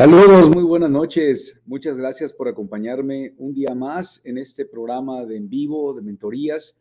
Saludos, 0.00 0.48
muy 0.48 0.62
buenas 0.62 0.90
noches. 0.90 1.60
Muchas 1.66 1.98
gracias 1.98 2.32
por 2.32 2.48
acompañarme 2.48 3.34
un 3.36 3.52
día 3.52 3.74
más 3.74 4.22
en 4.24 4.38
este 4.38 4.64
programa 4.64 5.26
de 5.26 5.36
en 5.36 5.50
vivo 5.50 5.92
de 5.92 6.00
mentorías, 6.00 6.74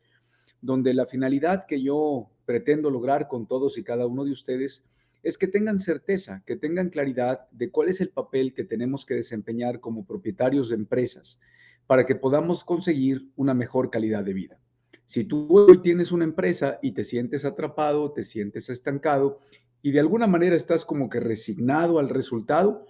donde 0.61 0.93
la 0.93 1.05
finalidad 1.05 1.65
que 1.67 1.81
yo 1.81 2.29
pretendo 2.45 2.89
lograr 2.89 3.27
con 3.27 3.45
todos 3.45 3.77
y 3.77 3.83
cada 3.83 4.07
uno 4.07 4.23
de 4.23 4.31
ustedes 4.31 4.85
es 5.21 5.37
que 5.37 5.49
tengan 5.49 5.79
certeza, 5.79 6.43
que 6.45 6.55
tengan 6.55 6.91
claridad 6.91 7.49
de 7.51 7.69
cuál 7.69 7.89
es 7.89 7.99
el 7.99 8.07
papel 8.07 8.53
que 8.53 8.63
tenemos 8.63 9.05
que 9.05 9.15
desempeñar 9.15 9.81
como 9.81 10.05
propietarios 10.05 10.69
de 10.69 10.75
empresas 10.75 11.41
para 11.87 12.05
que 12.05 12.15
podamos 12.15 12.63
conseguir 12.63 13.33
una 13.35 13.53
mejor 13.53 13.89
calidad 13.89 14.23
de 14.23 14.33
vida. 14.33 14.61
Si 15.03 15.25
tú 15.25 15.45
hoy 15.49 15.81
tienes 15.81 16.13
una 16.13 16.23
empresa 16.23 16.79
y 16.81 16.93
te 16.93 17.03
sientes 17.03 17.43
atrapado, 17.43 18.13
te 18.13 18.23
sientes 18.23 18.69
estancado 18.69 19.39
y 19.81 19.91
de 19.91 19.99
alguna 19.99 20.25
manera 20.25 20.55
estás 20.55 20.85
como 20.85 21.09
que 21.09 21.19
resignado 21.19 21.99
al 21.99 22.07
resultado, 22.07 22.85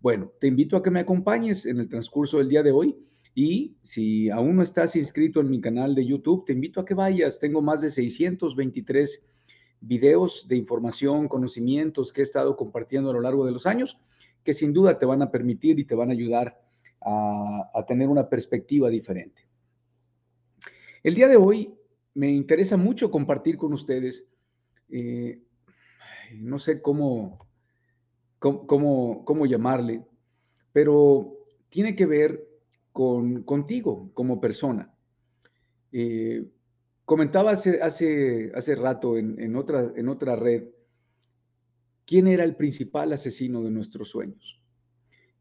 bueno, 0.00 0.32
te 0.40 0.46
invito 0.46 0.76
a 0.76 0.82
que 0.82 0.90
me 0.90 1.00
acompañes 1.00 1.66
en 1.66 1.78
el 1.80 1.88
transcurso 1.88 2.38
del 2.38 2.48
día 2.48 2.62
de 2.62 2.72
hoy 2.72 2.96
y 3.34 3.76
si 3.82 4.30
aún 4.30 4.56
no 4.56 4.62
estás 4.62 4.96
inscrito 4.96 5.40
en 5.40 5.50
mi 5.50 5.60
canal 5.60 5.94
de 5.94 6.06
YouTube, 6.06 6.44
te 6.44 6.52
invito 6.52 6.80
a 6.80 6.84
que 6.84 6.94
vayas. 6.94 7.38
Tengo 7.38 7.62
más 7.62 7.80
de 7.80 7.90
623 7.90 9.22
videos 9.80 10.46
de 10.48 10.56
información, 10.56 11.28
conocimientos 11.28 12.12
que 12.12 12.20
he 12.20 12.24
estado 12.24 12.56
compartiendo 12.56 13.10
a 13.10 13.12
lo 13.12 13.20
largo 13.20 13.46
de 13.46 13.52
los 13.52 13.66
años, 13.66 13.98
que 14.42 14.52
sin 14.52 14.72
duda 14.72 14.98
te 14.98 15.06
van 15.06 15.22
a 15.22 15.30
permitir 15.30 15.78
y 15.78 15.84
te 15.84 15.94
van 15.94 16.10
a 16.10 16.12
ayudar 16.12 16.60
a, 17.00 17.84
tener 17.86 18.08
una 18.08 18.28
perspectiva 18.28 18.88
diferente. 18.88 19.48
El 21.02 21.14
día 21.14 21.28
de 21.28 21.36
hoy 21.36 21.74
me 22.14 22.30
interesa 22.30 22.76
mucho 22.76 23.10
compartir 23.10 23.56
con 23.56 23.72
ustedes, 23.72 24.24
eh, 24.90 25.40
no 26.34 26.58
sé 26.58 26.82
cómo, 26.82 27.47
cómo, 28.38 29.24
cómo, 29.24 29.46
llamarle, 29.46 30.04
pero 30.72 31.36
tiene 31.68 31.94
que 31.94 32.06
ver 32.06 32.48
con, 32.92 33.42
contigo 33.42 34.10
como 34.14 34.40
persona. 34.40 34.92
Eh, 35.92 36.46
comentaba 37.04 37.52
hace, 37.52 37.80
hace, 37.82 38.52
hace 38.54 38.74
rato 38.74 39.16
en, 39.16 39.40
en, 39.40 39.56
otra, 39.56 39.92
en 39.96 40.08
otra 40.08 40.36
red 40.36 40.68
quién 42.08 42.26
era 42.26 42.44
el 42.44 42.56
principal 42.56 43.12
asesino 43.12 43.62
de 43.62 43.70
nuestros 43.70 44.08
sueños. 44.08 44.62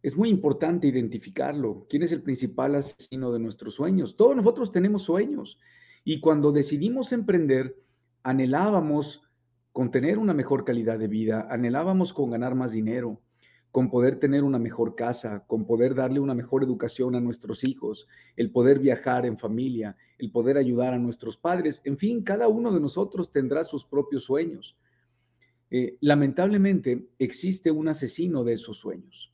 Es 0.04 0.18
muy 0.18 0.30
importante 0.30 0.88
identificarlo. 0.88 1.86
¿Quién 1.90 2.04
es 2.04 2.12
el 2.12 2.22
principal 2.22 2.76
asesino 2.76 3.32
de 3.32 3.40
nuestros 3.40 3.76
sueños? 3.76 4.16
Todos 4.16 4.36
nosotros 4.36 4.72
tenemos 4.72 5.04
sueños 5.04 5.60
y 6.04 6.20
cuando 6.20 6.52
decidimos 6.52 7.12
emprender, 7.12 7.76
anhelábamos 8.24 9.27
con 9.78 9.92
tener 9.92 10.18
una 10.18 10.34
mejor 10.34 10.66
calidad 10.66 10.98
de 10.98 11.08
vida, 11.08 11.48
anhelábamos 11.52 12.12
con 12.12 12.32
ganar 12.32 12.56
más 12.56 12.72
dinero, 12.72 13.22
con 13.70 13.92
poder 13.92 14.20
tener 14.20 14.44
una 14.44 14.58
mejor 14.58 14.96
casa, 14.96 15.44
con 15.46 15.68
poder 15.68 15.94
darle 15.94 16.20
una 16.20 16.34
mejor 16.34 16.64
educación 16.64 17.14
a 17.14 17.20
nuestros 17.20 17.64
hijos, 17.64 18.08
el 18.38 18.50
poder 18.50 18.80
viajar 18.80 19.28
en 19.28 19.38
familia, 19.38 19.96
el 20.18 20.32
poder 20.32 20.58
ayudar 20.58 20.96
a 20.96 20.98
nuestros 20.98 21.38
padres, 21.38 21.80
en 21.84 21.96
fin, 22.00 22.24
cada 22.24 22.48
uno 22.48 22.74
de 22.74 22.80
nosotros 22.80 23.32
tendrá 23.32 23.64
sus 23.64 23.86
propios 23.86 24.24
sueños. 24.24 24.80
Eh, 25.70 25.98
lamentablemente 26.02 27.10
existe 27.20 27.70
un 27.70 27.88
asesino 27.88 28.44
de 28.44 28.54
esos 28.54 28.80
sueños 28.80 29.32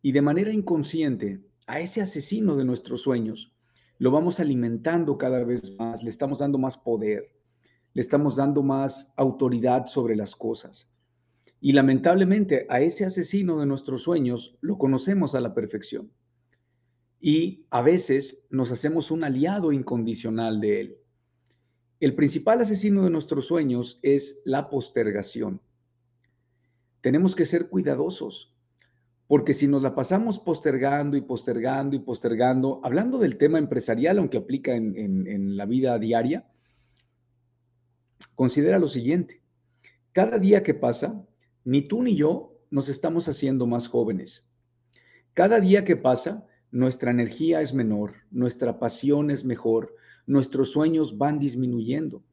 y 0.00 0.12
de 0.12 0.22
manera 0.22 0.52
inconsciente 0.52 1.40
a 1.66 1.80
ese 1.80 2.00
asesino 2.00 2.54
de 2.54 2.64
nuestros 2.64 3.02
sueños 3.02 3.52
lo 3.98 4.12
vamos 4.12 4.38
alimentando 4.38 5.18
cada 5.18 5.42
vez 5.42 5.74
más, 5.76 6.04
le 6.04 6.10
estamos 6.10 6.38
dando 6.38 6.56
más 6.56 6.76
poder, 6.78 7.35
le 7.96 8.02
estamos 8.02 8.36
dando 8.36 8.62
más 8.62 9.10
autoridad 9.16 9.86
sobre 9.86 10.16
las 10.16 10.36
cosas. 10.36 10.86
Y 11.62 11.72
lamentablemente 11.72 12.66
a 12.68 12.82
ese 12.82 13.06
asesino 13.06 13.58
de 13.58 13.64
nuestros 13.64 14.02
sueños 14.02 14.58
lo 14.60 14.76
conocemos 14.76 15.34
a 15.34 15.40
la 15.40 15.54
perfección. 15.54 16.12
Y 17.22 17.64
a 17.70 17.80
veces 17.80 18.44
nos 18.50 18.70
hacemos 18.70 19.10
un 19.10 19.24
aliado 19.24 19.72
incondicional 19.72 20.60
de 20.60 20.80
él. 20.82 20.98
El 21.98 22.14
principal 22.14 22.60
asesino 22.60 23.02
de 23.02 23.08
nuestros 23.08 23.46
sueños 23.46 23.98
es 24.02 24.42
la 24.44 24.68
postergación. 24.68 25.62
Tenemos 27.00 27.34
que 27.34 27.46
ser 27.46 27.70
cuidadosos, 27.70 28.54
porque 29.26 29.54
si 29.54 29.68
nos 29.68 29.80
la 29.80 29.94
pasamos 29.94 30.38
postergando 30.38 31.16
y 31.16 31.22
postergando 31.22 31.96
y 31.96 32.00
postergando, 32.00 32.82
hablando 32.84 33.16
del 33.16 33.38
tema 33.38 33.58
empresarial, 33.58 34.18
aunque 34.18 34.36
aplica 34.36 34.76
en, 34.76 34.98
en 34.98 35.56
la 35.56 35.64
vida 35.64 35.98
diaria, 35.98 36.46
Considera 38.34 38.78
lo 38.78 38.88
siguiente, 38.88 39.42
cada 40.12 40.38
día 40.38 40.62
que 40.62 40.74
pasa, 40.74 41.22
ni 41.64 41.82
tú 41.82 42.02
ni 42.02 42.16
yo 42.16 42.58
nos 42.70 42.88
estamos 42.88 43.28
haciendo 43.28 43.66
más 43.66 43.88
jóvenes. 43.88 44.48
Cada 45.34 45.60
día 45.60 45.84
que 45.84 45.96
pasa, 45.96 46.46
nuestra 46.70 47.10
energía 47.10 47.60
es 47.60 47.74
menor, 47.74 48.14
nuestra 48.30 48.78
pasión 48.78 49.30
es 49.30 49.44
mejor, 49.44 49.94
nuestros 50.26 50.70
sueños 50.70 51.18
van 51.18 51.38
disminuyendo. 51.38 52.24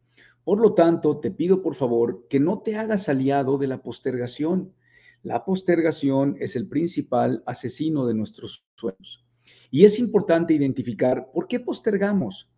Por 0.43 0.59
lo 0.59 0.73
tanto, 0.73 1.19
te 1.19 1.31
pido 1.31 1.61
por 1.61 1.75
favor 1.75 2.25
que 2.29 2.39
no 2.39 2.59
te 2.59 2.75
hagas 2.75 3.09
aliado 3.09 3.57
de 3.57 3.67
la 3.67 3.81
postergación. 3.81 4.73
La 5.21 5.45
postergación 5.45 6.35
es 6.39 6.55
el 6.55 6.67
principal 6.67 7.43
asesino 7.45 8.05
de 8.05 8.13
nuestros 8.13 8.65
sueños. 8.75 9.25
Y 9.71 9.85
es 9.85 9.99
importante 9.99 10.53
identificar 10.53 11.31
por 11.31 11.47
qué 11.47 11.59
postergamos. 11.59 12.49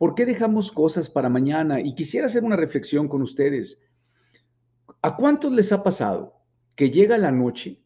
¿Por 0.00 0.14
qué 0.14 0.24
dejamos 0.24 0.72
cosas 0.72 1.10
para 1.10 1.28
mañana? 1.28 1.78
Y 1.78 1.94
quisiera 1.94 2.24
hacer 2.24 2.42
una 2.42 2.56
reflexión 2.56 3.06
con 3.06 3.20
ustedes. 3.20 3.78
¿A 5.02 5.14
cuántos 5.14 5.52
les 5.52 5.72
ha 5.72 5.82
pasado 5.82 6.40
que 6.74 6.90
llega 6.90 7.18
la 7.18 7.30
noche, 7.30 7.82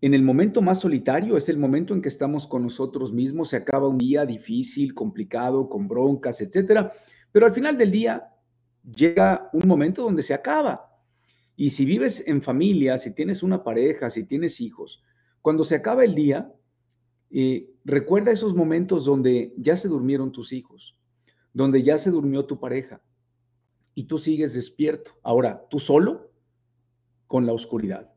en 0.00 0.14
el 0.14 0.22
momento 0.24 0.62
más 0.62 0.80
solitario, 0.80 1.36
es 1.36 1.48
el 1.48 1.56
momento 1.56 1.94
en 1.94 2.02
que 2.02 2.08
estamos 2.08 2.44
con 2.48 2.64
nosotros 2.64 3.12
mismos, 3.12 3.50
se 3.50 3.56
acaba 3.56 3.86
un 3.86 3.98
día 3.98 4.26
difícil, 4.26 4.94
complicado, 4.94 5.68
con 5.68 5.86
broncas, 5.86 6.40
etcétera, 6.40 6.92
pero 7.30 7.46
al 7.46 7.54
final 7.54 7.78
del 7.78 7.92
día 7.92 8.30
llega 8.82 9.48
un 9.52 9.68
momento 9.68 10.02
donde 10.02 10.22
se 10.22 10.34
acaba. 10.34 10.90
Y 11.54 11.70
si 11.70 11.84
vives 11.84 12.20
en 12.26 12.42
familia, 12.42 12.98
si 12.98 13.12
tienes 13.12 13.44
una 13.44 13.62
pareja, 13.62 14.10
si 14.10 14.24
tienes 14.24 14.60
hijos, 14.60 15.04
cuando 15.40 15.62
se 15.62 15.76
acaba 15.76 16.04
el 16.04 16.16
día, 16.16 16.52
eh, 17.30 17.70
recuerda 17.84 18.32
esos 18.32 18.56
momentos 18.56 19.04
donde 19.04 19.54
ya 19.56 19.76
se 19.76 19.86
durmieron 19.86 20.32
tus 20.32 20.52
hijos, 20.52 20.98
donde 21.58 21.82
ya 21.82 21.98
se 21.98 22.12
durmió 22.12 22.46
tu 22.46 22.60
pareja 22.60 23.02
y 23.92 24.04
tú 24.04 24.16
sigues 24.16 24.54
despierto. 24.54 25.18
Ahora, 25.24 25.66
tú 25.68 25.80
solo 25.80 26.30
con 27.26 27.46
la 27.46 27.52
oscuridad. 27.52 28.12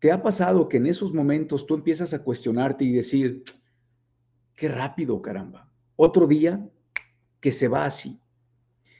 ¿Te 0.00 0.10
ha 0.10 0.20
pasado 0.20 0.68
que 0.68 0.78
en 0.78 0.88
esos 0.88 1.14
momentos 1.14 1.66
tú 1.66 1.74
empiezas 1.74 2.12
a 2.14 2.24
cuestionarte 2.24 2.84
y 2.84 2.90
decir, 2.90 3.44
qué 4.56 4.66
rápido, 4.66 5.22
caramba? 5.22 5.70
Otro 5.94 6.26
día 6.26 6.68
que 7.38 7.52
se 7.52 7.68
va 7.68 7.84
así. 7.84 8.20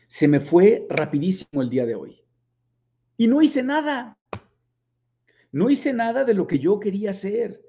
Se 0.06 0.29
me 0.29 0.38
fue 0.38 0.87
rapidísimo 0.88 1.62
el 1.62 1.69
día 1.69 1.84
de 1.84 1.96
hoy. 1.96 2.22
Y 3.17 3.26
no 3.26 3.43
hice 3.43 3.64
nada. 3.64 4.17
No 5.50 5.69
hice 5.69 5.93
nada 5.93 6.22
de 6.22 6.34
lo 6.34 6.46
que 6.46 6.61
yo 6.61 6.79
quería 6.79 7.11
hacer. 7.11 7.61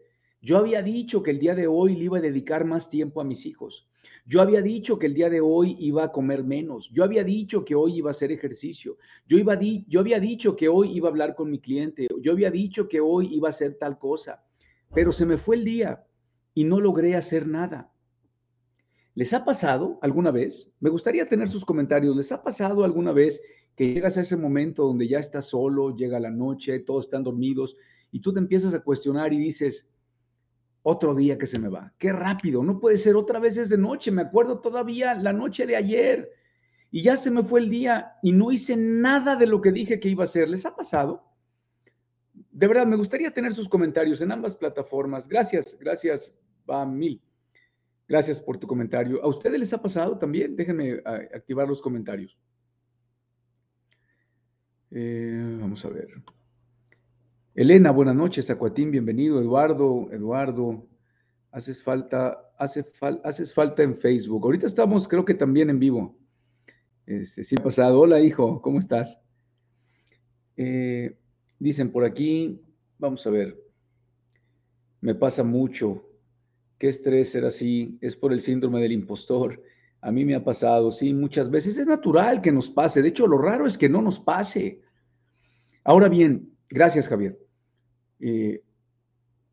Yo 0.42 0.58
había 0.58 0.82
dicho 0.84 1.24
que 1.24 1.32
el 1.32 1.40
día 1.40 1.56
de 1.56 1.68
hoy 1.68 1.96
le 1.96 2.06
iba 2.06 2.18
a 2.20 2.22
dedicar 2.22 2.64
más 2.64 2.90
tiempo 2.90 3.22
a 3.22 3.24
mis 3.24 3.46
hijos. 3.46 3.88
Yo 4.26 4.42
había 4.42 4.62
dicho 4.62 5.00
que 5.00 5.08
el 5.08 5.14
día 5.14 5.30
de 5.30 5.42
hoy 5.42 5.76
iba 5.80 6.04
a 6.04 6.12
comer 6.12 6.44
menos. 6.44 6.90
Yo 6.92 7.04
había 7.04 7.24
dicho 7.24 7.66
que 7.66 7.76
hoy 7.76 7.98
iba 7.98 8.10
a 8.10 8.12
hacer 8.12 8.32
ejercicio. 8.32 8.98
Yo, 9.26 9.38
iba 9.38 9.58
yo 9.60 10.00
había 10.00 10.20
dicho 10.20 10.56
que 10.56 10.68
hoy 10.68 10.92
iba 10.92 11.08
a 11.08 11.12
hablar 11.12 11.34
con 11.34 11.50
mi 11.50 11.60
cliente. 11.60 12.08
Yo 12.22 12.34
había 12.34 12.52
dicho 12.52 12.88
que 12.88 13.00
hoy 13.00 13.34
iba 13.34 13.48
a 13.48 13.52
hacer 13.52 13.76
tal 13.76 13.98
cosa. 13.98 14.44
Pero 14.94 15.12
se 15.12 15.26
me 15.26 15.38
fue 15.38 15.56
el 15.56 15.64
día 15.64 16.06
y 16.54 16.66
no 16.66 16.80
logré 16.80 17.16
hacer 17.16 17.48
nada. 17.48 17.92
¿Les 19.16 19.34
ha 19.34 19.44
pasado 19.44 19.98
alguna 20.04 20.30
vez? 20.30 20.72
Me 20.80 20.92
gustaría 20.92 21.28
tener 21.28 21.50
sus 21.50 21.66
comentarios. 21.66 22.16
¿Les 22.16 22.32
ha 22.32 22.44
pasado 22.44 22.84
alguna 22.84 23.12
vez 23.12 23.42
que 23.76 23.94
llegas 23.94 24.18
a 24.18 24.22
ese 24.22 24.38
momento 24.38 24.84
donde 24.84 25.08
ya 25.08 25.20
estás 25.20 25.46
solo, 25.46 25.96
llega 25.96 26.20
la 26.20 26.32
noche, 26.32 26.80
todos 26.80 27.06
están 27.06 27.24
dormidos 27.24 27.78
y 28.12 28.22
tú 28.22 28.34
te 28.34 28.40
empiezas 28.40 28.74
a 28.74 28.84
cuestionar 28.84 29.34
y 29.34 29.38
dices, 29.38 29.88
otro 30.90 31.14
día 31.14 31.38
que 31.38 31.48
se 31.48 31.60
me 31.60 31.68
va. 31.68 31.94
Qué 31.98 32.14
rápido, 32.14 32.64
no 32.64 32.80
puede 32.80 32.96
ser 32.96 33.18
otra 33.18 33.40
vez 33.40 33.58
es 33.58 33.68
de 33.68 33.78
noche. 33.78 34.10
Me 34.10 34.22
acuerdo 34.22 34.62
todavía 34.62 35.16
la 35.16 35.34
noche 35.34 35.66
de 35.66 35.76
ayer 35.76 36.32
y 36.92 37.02
ya 37.02 37.18
se 37.18 37.30
me 37.30 37.44
fue 37.44 37.60
el 37.60 37.70
día 37.70 38.14
y 38.24 38.32
no 38.32 38.54
hice 38.54 38.78
nada 38.78 39.36
de 39.36 39.48
lo 39.48 39.60
que 39.60 39.74
dije 39.74 40.00
que 40.00 40.08
iba 40.08 40.24
a 40.24 40.32
hacer. 40.32 40.48
¿Les 40.48 40.66
ha 40.66 40.74
pasado? 40.74 41.30
De 42.34 42.68
verdad, 42.68 42.86
me 42.86 42.96
gustaría 42.96 43.32
tener 43.32 43.54
sus 43.54 43.68
comentarios 43.68 44.22
en 44.22 44.32
ambas 44.32 44.56
plataformas. 44.56 45.28
Gracias, 45.28 45.78
gracias, 45.78 46.34
va 46.70 46.86
mil. 46.86 47.22
Gracias 48.08 48.40
por 48.40 48.58
tu 48.58 48.66
comentario. 48.66 49.22
¿A 49.22 49.28
ustedes 49.28 49.60
les 49.60 49.74
ha 49.74 49.82
pasado 49.82 50.18
también? 50.18 50.56
Déjenme 50.56 51.02
activar 51.06 51.68
los 51.68 51.82
comentarios. 51.82 52.40
Eh, 54.92 55.58
vamos 55.60 55.84
a 55.84 55.90
ver. 55.90 56.08
Elena, 57.58 57.90
buenas 57.90 58.16
noches. 58.16 58.52
Acuatín, 58.52 58.92
bienvenido. 58.92 59.42
Eduardo, 59.42 60.10
Eduardo, 60.12 60.88
haces 61.50 61.82
falta, 61.82 62.40
hace 62.56 62.86
haces 63.24 63.52
falta 63.52 63.82
en 63.82 63.98
Facebook. 63.98 64.44
Ahorita 64.44 64.68
estamos, 64.68 65.08
creo 65.08 65.26
que 65.26 65.34
también 65.34 65.72
en 65.72 65.80
vivo. 65.80 66.16
Este, 67.08 67.44
sí, 67.44 67.56
pasado. 67.56 68.00
Hola, 68.00 68.20
hijo, 68.20 68.62
¿cómo 68.62 68.78
estás? 68.78 69.20
Eh, 70.56 71.18
dicen 71.58 71.92
por 71.92 72.06
aquí, 72.06 72.62
vamos 73.00 73.26
a 73.26 73.32
ver. 73.32 73.60
Me 75.02 75.16
pasa 75.16 75.44
mucho. 75.44 76.08
Qué 76.78 76.90
estrés 76.90 77.32
ser 77.32 77.44
así. 77.44 77.98
Es 78.02 78.16
por 78.16 78.34
el 78.34 78.40
síndrome 78.40 78.84
del 78.84 78.92
impostor. 78.92 79.64
A 80.02 80.12
mí 80.12 80.26
me 80.26 80.36
ha 80.36 80.44
pasado, 80.44 80.92
sí, 80.92 81.12
muchas 81.12 81.50
veces. 81.50 81.80
Es 81.80 81.88
natural 81.88 82.40
que 82.40 82.52
nos 82.52 82.70
pase. 82.70 83.02
De 83.02 83.08
hecho, 83.08 83.26
lo 83.26 83.40
raro 83.40 83.66
es 83.66 83.80
que 83.80 83.90
no 83.90 84.04
nos 84.04 84.20
pase. 84.20 84.84
Ahora 85.84 86.08
bien, 86.08 86.56
gracias 86.70 87.08
Javier. 87.08 87.47
Eh, 88.20 88.64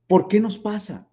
¿Por 0.06 0.28
qué 0.28 0.40
nos 0.40 0.58
pasa? 0.58 1.08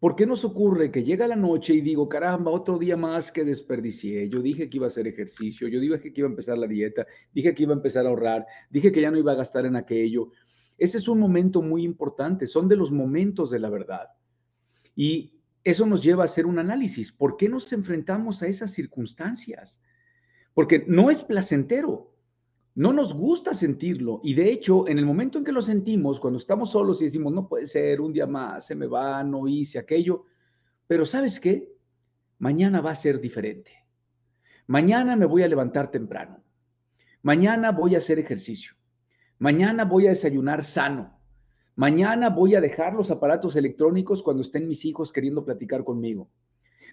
¿Por 0.00 0.14
qué 0.14 0.26
nos 0.26 0.44
ocurre 0.44 0.92
que 0.92 1.02
llega 1.02 1.26
la 1.26 1.34
noche 1.34 1.74
y 1.74 1.80
digo, 1.80 2.08
caramba, 2.08 2.52
otro 2.52 2.78
día 2.78 2.96
más 2.96 3.32
que 3.32 3.44
desperdicié? 3.44 4.28
Yo 4.28 4.40
dije 4.40 4.70
que 4.70 4.76
iba 4.76 4.86
a 4.86 4.88
hacer 4.88 5.08
ejercicio, 5.08 5.66
yo 5.66 5.80
dije 5.80 6.12
que 6.12 6.20
iba 6.20 6.28
a 6.28 6.30
empezar 6.30 6.56
la 6.56 6.68
dieta, 6.68 7.04
dije 7.32 7.52
que 7.52 7.64
iba 7.64 7.72
a 7.72 7.76
empezar 7.76 8.06
a 8.06 8.10
ahorrar, 8.10 8.46
dije 8.70 8.92
que 8.92 9.00
ya 9.00 9.10
no 9.10 9.18
iba 9.18 9.32
a 9.32 9.36
gastar 9.36 9.66
en 9.66 9.74
aquello. 9.74 10.30
Ese 10.76 10.98
es 10.98 11.08
un 11.08 11.18
momento 11.18 11.62
muy 11.62 11.82
importante, 11.82 12.46
son 12.46 12.68
de 12.68 12.76
los 12.76 12.92
momentos 12.92 13.50
de 13.50 13.58
la 13.58 13.70
verdad. 13.70 14.06
Y 14.94 15.40
eso 15.64 15.84
nos 15.84 16.02
lleva 16.02 16.22
a 16.22 16.26
hacer 16.26 16.46
un 16.46 16.60
análisis. 16.60 17.10
¿Por 17.10 17.36
qué 17.36 17.48
nos 17.48 17.72
enfrentamos 17.72 18.42
a 18.42 18.46
esas 18.46 18.70
circunstancias? 18.72 19.80
Porque 20.54 20.84
no 20.86 21.10
es 21.10 21.24
placentero. 21.24 22.14
No 22.78 22.92
nos 22.92 23.12
gusta 23.12 23.54
sentirlo 23.54 24.20
y 24.22 24.34
de 24.34 24.52
hecho, 24.52 24.86
en 24.86 25.00
el 25.00 25.04
momento 25.04 25.36
en 25.36 25.44
que 25.44 25.50
lo 25.50 25.60
sentimos, 25.60 26.20
cuando 26.20 26.38
estamos 26.38 26.70
solos 26.70 27.02
y 27.02 27.06
decimos, 27.06 27.32
no 27.32 27.48
puede 27.48 27.66
ser, 27.66 28.00
un 28.00 28.12
día 28.12 28.28
más, 28.28 28.66
se 28.66 28.76
me 28.76 28.86
va, 28.86 29.24
no 29.24 29.48
hice 29.48 29.80
aquello, 29.80 30.26
pero 30.86 31.04
¿sabes 31.04 31.40
qué? 31.40 31.74
Mañana 32.38 32.80
va 32.80 32.92
a 32.92 32.94
ser 32.94 33.20
diferente. 33.20 33.72
Mañana 34.68 35.16
me 35.16 35.26
voy 35.26 35.42
a 35.42 35.48
levantar 35.48 35.90
temprano. 35.90 36.40
Mañana 37.22 37.72
voy 37.72 37.96
a 37.96 37.98
hacer 37.98 38.20
ejercicio. 38.20 38.74
Mañana 39.40 39.84
voy 39.84 40.06
a 40.06 40.10
desayunar 40.10 40.64
sano. 40.64 41.18
Mañana 41.74 42.30
voy 42.30 42.54
a 42.54 42.60
dejar 42.60 42.94
los 42.94 43.10
aparatos 43.10 43.56
electrónicos 43.56 44.22
cuando 44.22 44.42
estén 44.42 44.68
mis 44.68 44.84
hijos 44.84 45.10
queriendo 45.10 45.44
platicar 45.44 45.82
conmigo. 45.82 46.30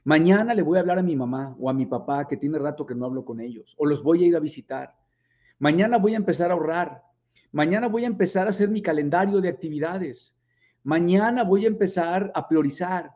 Mañana 0.04 0.56
le 0.56 0.64
voy 0.64 0.80
a 0.80 0.82
hablar 0.82 0.98
a 0.98 1.04
mi 1.04 1.16
mamá 1.16 1.56
o 1.60 1.70
a 1.70 1.74
mi 1.74 1.86
papá 1.86 2.28
que 2.28 2.38
tiene 2.38 2.58
rato 2.58 2.88
que 2.88 2.96
no 2.96 3.06
hablo 3.06 3.24
con 3.24 3.40
ellos 3.40 3.76
o 3.78 3.86
los 3.86 4.02
voy 4.02 4.24
a 4.24 4.28
ir 4.30 4.36
a 4.36 4.40
visitar. 4.40 5.05
Mañana 5.60 5.98
voy 5.98 6.14
a 6.14 6.18
empezar 6.18 6.52
a 6.52 6.54
ahorrar. 6.54 7.04
Mañana 7.52 7.88
voy 7.88 8.04
a 8.04 8.08
empezar 8.08 8.48
a 8.48 8.50
hacer 8.50 8.70
mi 8.70 8.82
calendario 8.82 9.40
de 9.40 9.50
actividades. 9.50 10.36
Mañana 10.84 11.44
voy 11.44 11.64
a 11.66 11.70
empezar 11.70 12.32
a 12.36 12.48
priorizar. 12.48 13.12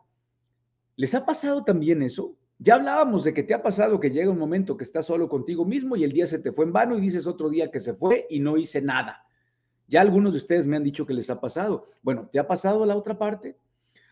¿Les 0.96 1.14
ha 1.14 1.26
pasado 1.26 1.64
también 1.64 2.02
eso? 2.02 2.36
Ya 2.58 2.76
hablábamos 2.76 3.24
de 3.24 3.34
que 3.34 3.44
te 3.44 3.54
ha 3.54 3.62
pasado 3.62 4.00
que 4.00 4.12
llega 4.12 4.32
un 4.32 4.40
momento 4.40 4.76
que 4.76 4.84
estás 4.84 5.06
solo 5.06 5.30
contigo 5.30 5.66
mismo 5.66 5.96
y 5.96 6.04
el 6.04 6.12
día 6.12 6.28
se 6.28 6.40
te 6.40 6.52
fue 6.52 6.66
en 6.66 6.74
vano 6.74 6.98
y 6.98 7.02
dices 7.02 7.28
otro 7.28 7.50
día 7.50 7.72
que 7.72 7.80
se 7.80 7.94
fue 7.94 8.28
y 8.30 8.40
no 8.40 8.58
hice 8.58 8.82
nada. 8.82 9.24
Ya 9.88 10.02
algunos 10.02 10.34
de 10.34 10.40
ustedes 10.40 10.68
me 10.68 10.76
han 10.76 10.84
dicho 10.84 11.06
que 11.06 11.14
les 11.14 11.30
ha 11.30 11.40
pasado. 11.40 11.88
Bueno, 12.02 12.30
¿te 12.32 12.40
ha 12.40 12.48
pasado 12.48 12.86
la 12.86 12.96
otra 12.96 13.18
parte? 13.18 13.58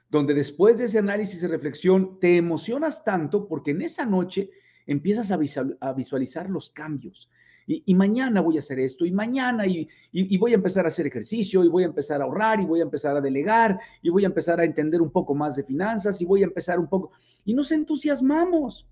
Donde 0.10 0.34
después 0.34 0.77
de 0.77 0.86
ese 0.86 1.00
análisis 1.00 1.43
y 1.43 1.48
reflexión 1.48 2.19
te 2.19 2.38
emocionas 2.38 3.03
tanto 3.03 3.48
porque 3.48 3.72
en 3.72 3.81
esa 3.81 4.05
noche 4.05 4.50
empiezas 4.86 5.31
a 5.31 5.93
visualizar 5.93 6.50
los 6.50 6.72
cambios, 6.72 7.29
y, 7.69 7.95
mañana 7.95 8.39
voy 8.39 8.55
a 8.55 8.59
hacer 8.59 8.79
esto, 8.79 9.05
y 9.05 9.12
mañana, 9.12 9.67
y, 9.67 9.89
y, 10.13 10.38
voy 10.38 10.53
a 10.53 10.55
empezar 10.55 10.86
a 10.86 10.88
hacer 10.88 11.05
ejercicio, 11.05 11.65
y 11.65 11.67
voy 11.67 11.83
a 11.83 11.88
empezar 11.88 12.21
a 12.21 12.24
ahorrar, 12.24 12.62
y 12.62 12.65
voy 12.65 12.79
a 12.79 12.83
empezar 12.83 13.17
a 13.17 13.21
delegar, 13.21 13.77
y 14.01 14.09
voy 14.09 14.24
a 14.24 14.27
empezar 14.27 14.62
a 14.62 14.63
entender 14.63 15.01
un 15.01 15.12
poco 15.12 15.36
más 15.36 15.57
de 15.57 15.63
finanzas, 15.63 16.21
y 16.21 16.25
voy 16.25 16.43
a 16.43 16.45
empezar 16.45 16.79
un 16.79 16.88
poco, 16.88 17.12
y 17.43 17.53
nos 17.53 17.74
entusiasmamos. 17.74 18.88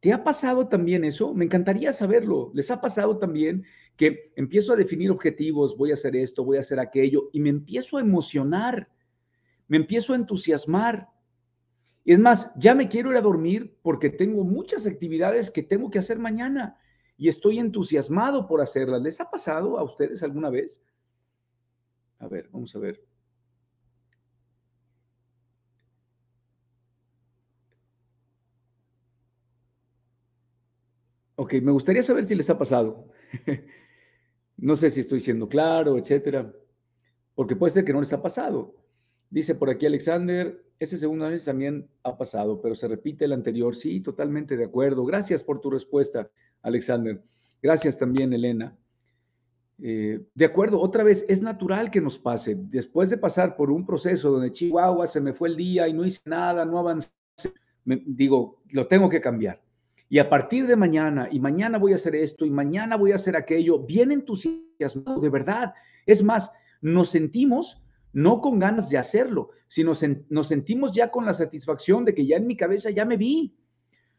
¿Te 0.00 0.14
ha 0.14 0.24
pasado 0.24 0.66
también 0.66 1.04
eso? 1.04 1.34
Me 1.34 1.44
encantaría 1.44 1.92
saberlo. 1.92 2.50
¿Les 2.54 2.70
ha 2.70 2.80
pasado 2.80 3.18
también 3.18 3.64
que 3.96 4.32
empiezo 4.36 4.72
a 4.72 4.76
definir 4.76 5.10
objetivos, 5.10 5.76
voy 5.76 5.90
a 5.90 5.94
hacer 5.94 6.16
esto, 6.16 6.42
voy 6.42 6.56
a 6.56 6.60
hacer 6.60 6.80
aquello, 6.80 7.28
y 7.34 7.40
me 7.40 7.50
empiezo 7.50 7.98
a 7.98 8.00
emocionar, 8.00 8.88
me 9.68 9.76
empiezo 9.76 10.14
a 10.14 10.16
entusiasmar? 10.16 11.10
Y 12.02 12.12
es 12.12 12.18
más, 12.18 12.50
ya 12.56 12.74
me 12.74 12.88
quiero 12.88 13.10
ir 13.10 13.18
a 13.18 13.22
dormir 13.22 13.76
porque 13.82 14.08
tengo 14.08 14.42
muchas 14.42 14.86
actividades 14.86 15.50
que 15.50 15.62
tengo 15.62 15.90
que 15.90 15.98
hacer 15.98 16.18
mañana 16.18 16.78
y 17.16 17.28
estoy 17.28 17.58
entusiasmado 17.58 18.46
por 18.46 18.60
hacerlas. 18.60 19.02
¿Les 19.02 19.20
ha 19.20 19.30
pasado 19.30 19.78
a 19.78 19.82
ustedes 19.82 20.22
alguna 20.22 20.50
vez? 20.50 20.80
A 22.18 22.28
ver, 22.28 22.48
vamos 22.52 22.74
a 22.74 22.78
ver. 22.78 23.00
Ok, 31.36 31.54
me 31.54 31.72
gustaría 31.72 32.02
saber 32.02 32.24
si 32.24 32.34
les 32.34 32.48
ha 32.50 32.58
pasado. 32.58 33.08
no 34.56 34.76
sé 34.76 34.90
si 34.90 35.00
estoy 35.00 35.20
siendo 35.20 35.48
claro, 35.48 35.98
etcétera, 35.98 36.52
porque 37.34 37.56
puede 37.56 37.72
ser 37.72 37.84
que 37.84 37.92
no 37.92 38.00
les 38.00 38.12
ha 38.12 38.22
pasado. 38.22 38.74
Dice 39.30 39.54
por 39.54 39.68
aquí 39.68 39.84
Alexander, 39.84 40.64
ese 40.78 40.96
segundo 40.96 41.28
vez 41.28 41.44
también 41.44 41.88
ha 42.04 42.16
pasado, 42.16 42.60
pero 42.60 42.74
se 42.74 42.86
repite 42.86 43.24
el 43.24 43.32
anterior. 43.32 43.74
Sí, 43.74 44.00
totalmente 44.00 44.56
de 44.56 44.64
acuerdo. 44.64 45.04
Gracias 45.04 45.42
por 45.42 45.60
tu 45.60 45.70
respuesta. 45.70 46.30
Alexander. 46.64 47.22
Gracias 47.62 47.96
también, 47.96 48.32
Elena. 48.32 48.76
Eh, 49.80 50.20
de 50.34 50.44
acuerdo, 50.44 50.80
otra 50.80 51.04
vez, 51.04 51.24
es 51.28 51.42
natural 51.42 51.90
que 51.90 52.00
nos 52.00 52.18
pase. 52.18 52.56
Después 52.56 53.10
de 53.10 53.18
pasar 53.18 53.56
por 53.56 53.70
un 53.70 53.86
proceso 53.86 54.30
donde 54.30 54.50
Chihuahua 54.50 55.06
se 55.06 55.20
me 55.20 55.32
fue 55.32 55.48
el 55.48 55.56
día 55.56 55.86
y 55.86 55.92
no 55.92 56.04
hice 56.04 56.20
nada, 56.26 56.64
no 56.64 56.78
avancé, 56.78 57.10
digo, 57.84 58.62
lo 58.70 58.86
tengo 58.86 59.08
que 59.08 59.20
cambiar. 59.20 59.62
Y 60.08 60.18
a 60.18 60.28
partir 60.28 60.66
de 60.66 60.76
mañana, 60.76 61.28
y 61.30 61.40
mañana 61.40 61.78
voy 61.78 61.92
a 61.92 61.96
hacer 61.96 62.14
esto, 62.14 62.44
y 62.44 62.50
mañana 62.50 62.96
voy 62.96 63.12
a 63.12 63.16
hacer 63.16 63.36
aquello, 63.36 63.80
bien 63.80 64.12
entusiasmado, 64.12 65.20
de 65.20 65.28
verdad. 65.28 65.74
Es 66.06 66.22
más, 66.22 66.50
nos 66.80 67.10
sentimos 67.10 67.82
no 68.12 68.40
con 68.40 68.58
ganas 68.58 68.88
de 68.90 68.98
hacerlo, 68.98 69.50
sino 69.66 69.92
nos 70.28 70.46
sentimos 70.46 70.92
ya 70.92 71.10
con 71.10 71.24
la 71.26 71.32
satisfacción 71.32 72.04
de 72.04 72.14
que 72.14 72.26
ya 72.26 72.36
en 72.36 72.46
mi 72.46 72.56
cabeza 72.56 72.90
ya 72.90 73.04
me 73.04 73.16
vi. 73.16 73.56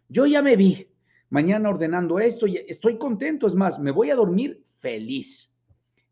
Yo 0.09 0.25
ya 0.25 0.41
me 0.41 0.55
vi, 0.55 0.89
mañana 1.35 1.69
ordenando 1.69 2.17
esto 2.17 2.47
y 2.47 2.55
estoy 2.65 2.97
contento, 2.97 3.45
es 3.45 3.55
más, 3.55 3.77
me 3.77 3.91
voy 3.91 4.09
a 4.09 4.15
dormir 4.15 4.63
feliz, 4.77 5.53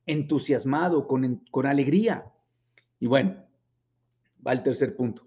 entusiasmado, 0.06 1.08
con, 1.08 1.46
con 1.50 1.66
alegría. 1.66 2.26
Y 3.00 3.08
bueno, 3.08 3.38
va 4.46 4.52
el 4.52 4.64
tercer 4.64 4.98
punto. 4.98 5.26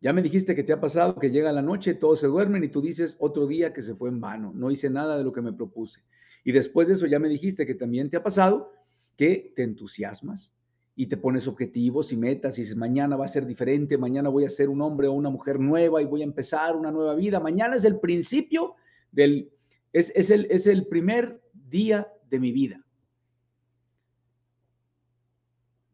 Ya 0.00 0.12
me 0.12 0.22
dijiste 0.22 0.56
que 0.56 0.64
te 0.64 0.72
ha 0.72 0.80
pasado 0.80 1.20
que 1.20 1.30
llega 1.30 1.52
la 1.52 1.62
noche, 1.62 1.94
todos 1.94 2.18
se 2.18 2.26
duermen 2.26 2.64
y 2.64 2.68
tú 2.68 2.80
dices 2.80 3.16
otro 3.20 3.46
día 3.46 3.72
que 3.72 3.80
se 3.80 3.94
fue 3.94 4.08
en 4.08 4.20
vano, 4.20 4.50
no 4.56 4.72
hice 4.72 4.90
nada 4.90 5.16
de 5.16 5.22
lo 5.22 5.32
que 5.32 5.40
me 5.40 5.52
propuse. 5.52 6.02
Y 6.42 6.50
después 6.50 6.88
de 6.88 6.94
eso 6.94 7.06
ya 7.06 7.20
me 7.20 7.28
dijiste 7.28 7.64
que 7.64 7.76
también 7.76 8.10
te 8.10 8.16
ha 8.16 8.24
pasado 8.24 8.72
que 9.16 9.52
te 9.54 9.62
entusiasmas 9.62 10.52
y 10.96 11.06
te 11.06 11.16
pones 11.16 11.46
objetivos 11.46 12.10
y 12.12 12.16
metas 12.16 12.58
y 12.58 12.62
dices, 12.62 12.76
mañana 12.76 13.14
va 13.14 13.26
a 13.26 13.28
ser 13.28 13.46
diferente, 13.46 13.98
mañana 13.98 14.30
voy 14.30 14.46
a 14.46 14.50
ser 14.50 14.68
un 14.68 14.82
hombre 14.82 15.06
o 15.06 15.12
una 15.12 15.30
mujer 15.30 15.60
nueva 15.60 16.02
y 16.02 16.06
voy 16.06 16.22
a 16.22 16.24
empezar 16.24 16.74
una 16.74 16.90
nueva 16.90 17.14
vida. 17.14 17.38
Mañana 17.38 17.76
es 17.76 17.84
el 17.84 18.00
principio 18.00 18.74
del, 19.10 19.50
es, 19.92 20.30
el, 20.30 20.46
es 20.50 20.66
el 20.66 20.86
primer 20.86 21.40
día 21.52 22.08
de 22.28 22.38
mi 22.38 22.52
vida. 22.52 22.84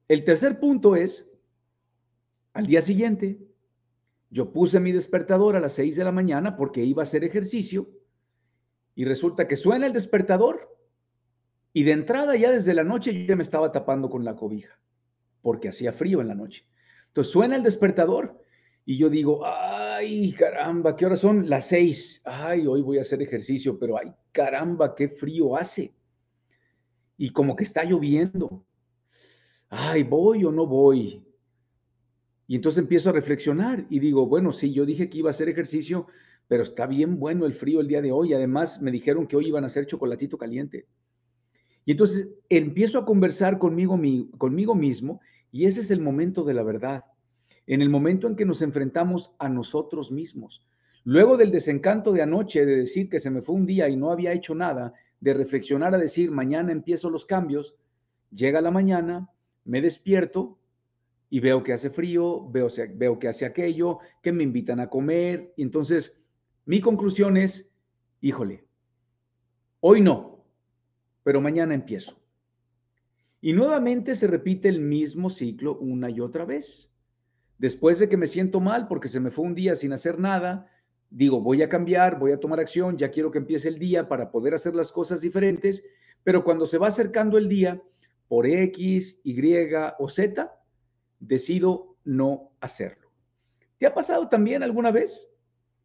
El 0.09 0.25
tercer 0.25 0.61
punto 0.61 0.97
es, 0.97 1.27
al 2.53 2.67
día 2.67 2.83
siguiente, 2.83 3.41
yo 4.31 4.53
puse 4.53 4.81
mi 4.81 4.93
despertador 4.93 5.57
a 5.57 5.61
las 5.61 5.73
6 5.75 5.97
de 5.97 6.05
la 6.05 6.13
mañana 6.13 6.57
porque 6.57 6.85
iba 6.85 7.03
a 7.03 7.05
hacer 7.05 7.25
ejercicio 7.25 7.89
y 8.95 9.05
resulta 9.05 9.49
que 9.49 9.57
suena 9.57 9.87
el 9.87 9.93
despertador 9.93 10.77
y 11.73 11.85
de 11.85 11.93
entrada 11.93 12.37
ya 12.37 12.51
desde 12.51 12.75
la 12.75 12.85
noche 12.85 13.13
yo 13.13 13.27
ya 13.27 13.37
me 13.37 13.43
estaba 13.43 13.73
tapando 13.73 14.11
con 14.11 14.25
la 14.25 14.37
cobija 14.37 14.79
porque 15.41 15.69
hacía 15.69 15.93
frío 15.93 16.21
en 16.21 16.29
la 16.29 16.35
noche. 16.35 16.67
Entonces 17.09 17.33
suena 17.33 17.57
el 17.57 17.63
despertador 17.63 18.41
y 18.85 18.99
yo 18.99 19.09
digo, 19.09 19.45
ay, 20.05 20.33
caramba, 20.33 20.95
¿qué 20.95 21.07
horas 21.07 21.21
son? 21.21 21.49
Las 21.49 21.69
seis. 21.69 22.21
Ay, 22.25 22.67
hoy 22.67 22.83
voy 22.83 22.99
a 22.99 23.01
hacer 23.01 23.23
ejercicio, 23.23 23.79
pero 23.79 23.99
ay, 23.99 24.13
caramba, 24.33 24.95
qué 24.95 25.09
frío 25.09 25.57
hace. 25.57 25.95
Y 27.17 27.31
como 27.31 27.57
que 27.57 27.65
está 27.65 27.85
lloviendo. 27.85 28.65
Ay, 29.69 30.03
¿voy 30.03 30.45
o 30.45 30.53
no 30.53 30.67
voy? 30.67 31.27
Y 32.47 32.57
entonces 32.57 32.83
empiezo 32.83 33.09
a 33.09 33.13
reflexionar 33.13 33.87
y 33.89 33.99
digo, 33.99 34.27
bueno, 34.27 34.53
sí, 34.53 34.73
yo 34.73 34.85
dije 34.85 35.09
que 35.09 35.19
iba 35.19 35.31
a 35.31 35.37
hacer 35.37 35.49
ejercicio, 35.49 36.07
pero 36.47 36.63
está 36.63 36.87
bien 36.87 37.19
bueno 37.19 37.47
el 37.47 37.55
frío 37.55 37.81
el 37.81 37.89
día 37.89 38.03
de 38.03 38.13
hoy. 38.13 38.35
Además, 38.35 38.83
me 38.83 38.91
dijeron 38.91 39.27
que 39.27 39.37
hoy 39.37 39.49
iban 39.49 39.65
a 39.65 39.69
hacer 39.69 39.87
chocolatito 39.87 40.37
caliente. 40.37 40.87
Y 41.87 41.93
entonces 41.93 42.29
empiezo 42.49 42.99
a 42.99 43.05
conversar 43.05 43.59
conmigo, 43.59 43.99
conmigo 44.37 44.75
mismo 44.75 45.21
y 45.51 45.67
ese 45.67 45.81
es 45.81 45.91
el 45.91 46.01
momento 46.01 46.45
de 46.45 46.55
la 46.55 46.63
verdad 46.63 47.05
en 47.67 47.83
el 47.83 47.91
momento 47.91 48.27
en 48.27 48.37
que 48.37 48.45
nos 48.45 48.63
enfrentamos 48.63 49.35
a 49.39 49.49
nosotros 49.49 50.11
mismos. 50.13 50.67
Luego 51.05 51.37
del 51.37 51.51
desencanto 51.51 52.13
de 52.13 52.23
anoche, 52.23 52.65
de 52.65 52.77
decir 52.77 53.09
que 53.09 53.21
se 53.21 53.31
me 53.31 53.43
fue 53.43 53.55
un 53.55 53.67
día 53.67 53.89
y 53.89 53.97
no 53.97 54.11
había 54.11 54.33
hecho 54.33 54.55
nada, 54.55 54.95
de 55.21 55.35
reflexionar 55.35 55.95
a 55.95 55.99
decir, 55.99 56.31
mañana 56.31 56.73
empiezo 56.73 57.11
los 57.11 57.27
cambios, 57.27 57.75
llega 58.31 58.61
la 58.61 58.71
mañana, 58.71 59.31
me 59.65 59.81
despierto 59.81 60.59
y 61.31 61.41
veo 61.41 61.63
que 61.63 61.73
hace 61.73 61.91
frío, 61.91 62.49
veo, 62.51 62.69
veo 62.95 63.19
que 63.19 63.29
hace 63.29 63.45
aquello, 63.45 63.99
que 64.23 64.33
me 64.33 64.43
invitan 64.45 64.81
a 64.81 64.89
comer. 64.89 65.53
Y 65.57 65.63
entonces, 65.63 66.15
mi 66.65 66.81
conclusión 66.81 67.37
es, 67.37 67.69
híjole, 68.21 68.65
hoy 69.81 70.01
no, 70.01 70.45
pero 71.23 71.41
mañana 71.41 71.75
empiezo. 71.75 72.21
Y 73.41 73.53
nuevamente 73.53 74.15
se 74.15 74.27
repite 74.27 74.69
el 74.69 74.81
mismo 74.81 75.29
ciclo 75.29 75.77
una 75.79 76.09
y 76.09 76.21
otra 76.21 76.45
vez. 76.45 76.94
Después 77.59 77.99
de 77.99 78.09
que 78.09 78.17
me 78.17 78.27
siento 78.27 78.61
mal 78.61 78.89
porque 78.89 79.09
se 79.09 79.21
me 79.21 79.31
fue 79.31 79.45
un 79.45 79.55
día 79.55 79.75
sin 79.75 79.93
hacer 79.93 80.19
nada, 80.19 80.71
digo, 81.11 81.41
voy 81.41 81.63
a 81.63 81.69
cambiar, 81.69 82.19
voy 82.19 82.33
a 82.33 82.41
tomar 82.41 82.61
acción, 82.61 82.99
ya 82.99 83.11
quiero 83.11 83.31
que 83.31 83.39
empiece 83.39 83.69
el 83.69 83.79
día 83.79 84.09
para 84.09 84.31
poder 84.31 84.55
hacer 84.55 84.75
las 84.75 84.91
cosas 84.91 85.21
diferentes, 85.21 85.85
pero 86.25 86.43
cuando 86.43 86.67
se 86.67 86.79
va 86.79 86.89
acercando 86.89 87.39
el 87.39 87.49
día, 87.49 87.81
por 88.29 88.47
X, 88.47 89.21
Y 89.23 89.39
o 89.99 90.09
Z, 90.09 90.53
decido 91.21 91.97
no 92.05 92.53
hacerlo. 92.61 93.11
¿Te 93.79 93.87
ha 93.87 93.95
pasado 93.95 94.29
también 94.29 94.63
alguna 94.63 94.91
vez 94.91 95.31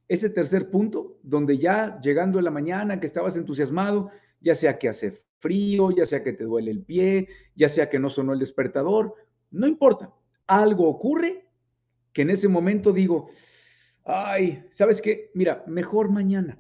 ese 0.08 0.30
tercer 0.30 0.72
punto, 0.72 1.20
donde 1.22 1.58
ya 1.58 2.00
llegando 2.02 2.40
en 2.40 2.46
la 2.46 2.52
mañana 2.52 3.00
que 3.00 3.06
estabas 3.06 3.38
entusiasmado, 3.38 4.10
ya 4.42 4.56
sea 4.56 4.80
que 4.80 4.90
hace 4.90 5.22
frío, 5.38 5.92
ya 5.92 6.06
sea 6.06 6.24
que 6.24 6.34
te 6.34 6.46
duele 6.46 6.72
el 6.72 6.82
pie, 6.82 7.28
ya 7.56 7.70
sea 7.70 7.90
que 7.90 8.00
no 8.00 8.10
sonó 8.10 8.34
el 8.34 8.40
despertador, 8.40 9.14
no 9.52 9.68
importa, 9.68 10.12
algo 10.48 10.88
ocurre 10.90 11.49
que 12.20 12.24
en 12.24 12.32
ese 12.32 12.50
momento 12.50 12.92
digo, 12.92 13.30
ay, 14.04 14.62
¿sabes 14.72 15.02
qué? 15.02 15.32
Mira, 15.36 15.64
mejor 15.68 16.12
mañana, 16.12 16.60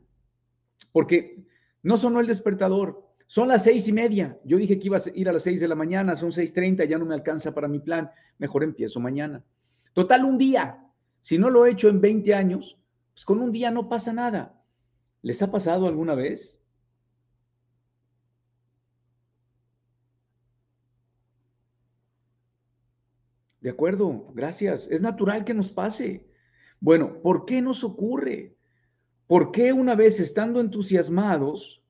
porque 0.93 1.43
no 1.83 1.97
sonó 1.97 2.21
el 2.21 2.27
despertador, 2.27 3.05
son 3.27 3.49
las 3.49 3.65
seis 3.65 3.85
y 3.89 3.91
media, 3.91 4.39
yo 4.45 4.55
dije 4.55 4.79
que 4.79 4.87
iba 4.87 4.95
a 4.95 5.01
ir 5.13 5.27
a 5.27 5.33
las 5.33 5.43
seis 5.43 5.59
de 5.59 5.67
la 5.67 5.75
mañana, 5.75 6.15
son 6.15 6.31
seis 6.31 6.53
treinta, 6.53 6.85
ya 6.85 6.97
no 6.97 7.05
me 7.05 7.13
alcanza 7.13 7.53
para 7.53 7.67
mi 7.67 7.79
plan, 7.79 8.09
mejor 8.37 8.63
empiezo 8.63 9.01
mañana. 9.01 9.43
Total, 9.91 10.23
un 10.23 10.37
día, 10.37 10.81
si 11.19 11.37
no 11.37 11.49
lo 11.49 11.65
he 11.65 11.71
hecho 11.71 11.89
en 11.89 11.99
20 11.99 12.33
años, 12.33 12.79
pues 13.11 13.25
con 13.25 13.41
un 13.41 13.51
día 13.51 13.69
no 13.69 13.89
pasa 13.89 14.13
nada. 14.13 14.63
¿Les 15.23 15.41
ha 15.41 15.51
pasado 15.51 15.87
alguna 15.87 16.15
vez? 16.15 16.58
De 23.69 23.73
acuerdo, 23.73 24.25
gracias. 24.33 24.87
Es 24.89 24.99
natural 24.99 25.45
que 25.45 25.53
nos 25.53 25.69
pase. 25.69 26.25
Bueno, 26.79 27.21
¿por 27.21 27.45
qué 27.45 27.61
nos 27.61 27.83
ocurre? 27.83 28.57
¿Por 29.27 29.51
qué 29.51 29.73
una 29.73 29.93
vez 29.93 30.19
estando 30.19 30.59
entusiasmados, 30.59 31.83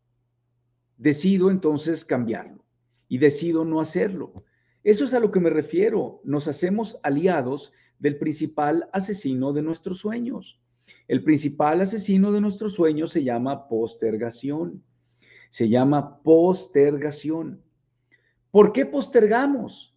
decido 0.97 1.49
entonces 1.49 2.03
cambiarlo 2.03 2.65
y 3.07 3.19
decido 3.19 3.63
no 3.63 3.79
hacerlo? 3.79 4.43
Eso 4.83 5.05
es 5.05 5.13
a 5.13 5.21
lo 5.21 5.31
que 5.31 5.39
me 5.39 5.49
refiero. 5.49 6.19
Nos 6.25 6.49
hacemos 6.49 6.99
aliados 7.01 7.71
del 7.97 8.17
principal 8.17 8.89
asesino 8.91 9.53
de 9.53 9.61
nuestros 9.61 9.99
sueños. 9.99 10.59
El 11.07 11.23
principal 11.23 11.79
asesino 11.79 12.33
de 12.33 12.41
nuestros 12.41 12.73
sueños 12.73 13.09
se 13.13 13.23
llama 13.23 13.69
postergación. 13.69 14.83
Se 15.49 15.69
llama 15.69 16.21
postergación. 16.23 17.63
¿Por 18.51 18.73
qué 18.73 18.85
postergamos? 18.85 19.88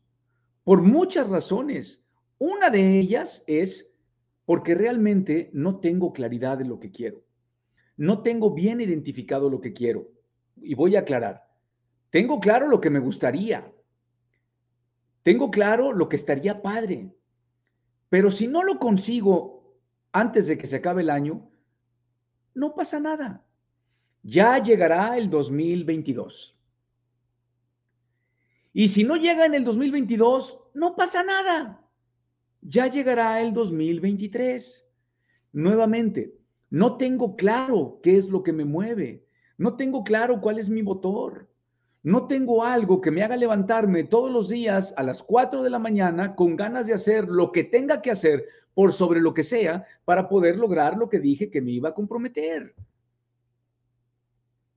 Por 0.65 0.83
muchas 0.83 1.31
razones. 1.31 2.03
Una 2.39 2.71
de 2.71 2.99
ellas 2.99 3.45
es 3.47 3.89
porque 4.45 4.75
realmente 4.75 5.51
no 5.53 5.81
tengo 5.81 6.13
claridad 6.13 6.59
de 6.59 6.65
lo 6.65 6.81
que 6.81 6.91
quiero. 6.91 7.23
No 7.97 8.23
tengo 8.23 8.53
bien 8.53 8.81
identificado 8.81 9.49
lo 9.49 9.61
que 9.61 9.73
quiero. 9.73 10.09
Y 10.57 10.75
voy 10.75 10.97
a 10.97 11.01
aclarar. 11.01 11.49
Tengo 12.11 12.41
claro 12.41 12.69
lo 12.69 12.81
que 12.81 12.91
me 12.91 12.99
gustaría. 12.99 13.73
Tengo 15.23 15.51
claro 15.51 15.93
lo 15.93 16.09
que 16.09 16.17
estaría 16.17 16.63
padre. 16.63 17.15
Pero 18.09 18.31
si 18.31 18.47
no 18.47 18.63
lo 18.63 18.79
consigo 18.79 19.79
antes 20.13 20.47
de 20.47 20.59
que 20.59 20.67
se 20.67 20.77
acabe 20.77 21.03
el 21.03 21.11
año, 21.11 21.49
no 22.55 22.75
pasa 22.75 23.01
nada. 23.01 23.45
Ya 24.23 24.59
llegará 24.59 25.17
el 25.17 25.31
2022. 25.31 26.59
Y 28.73 28.89
si 28.89 29.05
no 29.05 29.17
llega 29.17 29.45
en 29.45 29.55
el 29.55 29.65
2022, 29.65 30.59
no 30.75 30.97
pasa 30.97 31.23
nada. 31.23 31.87
Ya 32.63 32.87
llegará 32.87 33.41
el 33.43 33.53
2023. 33.53 34.87
Nuevamente, 35.53 36.35
no 36.71 36.97
tengo 36.97 37.37
claro 37.37 38.01
qué 38.03 38.17
es 38.17 38.29
lo 38.29 38.43
que 38.43 38.53
me 38.53 38.65
mueve. 38.65 39.27
No 39.59 39.77
tengo 39.77 40.05
claro 40.05 40.41
cuál 40.41 40.59
es 40.59 40.71
mi 40.71 40.83
motor. 40.83 41.49
No 42.03 42.27
tengo 42.27 42.65
algo 42.65 43.01
que 43.01 43.11
me 43.11 43.23
haga 43.23 43.37
levantarme 43.37 44.05
todos 44.05 44.31
los 44.31 44.49
días 44.49 44.95
a 44.97 45.03
las 45.03 45.23
4 45.23 45.63
de 45.63 45.71
la 45.71 45.79
mañana 45.79 46.35
con 46.35 46.57
ganas 46.57 46.87
de 46.87 46.95
hacer 46.95 47.29
lo 47.29 47.53
que 47.53 47.65
tenga 47.65 48.01
que 48.01 48.11
hacer 48.11 48.47
por 48.75 48.93
sobre 48.93 49.21
lo 49.21 49.35
que 49.35 49.45
sea 49.45 49.87
para 50.05 50.29
poder 50.29 50.57
lograr 50.57 50.97
lo 50.97 51.09
que 51.09 51.21
dije 51.21 51.51
que 51.51 51.61
me 51.61 51.71
iba 51.73 51.91
a 51.91 51.95
comprometer. 51.95 52.75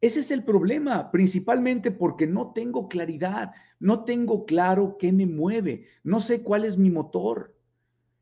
Ese 0.06 0.20
es 0.20 0.30
el 0.30 0.44
problema, 0.44 1.10
principalmente 1.10 1.90
porque 1.90 2.28
no 2.28 2.54
tengo 2.54 2.88
claridad, 2.88 3.54
no 3.80 4.04
tengo 4.04 4.46
claro 4.46 4.98
qué 5.00 5.12
me 5.12 5.26
mueve, 5.26 5.88
no 6.04 6.20
sé 6.20 6.44
cuál 6.44 6.64
es 6.64 6.78
mi 6.78 6.92
motor, 6.92 7.56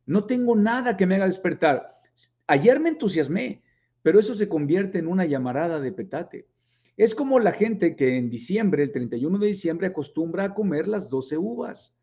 no 0.06 0.26
tengo 0.26 0.56
nada 0.56 0.96
que 0.96 1.06
me 1.06 1.16
haga 1.16 1.26
despertar. 1.26 2.00
Ayer 2.48 2.80
me 2.80 2.88
entusiasmé, 2.88 3.64
pero 4.02 4.18
eso 4.18 4.34
se 4.34 4.48
convierte 4.48 5.00
en 5.00 5.08
una 5.08 5.26
llamarada 5.26 5.82
de 5.82 5.92
petate. 5.92 6.48
Es 6.96 7.14
como 7.14 7.38
la 7.38 7.52
gente 7.52 7.98
que 7.98 8.16
en 8.18 8.30
diciembre, 8.30 8.84
el 8.84 8.94
31 8.94 9.38
de 9.38 9.48
diciembre, 9.48 9.88
acostumbra 9.88 10.46
a 10.46 10.54
comer 10.54 10.88
las 10.88 11.10
12 11.10 11.38
uvas 11.38 11.94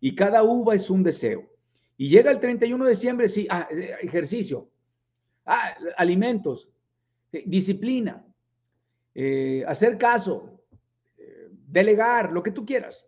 y 0.00 0.14
cada 0.14 0.44
uva 0.44 0.74
es 0.74 0.88
un 0.88 1.02
deseo. 1.02 1.44
Y 1.98 2.08
llega 2.08 2.30
el 2.30 2.40
31 2.40 2.82
de 2.86 2.90
diciembre, 2.90 3.28
sí, 3.28 3.46
ah, 3.50 3.68
eh, 3.70 3.96
ejercicio, 4.00 4.70
ah, 5.44 5.76
alimentos, 5.98 6.70
eh, 7.32 7.44
disciplina, 7.44 8.25
eh, 9.18 9.64
hacer 9.66 9.96
caso, 9.96 10.60
eh, 11.16 11.48
delegar, 11.68 12.32
lo 12.32 12.42
que 12.42 12.50
tú 12.50 12.66
quieras. 12.66 13.06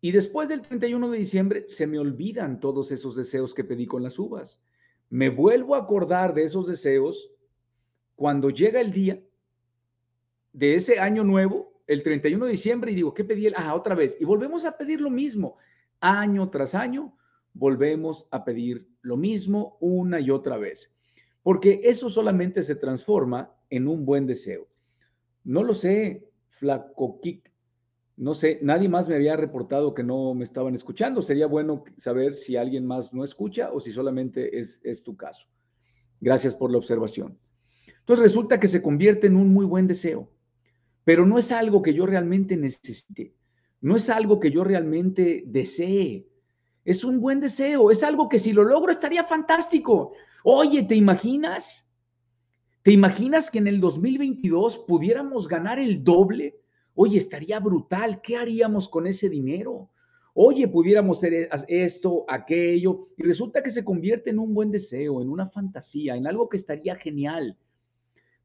Y 0.00 0.10
después 0.10 0.48
del 0.48 0.62
31 0.62 1.10
de 1.10 1.18
diciembre 1.18 1.66
se 1.68 1.86
me 1.86 1.98
olvidan 1.98 2.60
todos 2.60 2.90
esos 2.90 3.14
deseos 3.14 3.52
que 3.52 3.62
pedí 3.62 3.86
con 3.86 4.02
las 4.02 4.18
uvas. 4.18 4.62
Me 5.10 5.28
vuelvo 5.28 5.74
a 5.74 5.80
acordar 5.80 6.32
de 6.32 6.44
esos 6.44 6.66
deseos 6.66 7.30
cuando 8.16 8.48
llega 8.48 8.80
el 8.80 8.90
día 8.90 9.22
de 10.54 10.76
ese 10.76 10.98
año 10.98 11.24
nuevo, 11.24 11.74
el 11.86 12.02
31 12.02 12.46
de 12.46 12.50
diciembre, 12.52 12.92
y 12.92 12.94
digo, 12.94 13.12
¿qué 13.12 13.22
pedí? 13.22 13.48
Ah, 13.54 13.74
otra 13.74 13.94
vez. 13.94 14.16
Y 14.18 14.24
volvemos 14.24 14.64
a 14.64 14.78
pedir 14.78 15.02
lo 15.02 15.10
mismo. 15.10 15.58
Año 16.00 16.48
tras 16.48 16.74
año, 16.74 17.14
volvemos 17.52 18.26
a 18.30 18.44
pedir 18.44 18.88
lo 19.02 19.18
mismo 19.18 19.76
una 19.78 20.20
y 20.20 20.30
otra 20.30 20.56
vez. 20.56 20.90
Porque 21.42 21.82
eso 21.84 22.08
solamente 22.08 22.62
se 22.62 22.76
transforma 22.76 23.54
en 23.68 23.86
un 23.86 24.06
buen 24.06 24.26
deseo. 24.26 24.71
No 25.44 25.62
lo 25.62 25.74
sé, 25.74 26.28
Flaco 26.48 27.20
Kik. 27.20 27.50
No 28.16 28.34
sé, 28.34 28.58
nadie 28.62 28.88
más 28.88 29.08
me 29.08 29.16
había 29.16 29.36
reportado 29.36 29.94
que 29.94 30.02
no 30.02 30.34
me 30.34 30.44
estaban 30.44 30.74
escuchando. 30.74 31.22
Sería 31.22 31.46
bueno 31.46 31.84
saber 31.96 32.34
si 32.34 32.56
alguien 32.56 32.86
más 32.86 33.12
no 33.12 33.24
escucha 33.24 33.70
o 33.72 33.80
si 33.80 33.90
solamente 33.90 34.58
es, 34.58 34.80
es 34.84 35.02
tu 35.02 35.16
caso. 35.16 35.46
Gracias 36.20 36.54
por 36.54 36.70
la 36.70 36.78
observación. 36.78 37.38
Entonces 37.98 38.22
resulta 38.22 38.60
que 38.60 38.68
se 38.68 38.82
convierte 38.82 39.26
en 39.26 39.36
un 39.36 39.52
muy 39.52 39.64
buen 39.64 39.86
deseo, 39.86 40.30
pero 41.04 41.26
no 41.26 41.38
es 41.38 41.52
algo 41.52 41.82
que 41.82 41.94
yo 41.94 42.06
realmente 42.06 42.56
necesite, 42.56 43.34
no 43.80 43.96
es 43.96 44.10
algo 44.10 44.40
que 44.40 44.50
yo 44.50 44.64
realmente 44.64 45.44
desee. 45.46 46.28
Es 46.84 47.04
un 47.04 47.20
buen 47.20 47.40
deseo, 47.40 47.90
es 47.90 48.02
algo 48.02 48.28
que 48.28 48.40
si 48.40 48.52
lo 48.52 48.64
logro 48.64 48.90
estaría 48.90 49.22
fantástico. 49.22 50.12
Oye, 50.42 50.82
¿te 50.82 50.96
imaginas? 50.96 51.88
¿Te 52.82 52.90
imaginas 52.90 53.48
que 53.48 53.58
en 53.58 53.68
el 53.68 53.80
2022 53.80 54.78
pudiéramos 54.88 55.46
ganar 55.46 55.78
el 55.78 56.02
doble? 56.02 56.58
Oye, 56.94 57.16
estaría 57.16 57.60
brutal. 57.60 58.20
¿Qué 58.20 58.36
haríamos 58.36 58.88
con 58.88 59.06
ese 59.06 59.28
dinero? 59.28 59.88
Oye, 60.34 60.66
pudiéramos 60.66 61.18
hacer 61.18 61.48
esto, 61.68 62.24
aquello, 62.26 63.08
y 63.16 63.22
resulta 63.22 63.62
que 63.62 63.70
se 63.70 63.84
convierte 63.84 64.30
en 64.30 64.40
un 64.40 64.52
buen 64.52 64.72
deseo, 64.72 65.22
en 65.22 65.28
una 65.28 65.48
fantasía, 65.48 66.16
en 66.16 66.26
algo 66.26 66.48
que 66.48 66.56
estaría 66.56 66.96
genial. 66.96 67.56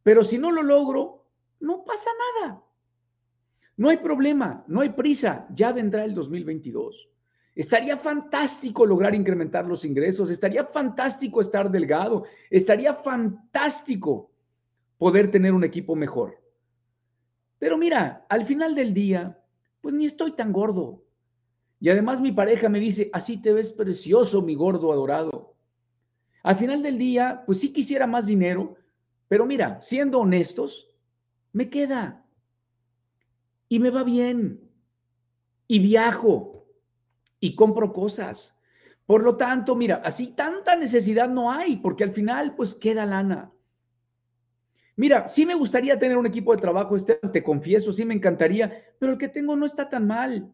Pero 0.04 0.24
si 0.24 0.38
no 0.38 0.52
lo 0.52 0.62
logro, 0.62 1.26
no 1.60 1.84
pasa 1.84 2.10
nada. 2.42 2.62
No 3.76 3.90
hay 3.90 3.98
problema, 3.98 4.66
no 4.68 4.82
hay 4.82 4.90
prisa, 4.90 5.48
ya 5.54 5.72
vendrá 5.72 6.04
el 6.04 6.14
2022. 6.14 7.10
Estaría 7.58 7.98
fantástico 7.98 8.86
lograr 8.86 9.16
incrementar 9.16 9.66
los 9.66 9.84
ingresos, 9.84 10.30
estaría 10.30 10.64
fantástico 10.64 11.42
estar 11.42 11.72
delgado, 11.72 12.26
estaría 12.52 12.94
fantástico 12.94 14.30
poder 15.00 15.32
tener 15.32 15.56
un 15.56 15.64
equipo 15.64 15.96
mejor. 15.96 16.40
Pero 17.58 17.76
mira, 17.76 18.28
al 18.30 18.46
final 18.46 18.76
del 18.76 18.94
día, 18.94 19.44
pues 19.82 19.96
ni 19.96 20.06
estoy 20.06 20.34
tan 20.34 20.54
gordo. 20.54 21.04
Y 21.80 21.90
además 21.90 22.22
mi 22.22 22.32
pareja 22.32 22.70
me 22.70 22.80
dice, 22.80 23.10
así 23.12 23.42
te 23.42 23.52
ves 23.54 23.72
precioso, 23.72 24.44
mi 24.44 24.54
gordo 24.54 24.92
adorado. 24.92 25.56
Al 26.44 26.58
final 26.58 26.84
del 26.84 27.00
día, 27.00 27.42
pues 27.48 27.60
sí 27.60 27.74
quisiera 27.74 28.06
más 28.06 28.28
dinero, 28.28 28.76
pero 29.28 29.48
mira, 29.48 29.82
siendo 29.82 30.20
honestos, 30.20 30.92
me 31.54 31.72
queda. 31.72 32.24
Y 33.68 33.80
me 33.80 33.90
va 33.90 34.04
bien. 34.04 34.62
Y 35.68 35.80
viajo 35.80 36.57
y 37.40 37.56
compro 37.56 37.94
cosas. 37.94 38.56
Por 39.06 39.24
lo 39.24 39.38
tanto, 39.38 39.76
mira, 39.76 40.02
así 40.04 40.28
tanta 40.28 40.76
necesidad 40.76 41.30
no 41.30 41.52
hay, 41.52 41.78
porque 41.78 42.04
al 42.04 42.12
final 42.12 42.56
pues 42.56 42.76
queda 42.76 43.06
lana. 43.06 43.52
Mira, 44.98 45.30
sí 45.30 45.46
me 45.46 45.54
gustaría 45.54 46.00
tener 46.00 46.18
un 46.18 46.26
equipo 46.26 46.54
de 46.54 46.62
trabajo, 46.62 46.96
este, 46.96 47.16
te 47.16 47.44
confieso, 47.44 47.94
sí 47.94 48.04
me 48.04 48.16
encantaría, 48.16 48.84
pero 49.00 49.14
el 49.14 49.18
que 49.18 49.30
tengo 49.30 49.56
no 49.56 49.66
está 49.66 49.88
tan 49.90 50.08
mal. 50.08 50.52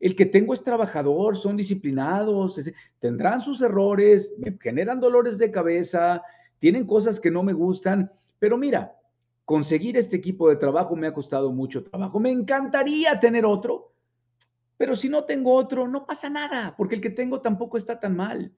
El 0.00 0.16
que 0.16 0.26
tengo 0.26 0.54
es 0.54 0.64
trabajador, 0.64 1.36
son 1.36 1.56
disciplinados, 1.56 2.60
tendrán 2.98 3.40
sus 3.40 3.62
errores, 3.62 4.34
me 4.38 4.58
generan 4.60 4.98
dolores 4.98 5.38
de 5.38 5.50
cabeza, 5.50 6.22
tienen 6.58 6.86
cosas 6.86 7.20
que 7.20 7.30
no 7.30 7.42
me 7.42 7.52
gustan, 7.52 8.10
pero 8.38 8.56
mira, 8.56 8.96
conseguir 9.44 9.96
este 9.96 10.16
equipo 10.16 10.48
de 10.48 10.56
trabajo 10.56 10.96
me 10.96 11.06
ha 11.06 11.12
costado 11.12 11.52
mucho 11.52 11.84
trabajo. 11.84 12.18
Me 12.18 12.30
encantaría 12.30 13.20
tener 13.20 13.44
otro, 13.44 13.89
pero 14.80 14.96
si 14.96 15.10
no 15.10 15.24
tengo 15.24 15.52
otro, 15.52 15.86
no 15.86 16.06
pasa 16.06 16.30
nada, 16.30 16.74
porque 16.74 16.94
el 16.94 17.02
que 17.02 17.10
tengo 17.10 17.42
tampoco 17.42 17.76
está 17.76 18.00
tan 18.00 18.16
mal. 18.16 18.50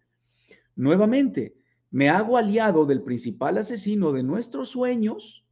Nuevamente, 0.76 1.56
me 1.90 2.10
hago 2.10 2.36
aliado 2.36 2.86
del 2.86 3.02
principal 3.02 3.58
asesino 3.58 4.12
de 4.12 4.22
nuestros 4.22 4.68
sueños 4.68 5.44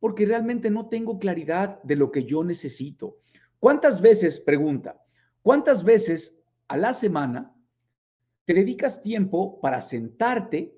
porque 0.00 0.26
realmente 0.26 0.68
no 0.68 0.90
tengo 0.90 1.18
claridad 1.18 1.82
de 1.84 1.96
lo 1.96 2.10
que 2.10 2.24
yo 2.24 2.44
necesito. 2.44 3.16
¿Cuántas 3.58 4.02
veces, 4.02 4.40
pregunta, 4.40 5.02
cuántas 5.40 5.82
veces 5.82 6.38
a 6.68 6.76
la 6.76 6.92
semana 6.92 7.56
te 8.44 8.52
dedicas 8.52 9.00
tiempo 9.00 9.58
para 9.62 9.80
sentarte 9.80 10.76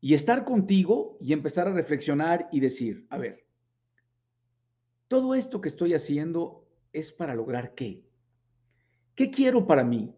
y 0.00 0.14
estar 0.14 0.44
contigo 0.44 1.18
y 1.20 1.32
empezar 1.32 1.66
a 1.66 1.72
reflexionar 1.72 2.48
y 2.52 2.60
decir, 2.60 3.08
a 3.10 3.18
ver, 3.18 3.44
todo 5.08 5.34
esto 5.34 5.60
que 5.60 5.68
estoy 5.68 5.94
haciendo 5.94 6.67
es 6.92 7.12
para 7.12 7.34
lograr 7.34 7.74
qué? 7.74 8.04
¿Qué 9.14 9.30
quiero 9.30 9.66
para 9.66 9.84
mí? 9.84 10.14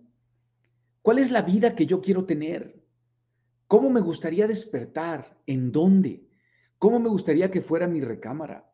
¿Cuál 1.02 1.18
es 1.18 1.30
la 1.30 1.42
vida 1.42 1.74
que 1.74 1.86
yo 1.86 2.00
quiero 2.00 2.24
tener? 2.24 2.82
¿Cómo 3.66 3.88
me 3.88 4.00
gustaría 4.00 4.46
despertar? 4.46 5.38
¿En 5.46 5.72
dónde? 5.72 6.26
¿Cómo 6.78 6.98
me 6.98 7.08
gustaría 7.08 7.50
que 7.50 7.60
fuera 7.60 7.86
mi 7.86 8.00
recámara? 8.00 8.70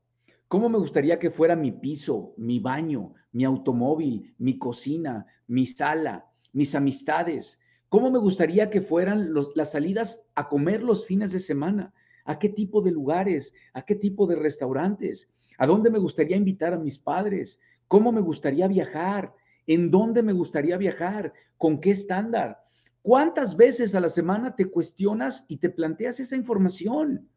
¿Cómo 0.48 0.68
me 0.68 0.78
gustaría 0.78 1.18
que 1.18 1.30
fuera 1.30 1.56
mi 1.56 1.72
piso, 1.72 2.35
mi 2.37 2.61
baño, 2.61 3.14
mi 3.32 3.44
automóvil, 3.44 4.35
mi 4.38 4.59
cocina, 4.59 5.26
mi 5.46 5.66
sala, 5.66 6.26
mis 6.52 6.74
amistades? 6.74 7.59
¿Cómo 7.88 8.11
me 8.11 8.18
gustaría 8.18 8.70
que 8.70 8.80
fueran 8.80 9.32
las 9.54 9.72
salidas 9.72 10.24
a 10.35 10.48
comer 10.48 10.82
los 10.82 11.06
fines 11.06 11.32
de 11.32 11.40
semana? 11.40 11.94
¿A 12.24 12.38
qué 12.38 12.48
tipo 12.48 12.80
de 12.80 12.90
lugares? 12.90 13.54
¿A 13.72 13.82
qué 13.82 13.94
tipo 13.94 14.26
de 14.26 14.37
restaurantes? 14.37 15.30
¿A 15.59 15.66
dónde 15.66 15.90
me 15.90 15.98
gustaría 15.98 16.37
invitar 16.37 16.74
a 16.74 16.78
mis 16.78 16.98
padres? 16.98 17.61
¿Cómo 17.88 18.12
me 18.12 18.20
gustaría 18.20 18.66
viajar? 18.68 19.33
¿En 19.66 19.90
dónde 19.90 20.22
me 20.22 20.33
gustaría 20.33 20.77
viajar? 20.77 21.33
¿Con 21.57 21.81
qué 21.81 21.90
estándar? 21.90 22.59
¿Cuántas 23.03 23.57
veces 23.57 23.94
a 23.94 24.01
la 24.01 24.09
semana 24.09 24.57
te 24.57 24.66
cuestionas 24.66 25.44
y 25.49 25.59
te 25.59 25.70
planteas 25.70 26.18
esa 26.18 26.35
información? 26.35 27.29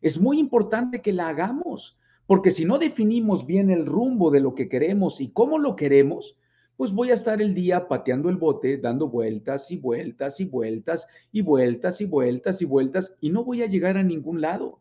Es 0.00 0.18
muy 0.18 0.38
importante 0.38 1.00
que 1.00 1.12
la 1.12 1.28
hagamos, 1.28 1.96
porque 2.26 2.50
si 2.50 2.64
no 2.64 2.78
definimos 2.78 3.46
bien 3.46 3.70
el 3.70 3.86
rumbo 3.86 4.30
de 4.30 4.40
lo 4.40 4.54
que 4.54 4.68
queremos 4.68 5.20
y 5.20 5.30
cómo 5.30 5.58
lo 5.58 5.76
queremos, 5.76 6.36
pues 6.76 6.92
voy 6.92 7.10
a 7.10 7.14
estar 7.14 7.40
el 7.42 7.54
día 7.54 7.88
pateando 7.88 8.28
el 8.28 8.36
bote, 8.36 8.78
dando 8.78 9.08
vueltas 9.08 9.70
y 9.70 9.76
vueltas 9.76 10.40
y 10.40 10.44
vueltas 10.44 11.06
y 11.32 11.42
vueltas 11.42 12.00
y 12.00 12.04
vueltas 12.04 12.62
y 12.62 12.64
vueltas 12.64 13.14
y 13.20 13.30
no 13.30 13.44
voy 13.44 13.62
a 13.62 13.66
llegar 13.66 13.96
a 13.96 14.02
ningún 14.02 14.40
lado. 14.40 14.80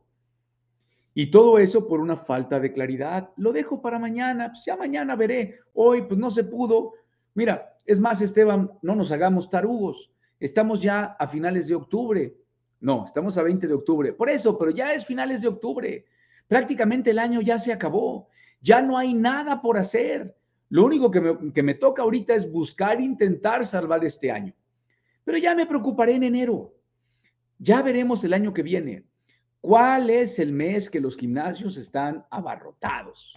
Y 1.20 1.32
todo 1.32 1.58
eso 1.58 1.88
por 1.88 2.00
una 2.00 2.16
falta 2.16 2.60
de 2.60 2.72
claridad. 2.72 3.32
Lo 3.38 3.52
dejo 3.52 3.82
para 3.82 3.98
mañana, 3.98 4.50
pues 4.52 4.64
ya 4.64 4.76
mañana 4.76 5.16
veré. 5.16 5.62
Hoy 5.74 6.04
pues 6.04 6.20
no 6.20 6.30
se 6.30 6.44
pudo. 6.44 6.94
Mira, 7.34 7.74
es 7.88 8.00
más, 8.00 8.22
Esteban, 8.22 8.70
no 8.84 8.94
nos 8.94 9.12
hagamos 9.12 9.50
tarugos. 9.50 10.12
Estamos 10.40 10.80
ya 10.80 11.16
a 11.18 11.28
finales 11.28 11.66
de 11.70 11.74
octubre. 11.74 12.38
No, 12.82 13.04
estamos 13.04 13.36
a 13.36 13.42
20 13.42 13.68
de 13.68 13.74
octubre. 13.74 14.14
Por 14.14 14.30
eso, 14.30 14.60
pero 14.60 14.70
ya 14.70 14.94
es 14.94 15.08
finales 15.08 15.42
de 15.42 15.48
octubre. 15.48 16.06
Prácticamente 16.48 17.10
el 17.10 17.18
año 17.18 17.42
ya 17.42 17.58
se 17.58 17.74
acabó. 17.74 18.30
Ya 18.62 18.84
no 18.84 18.96
hay 18.96 19.16
nada 19.16 19.60
por 19.60 19.80
hacer. 19.80 20.38
Lo 20.70 20.86
único 20.86 21.10
que 21.10 21.20
me, 21.20 21.52
que 21.52 21.64
me 21.64 21.74
toca 21.74 22.04
ahorita 22.04 22.36
es 22.36 22.52
buscar, 22.52 23.02
intentar 23.02 23.66
salvar 23.66 24.06
este 24.06 24.30
año. 24.30 24.54
Pero 25.24 25.40
ya 25.40 25.56
me 25.56 25.66
preocuparé 25.66 26.14
en 26.14 26.26
enero. 26.26 26.76
Ya 27.58 27.82
veremos 27.82 28.24
el 28.24 28.34
año 28.34 28.54
que 28.54 28.62
viene. 28.62 29.07
¿Cuál 29.62 30.10
es 30.10 30.40
el 30.40 30.52
mes 30.54 30.90
que 30.90 31.02
los 31.02 31.18
gimnasios 31.18 31.78
están 31.78 32.26
abarrotados? 32.30 33.36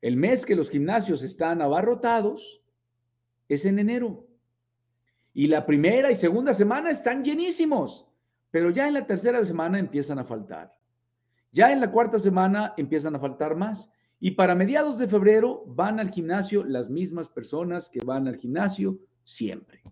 El 0.00 0.16
mes 0.16 0.44
que 0.44 0.56
los 0.56 0.70
gimnasios 0.70 1.22
están 1.22 1.62
abarrotados 1.62 2.62
es 3.48 3.64
en 3.64 3.78
enero. 3.78 4.26
Y 5.32 5.48
la 5.48 5.66
primera 5.66 6.10
y 6.10 6.14
segunda 6.14 6.52
semana 6.52 6.90
están 6.90 7.22
llenísimos 7.22 8.06
pero 8.56 8.70
ya 8.70 8.88
en 8.88 8.94
la 8.94 9.06
tercera 9.06 9.44
semana 9.44 9.78
empiezan 9.78 10.18
a 10.18 10.24
faltar. 10.24 10.72
Ya 11.52 11.72
en 11.72 11.78
la 11.78 11.90
cuarta 11.90 12.18
semana 12.18 12.72
empiezan 12.78 13.14
a 13.14 13.18
faltar 13.18 13.54
más. 13.54 13.90
Y 14.18 14.30
para 14.30 14.54
mediados 14.54 14.96
de 14.96 15.08
febrero 15.08 15.62
van 15.66 16.00
al 16.00 16.10
gimnasio 16.10 16.64
las 16.64 16.88
mismas 16.88 17.28
personas 17.28 17.90
que 17.90 18.00
van 18.02 18.26
al 18.28 18.36
gimnasio 18.36 18.98
siempre. 19.24 19.82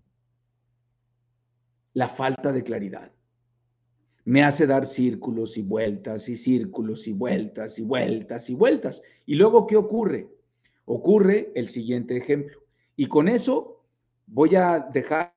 La 1.93 2.09
falta 2.09 2.53
de 2.53 2.65
claridad 2.65 3.13
me 4.25 4.43
hace 4.43 4.67
dar 4.67 4.87
círculos 4.87 5.59
y 5.59 5.63
vueltas 5.63 6.29
y 6.29 6.37
círculos 6.37 7.07
y 7.07 7.13
vueltas 7.13 7.79
y 7.79 7.83
vueltas 7.83 8.49
y 8.49 8.55
vueltas. 8.55 9.03
Y 9.27 9.35
luego, 9.35 9.67
¿qué 9.67 9.77
ocurre? 9.77 10.29
Ocurre 10.87 11.53
el 11.55 11.69
siguiente 11.69 12.17
ejemplo. 12.17 12.63
Y 12.97 13.07
con 13.07 13.29
eso 13.29 13.83
voy 14.27 14.57
a 14.57 14.89
dejar 14.93 15.35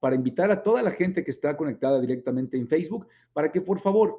para 0.00 0.16
invitar 0.16 0.50
a 0.50 0.62
toda 0.62 0.82
la 0.82 0.90
gente 0.90 1.24
que 1.24 1.30
está 1.30 1.56
conectada 1.56 2.00
directamente 2.00 2.56
en 2.56 2.68
Facebook 2.68 3.06
para 3.32 3.50
que 3.52 3.60
por 3.60 3.80
favor, 3.80 4.18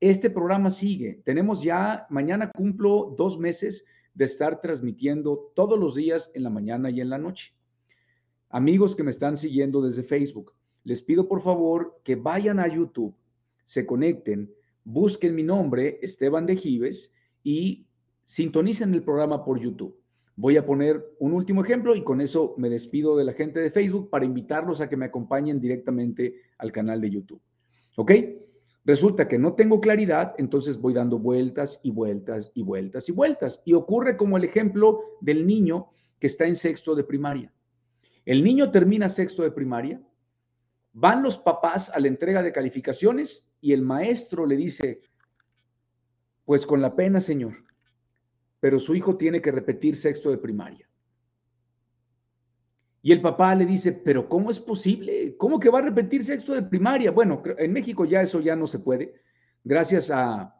este 0.00 0.28
programa 0.30 0.70
sigue. 0.70 1.20
Tenemos 1.24 1.62
ya, 1.62 2.06
mañana 2.10 2.50
cumplo 2.50 3.14
dos 3.16 3.38
meses 3.38 3.84
de 4.14 4.24
estar 4.26 4.60
transmitiendo 4.60 5.52
todos 5.54 5.78
los 5.78 5.94
días 5.94 6.30
en 6.34 6.42
la 6.42 6.50
mañana 6.50 6.90
y 6.90 7.00
en 7.00 7.10
la 7.10 7.18
noche. 7.18 7.54
Amigos 8.50 8.94
que 8.94 9.02
me 9.02 9.10
están 9.10 9.36
siguiendo 9.36 9.82
desde 9.82 10.02
Facebook, 10.02 10.52
les 10.84 11.02
pido 11.02 11.26
por 11.26 11.42
favor 11.42 12.00
que 12.04 12.16
vayan 12.16 12.60
a 12.60 12.68
YouTube, 12.68 13.14
se 13.64 13.86
conecten, 13.86 14.52
busquen 14.84 15.34
mi 15.34 15.42
nombre, 15.42 15.98
Esteban 16.02 16.46
de 16.46 16.56
Gives, 16.56 17.12
y 17.42 17.86
sintonicen 18.22 18.94
el 18.94 19.02
programa 19.02 19.44
por 19.44 19.58
YouTube. 19.58 19.98
Voy 20.36 20.56
a 20.56 20.66
poner 20.66 21.14
un 21.20 21.32
último 21.32 21.62
ejemplo 21.62 21.94
y 21.94 22.02
con 22.02 22.20
eso 22.20 22.54
me 22.56 22.68
despido 22.68 23.16
de 23.16 23.24
la 23.24 23.32
gente 23.32 23.60
de 23.60 23.70
Facebook 23.70 24.10
para 24.10 24.24
invitarlos 24.24 24.80
a 24.80 24.88
que 24.88 24.96
me 24.96 25.06
acompañen 25.06 25.60
directamente 25.60 26.34
al 26.58 26.72
canal 26.72 27.00
de 27.00 27.10
YouTube. 27.10 27.40
¿Ok? 27.96 28.12
Resulta 28.84 29.28
que 29.28 29.38
no 29.38 29.54
tengo 29.54 29.80
claridad, 29.80 30.34
entonces 30.36 30.78
voy 30.78 30.92
dando 30.92 31.18
vueltas 31.18 31.80
y 31.82 31.90
vueltas 31.90 32.50
y 32.54 32.62
vueltas 32.62 33.08
y 33.08 33.12
vueltas. 33.12 33.62
Y 33.64 33.72
ocurre 33.72 34.16
como 34.16 34.36
el 34.36 34.44
ejemplo 34.44 35.00
del 35.20 35.46
niño 35.46 35.90
que 36.18 36.26
está 36.26 36.46
en 36.46 36.56
sexto 36.56 36.94
de 36.94 37.04
primaria. 37.04 37.52
El 38.26 38.42
niño 38.42 38.70
termina 38.70 39.08
sexto 39.08 39.42
de 39.42 39.52
primaria, 39.52 40.02
van 40.92 41.22
los 41.22 41.38
papás 41.38 41.90
a 41.90 42.00
la 42.00 42.08
entrega 42.08 42.42
de 42.42 42.52
calificaciones 42.52 43.46
y 43.64 43.72
el 43.72 43.80
maestro 43.80 44.44
le 44.44 44.56
dice, 44.56 45.00
pues 46.44 46.66
con 46.66 46.82
la 46.82 46.94
pena, 46.94 47.18
señor, 47.18 47.64
pero 48.60 48.78
su 48.78 48.94
hijo 48.94 49.16
tiene 49.16 49.40
que 49.40 49.50
repetir 49.50 49.96
sexto 49.96 50.30
de 50.30 50.36
primaria. 50.36 50.86
Y 53.00 53.12
el 53.12 53.22
papá 53.22 53.54
le 53.54 53.64
dice, 53.64 53.92
pero 53.92 54.28
¿cómo 54.28 54.50
es 54.50 54.60
posible? 54.60 55.34
¿Cómo 55.38 55.58
que 55.58 55.70
va 55.70 55.78
a 55.78 55.88
repetir 55.88 56.22
sexto 56.22 56.52
de 56.52 56.62
primaria? 56.62 57.10
Bueno, 57.10 57.42
en 57.56 57.72
México 57.72 58.04
ya 58.04 58.20
eso 58.20 58.38
ya 58.40 58.54
no 58.54 58.66
se 58.66 58.80
puede, 58.80 59.14
gracias 59.64 60.10
a 60.10 60.54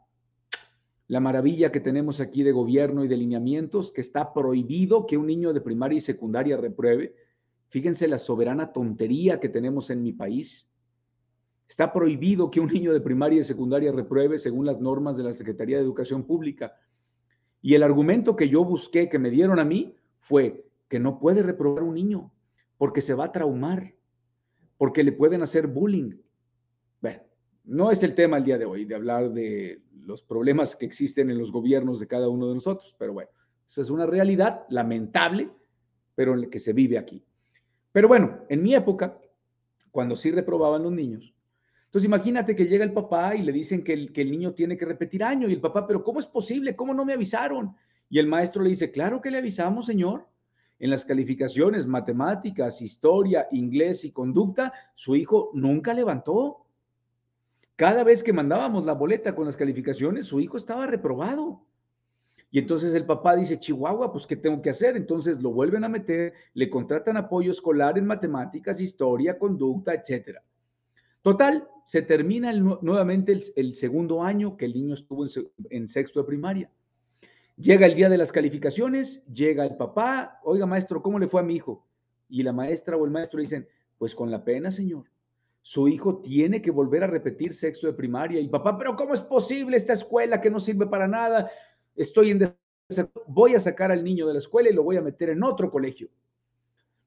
la 1.05 1.19
maravilla 1.19 1.71
que 1.71 1.81
tenemos 1.81 2.19
aquí 2.19 2.41
de 2.41 2.53
gobierno 2.53 3.05
y 3.05 3.07
de 3.07 3.17
lineamientos, 3.17 3.91
que 3.91 4.01
está 4.01 4.33
prohibido 4.33 5.05
que 5.05 5.17
un 5.17 5.27
niño 5.27 5.53
de 5.53 5.61
primaria 5.61 5.97
y 5.97 6.01
secundaria 6.01 6.57
repruebe. 6.57 7.13
Fíjense 7.69 8.07
la 8.07 8.17
soberana 8.17 8.73
tontería 8.73 9.39
que 9.39 9.49
tenemos 9.49 9.91
en 9.91 10.01
mi 10.01 10.11
país. 10.11 10.67
Está 11.67 11.91
prohibido 11.91 12.51
que 12.51 12.59
un 12.59 12.67
niño 12.67 12.93
de 12.93 13.01
primaria 13.01 13.41
y 13.41 13.43
secundaria 13.43 13.91
repruebe 13.91 14.37
según 14.37 14.65
las 14.65 14.79
normas 14.79 15.17
de 15.17 15.23
la 15.23 15.33
Secretaría 15.33 15.77
de 15.77 15.83
Educación 15.83 16.23
Pública. 16.23 16.75
Y 17.61 17.73
el 17.73 17.83
argumento 17.83 18.35
que 18.35 18.49
yo 18.49 18.63
busqué, 18.63 19.09
que 19.09 19.19
me 19.19 19.31
dieron 19.31 19.59
a 19.59 19.65
mí, 19.65 19.95
fue 20.19 20.65
que 20.87 20.99
no 20.99 21.19
puede 21.19 21.41
reprobar 21.43 21.83
un 21.83 21.95
niño 21.95 22.31
porque 22.77 23.01
se 23.01 23.13
va 23.13 23.25
a 23.25 23.31
traumar, 23.31 23.95
porque 24.77 25.03
le 25.03 25.11
pueden 25.11 25.41
hacer 25.41 25.67
bullying. 25.67 26.17
Bueno, 27.01 27.21
no 27.63 27.91
es 27.91 28.03
el 28.03 28.13
tema 28.13 28.37
el 28.37 28.43
día 28.43 28.57
de 28.57 28.65
hoy 28.65 28.85
de 28.85 28.95
hablar 28.95 29.31
de 29.31 29.81
los 30.05 30.21
problemas 30.21 30.75
que 30.75 30.85
existen 30.85 31.29
en 31.29 31.37
los 31.37 31.51
gobiernos 31.51 31.99
de 31.99 32.07
cada 32.07 32.29
uno 32.29 32.47
de 32.47 32.55
nosotros, 32.55 32.95
pero 32.99 33.13
bueno, 33.13 33.29
esa 33.67 33.81
es 33.81 33.89
una 33.89 34.05
realidad 34.05 34.65
lamentable, 34.69 35.49
pero 36.13 36.33
en 36.33 36.41
la 36.41 36.47
que 36.47 36.59
se 36.59 36.73
vive 36.73 36.97
aquí. 36.97 37.23
Pero 37.91 38.07
bueno, 38.07 38.39
en 38.49 38.61
mi 38.61 38.75
época, 38.75 39.17
cuando 39.91 40.15
sí 40.15 40.31
reprobaban 40.31 40.83
los 40.83 40.91
niños, 40.91 41.34
entonces 41.85 42.05
imagínate 42.05 42.55
que 42.55 42.65
llega 42.65 42.83
el 42.83 42.93
papá 42.93 43.35
y 43.35 43.41
le 43.41 43.51
dicen 43.51 43.83
que 43.83 43.93
el, 43.93 44.11
que 44.11 44.21
el 44.21 44.31
niño 44.31 44.53
tiene 44.53 44.77
que 44.77 44.85
repetir 44.85 45.23
año 45.23 45.47
y 45.47 45.53
el 45.53 45.61
papá, 45.61 45.87
pero 45.87 46.03
¿cómo 46.03 46.19
es 46.19 46.27
posible? 46.27 46.75
¿Cómo 46.75 46.93
no 46.93 47.05
me 47.05 47.13
avisaron? 47.13 47.75
Y 48.09 48.19
el 48.19 48.27
maestro 48.27 48.61
le 48.61 48.69
dice, 48.69 48.91
claro 48.91 49.21
que 49.21 49.31
le 49.31 49.37
avisamos, 49.37 49.85
señor. 49.85 50.27
En 50.77 50.89
las 50.89 51.05
calificaciones, 51.05 51.87
matemáticas, 51.87 52.81
historia, 52.81 53.47
inglés 53.51 54.03
y 54.03 54.11
conducta, 54.11 54.73
su 54.95 55.15
hijo 55.15 55.51
nunca 55.53 55.93
levantó. 55.93 56.65
Cada 57.77 58.03
vez 58.03 58.23
que 58.23 58.33
mandábamos 58.33 58.85
la 58.85 58.93
boleta 58.93 59.33
con 59.33 59.45
las 59.45 59.55
calificaciones, 59.55 60.25
su 60.25 60.41
hijo 60.41 60.57
estaba 60.57 60.85
reprobado. 60.85 61.65
Y 62.51 62.59
entonces 62.59 62.93
el 62.93 63.05
papá 63.05 63.35
dice, 63.35 63.59
Chihuahua, 63.59 64.11
pues 64.11 64.25
¿qué 64.27 64.35
tengo 64.35 64.61
que 64.61 64.69
hacer? 64.69 64.95
Entonces 64.95 65.41
lo 65.41 65.51
vuelven 65.51 65.83
a 65.83 65.89
meter, 65.89 66.33
le 66.53 66.69
contratan 66.69 67.17
apoyo 67.17 67.51
escolar 67.51 67.97
en 67.97 68.05
matemáticas, 68.05 68.79
historia, 68.79 69.37
conducta, 69.37 69.93
etcétera. 69.93 70.41
Total, 71.25 71.67
se 71.85 72.03
termina 72.03 72.53
nuevamente 72.53 73.39
el, 73.55 73.73
segundo 73.73 74.21
año 74.21 74.57
que 74.57 74.65
el 74.65 74.73
niño 74.75 74.93
estuvo 74.93 75.25
en, 75.71 75.87
sexto 75.87 76.19
de 76.19 76.27
primaria. 76.27 76.69
Llega 77.57 77.87
el 77.87 77.95
día 77.95 78.09
de 78.09 78.19
las 78.19 78.31
calificaciones, 78.31 79.25
llega 79.33 79.65
el 79.65 79.75
papá, 79.75 80.39
oiga 80.43 80.67
maestro, 80.67 81.01
¿cómo 81.01 81.17
le 81.17 81.27
fue 81.27 81.41
a 81.41 81.43
mi 81.43 81.55
hijo? 81.55 81.83
Y 82.29 82.43
la 82.43 82.53
maestra 82.53 82.95
o 82.95 83.05
el 83.05 83.09
maestro 83.09 83.39
dicen, 83.39 83.67
pues 83.97 84.13
con 84.13 84.29
la 84.29 84.43
pena, 84.43 84.69
señor. 84.69 85.05
Su 85.63 85.87
hijo 85.87 86.19
tiene 86.19 86.61
que 86.61 86.69
volver 86.69 87.03
a 87.03 87.07
repetir 87.07 87.55
sexto 87.55 87.87
de 87.87 87.93
primaria. 87.93 88.39
Y 88.39 88.47
papá, 88.47 88.77
pero 88.77 88.95
¿cómo 88.95 89.15
es 89.15 89.23
posible 89.23 89.77
esta 89.77 89.93
escuela 89.93 90.39
que 90.39 90.51
no 90.51 90.59
sirve 90.59 90.85
para 90.85 91.07
nada? 91.07 91.49
Estoy 91.95 92.29
en... 92.29 92.55
Voy 93.25 93.55
a 93.55 93.59
sacar 93.59 93.91
al 93.91 94.03
niño 94.03 94.27
de 94.27 94.33
la 94.33 94.39
escuela 94.39 94.69
y 94.69 94.73
lo 94.73 94.83
voy 94.83 94.97
a 94.97 95.01
meter 95.01 95.31
en 95.31 95.43
otro 95.43 95.71
colegio. 95.71 96.07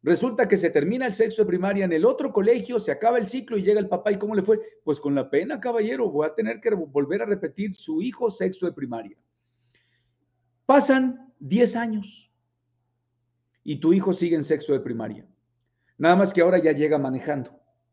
Resulta 0.02 0.46
que 0.46 0.56
se 0.56 0.70
termina 0.70 1.06
el 1.06 1.12
sexto 1.12 1.42
de 1.42 1.48
primaria 1.48 1.84
en 1.84 1.92
el 1.92 2.04
otro 2.04 2.32
colegio, 2.32 2.78
se 2.78 2.92
acaba 2.92 3.18
el 3.18 3.26
ciclo 3.26 3.56
y 3.56 3.62
llega 3.62 3.80
el 3.80 3.88
papá. 3.88 4.12
¿Y 4.12 4.18
cómo 4.18 4.34
le 4.34 4.42
fue? 4.42 4.60
Pues 4.84 5.00
con 5.00 5.14
la 5.14 5.28
pena, 5.28 5.60
caballero, 5.60 6.08
voy 6.08 6.26
a 6.26 6.34
tener 6.34 6.60
que 6.60 6.70
volver 6.70 7.22
a 7.22 7.26
repetir 7.26 7.74
su 7.74 8.00
hijo 8.00 8.30
sexto 8.30 8.66
de 8.66 8.72
primaria. 8.72 9.16
Pasan 10.66 11.32
10 11.40 11.76
años 11.76 12.30
y 13.64 13.76
tu 13.80 13.92
hijo 13.92 14.12
sigue 14.12 14.36
en 14.36 14.44
sexto 14.44 14.72
de 14.72 14.80
primaria. 14.80 15.26
Nada 15.98 16.14
más 16.14 16.32
que 16.32 16.42
ahora 16.42 16.58
ya 16.58 16.72
llega 16.72 16.96
manejando, 16.96 17.50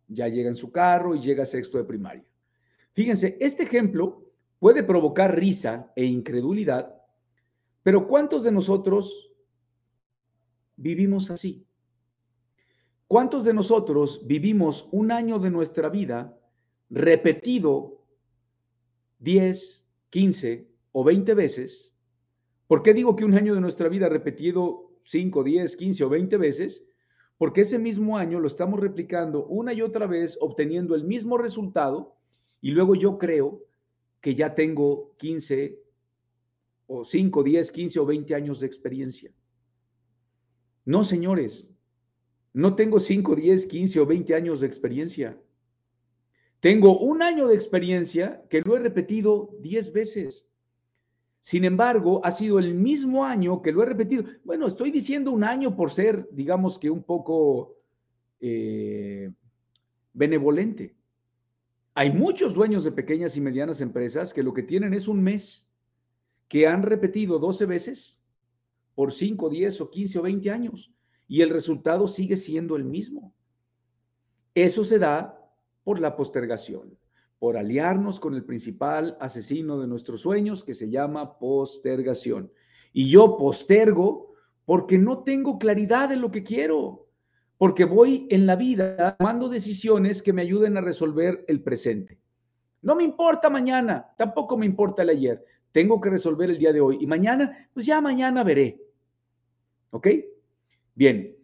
ya 0.07 0.27
llega 0.27 0.49
en 0.49 0.55
su 0.55 0.71
carro 0.71 1.15
y 1.15 1.21
llega 1.21 1.43
a 1.43 1.47
sexto 1.47 1.79
de 1.79 1.85
primaria. 1.85 2.25
Fíjense, 2.93 3.35
este 3.41 3.63
ejemplo 3.63 4.31
puede 4.59 4.83
provocar 4.83 5.35
risa 5.35 5.91
e 5.95 6.05
incredulidad, 6.05 6.95
pero 7.81 8.07
¿cuántos 8.07 8.43
de 8.43 8.51
nosotros 8.51 9.31
vivimos 10.75 11.31
así? 11.31 11.64
¿Cuántos 13.07 13.43
de 13.43 13.53
nosotros 13.53 14.25
vivimos 14.25 14.89
un 14.91 15.11
año 15.11 15.37
de 15.37 15.51
nuestra 15.51 15.89
vida 15.89 16.35
repetido 16.89 18.03
10, 19.19 19.85
15 20.09 20.67
o 20.91 21.03
20 21.03 21.33
veces? 21.35 21.95
¿Por 22.65 22.81
qué 22.81 22.95
digo 22.95 23.15
que 23.15 23.23
un 23.23 23.35
año 23.35 23.53
de 23.53 23.61
nuestra 23.61 23.89
vida 23.89 24.09
repetido 24.09 24.91
5, 25.03 25.43
10, 25.43 25.75
15 25.75 26.03
o 26.03 26.09
20 26.09 26.37
veces? 26.37 26.83
Porque 27.37 27.61
ese 27.61 27.77
mismo 27.77 28.17
año 28.17 28.39
lo 28.39 28.47
estamos 28.47 28.79
replicando 28.79 29.45
una 29.45 29.71
y 29.71 29.83
otra 29.83 30.07
vez, 30.07 30.35
obteniendo 30.41 30.95
el 30.95 31.03
mismo 31.03 31.37
resultado, 31.37 32.15
y 32.59 32.71
luego 32.71 32.95
yo 32.95 33.19
creo 33.19 33.61
que 34.19 34.33
ya 34.33 34.55
tengo 34.55 35.15
15 35.17 35.79
o 36.87 37.05
5, 37.05 37.43
10, 37.43 37.71
15 37.71 37.99
o 37.99 38.05
20 38.07 38.33
años 38.33 38.59
de 38.61 38.65
experiencia. 38.65 39.31
No, 40.85 41.03
señores, 41.03 41.67
no 42.55 42.73
tengo 42.73 43.01
5, 43.01 43.35
10, 43.35 43.65
15 43.65 43.99
o 43.99 44.05
20 44.05 44.33
años 44.33 44.61
de 44.61 44.67
experiencia. 44.67 45.37
Tengo 46.61 46.97
un 46.99 47.21
año 47.21 47.47
de 47.49 47.55
experiencia 47.55 48.45
que 48.49 48.61
lo 48.61 48.77
he 48.77 48.79
repetido 48.79 49.49
10 49.59 49.91
veces. 49.91 50.47
Sin 51.41 51.65
embargo, 51.65 52.21
ha 52.23 52.31
sido 52.31 52.57
el 52.57 52.73
mismo 52.73 53.25
año 53.25 53.61
que 53.61 53.73
lo 53.73 53.83
he 53.83 53.85
repetido. 53.85 54.23
Bueno, 54.45 54.67
estoy 54.67 54.89
diciendo 54.89 55.31
un 55.31 55.43
año 55.43 55.75
por 55.75 55.91
ser, 55.91 56.29
digamos 56.31 56.79
que 56.79 56.89
un 56.89 57.03
poco 57.03 57.75
eh, 58.39 59.33
benevolente. 60.13 60.95
Hay 61.93 62.13
muchos 62.13 62.53
dueños 62.53 62.85
de 62.85 62.93
pequeñas 62.93 63.35
y 63.35 63.41
medianas 63.41 63.81
empresas 63.81 64.33
que 64.33 64.43
lo 64.43 64.53
que 64.53 64.63
tienen 64.63 64.93
es 64.93 65.09
un 65.09 65.21
mes 65.21 65.67
que 66.47 66.67
han 66.67 66.83
repetido 66.83 67.37
12 67.37 67.65
veces 67.65 68.21
por 68.95 69.11
5, 69.11 69.49
10 69.49 69.81
o 69.81 69.89
15 69.89 70.19
o 70.19 70.21
20 70.21 70.51
años 70.51 70.94
y 71.27 71.41
el 71.41 71.49
resultado 71.49 72.07
sigue 72.07 72.37
siendo 72.37 72.75
el 72.75 72.83
mismo. 72.83 73.33
Eso 74.53 74.83
se 74.83 74.99
da 74.99 75.39
por 75.83 75.99
la 75.99 76.15
postergación, 76.15 76.97
por 77.39 77.57
aliarnos 77.57 78.19
con 78.19 78.35
el 78.35 78.43
principal 78.43 79.17
asesino 79.19 79.79
de 79.79 79.87
nuestros 79.87 80.21
sueños 80.21 80.63
que 80.63 80.73
se 80.73 80.89
llama 80.89 81.37
postergación. 81.37 82.51
Y 82.93 83.09
yo 83.09 83.37
postergo 83.37 84.33
porque 84.65 84.97
no 84.97 85.23
tengo 85.23 85.59
claridad 85.59 86.09
de 86.09 86.15
lo 86.15 86.31
que 86.31 86.43
quiero, 86.43 87.07
porque 87.57 87.85
voy 87.85 88.27
en 88.29 88.45
la 88.45 88.55
vida 88.55 89.15
tomando 89.17 89.49
decisiones 89.49 90.21
que 90.21 90.33
me 90.33 90.41
ayuden 90.41 90.77
a 90.77 90.81
resolver 90.81 91.43
el 91.47 91.61
presente. 91.61 92.19
No 92.81 92.95
me 92.95 93.03
importa 93.03 93.49
mañana, 93.49 94.13
tampoco 94.17 94.57
me 94.57 94.65
importa 94.65 95.03
el 95.03 95.09
ayer. 95.09 95.43
Tengo 95.71 95.99
que 95.99 96.09
resolver 96.09 96.49
el 96.49 96.57
día 96.57 96.71
de 96.71 96.81
hoy. 96.81 96.97
Y 97.01 97.07
mañana, 97.07 97.69
pues 97.73 97.85
ya 97.85 97.99
mañana 97.99 98.43
veré. 98.43 98.79
¿Ok? 99.89 100.07
Bien, 100.95 101.35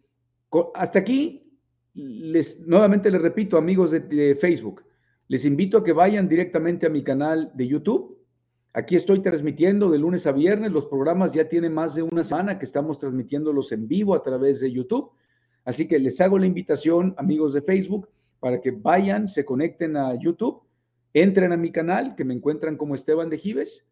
hasta 0.75 0.99
aquí, 0.99 1.57
les, 1.93 2.59
nuevamente 2.65 3.11
les 3.11 3.21
repito, 3.21 3.57
amigos 3.57 3.91
de, 3.91 4.37
Facebook, 4.39 4.85
les 5.27 5.43
invito 5.43 5.77
a 5.77 5.83
que 5.83 5.91
vayan 5.91 6.29
directamente 6.29 6.85
a 6.85 6.89
mi 6.89 7.03
canal 7.03 7.51
de 7.53 7.67
YouTube. 7.67 8.17
Aquí 8.71 8.95
estoy 8.95 9.19
transmitiendo 9.19 9.91
de 9.91 9.99
lunes 9.99 10.25
a 10.25 10.31
viernes. 10.31 10.71
Los 10.71 10.85
programas 10.85 11.33
ya 11.33 11.49
tienen 11.49 11.73
más 11.73 11.95
de 11.95 12.01
una 12.01 12.23
semana 12.23 12.57
que 12.57 12.63
estamos 12.63 12.97
transmitiéndolos 12.97 13.73
en 13.73 13.89
vivo 13.89 14.15
a 14.15 14.23
través 14.23 14.61
de 14.61 14.71
YouTube. 14.71 15.11
Así 15.65 15.85
que 15.85 15.99
les 15.99 16.21
hago 16.21 16.39
la 16.39 16.45
invitación, 16.45 17.13
amigos 17.17 17.53
de 17.53 17.61
Facebook, 17.61 18.07
para 18.39 18.61
que 18.61 18.71
vayan, 18.71 19.27
se 19.27 19.43
conecten 19.43 19.97
a 19.97 20.15
YouTube, 20.15 20.61
entren 21.13 21.51
a 21.51 21.57
mi 21.57 21.71
canal, 21.73 22.15
que 22.15 22.23
me 22.23 22.33
encuentran 22.33 22.77
como 22.77 22.95
Esteban 22.95 23.29
de 23.29 23.37
Gives, 23.37 23.85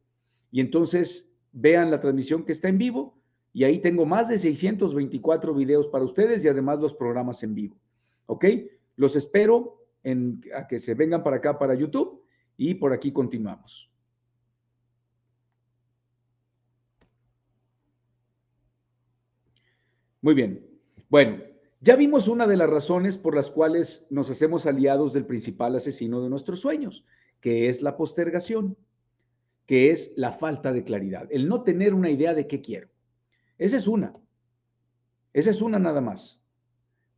y 0.52 0.62
entonces 0.62 1.30
vean 1.52 1.92
la 1.92 2.00
transmisión 2.00 2.46
que 2.46 2.54
está 2.54 2.70
en 2.70 2.78
vivo 2.78 3.19
y 3.54 3.64
ahí 3.64 3.80
tengo 3.80 4.06
más 4.06 4.28
de 4.28 4.38
624 4.38 5.54
videos 5.54 5.88
para 5.88 6.06
ustedes 6.06 6.44
y 6.44 6.48
además 6.48 6.80
los 6.80 6.94
programas 6.94 7.42
en 7.44 7.56
vivo. 7.56 7.78
¿Ok? 8.28 8.46
Los 8.96 9.16
espero 9.16 9.86
a 10.56 10.68
que 10.68 10.80
se 10.80 10.94
vengan 10.94 11.24
para 11.24 11.38
acá, 11.38 11.58
para 11.58 11.74
YouTube, 11.76 12.24
y 12.58 12.76
por 12.76 12.94
aquí 12.94 13.12
continuamos. 13.12 13.90
Muy 20.22 20.34
bien. 20.34 20.68
Bueno, 21.10 21.42
ya 21.80 21.96
vimos 21.96 22.28
una 22.28 22.46
de 22.46 22.58
las 22.58 22.70
razones 22.70 23.18
por 23.18 23.36
las 23.36 23.50
cuales 23.50 24.06
nos 24.10 24.30
hacemos 24.30 24.66
aliados 24.66 25.14
del 25.14 25.26
principal 25.26 25.76
asesino 25.76 26.22
de 26.22 26.30
nuestros 26.30 26.60
sueños, 26.60 27.06
que 27.40 27.68
es 27.68 27.82
la 27.82 27.96
postergación, 27.96 28.76
que 29.66 29.92
es 29.92 30.12
la 30.18 30.34
falta 30.34 30.74
de 30.74 30.84
claridad, 30.84 31.28
el 31.32 31.48
no 31.48 31.64
tener 31.64 31.94
una 31.94 32.10
idea 32.10 32.34
de 32.34 32.48
qué 32.48 32.60
quiero. 32.60 32.90
Esa 33.60 33.78
es 33.78 33.88
una. 33.88 34.14
Esa 35.34 35.52
es 35.52 35.62
una 35.62 35.78
nada 35.78 36.02
más. 36.02 36.42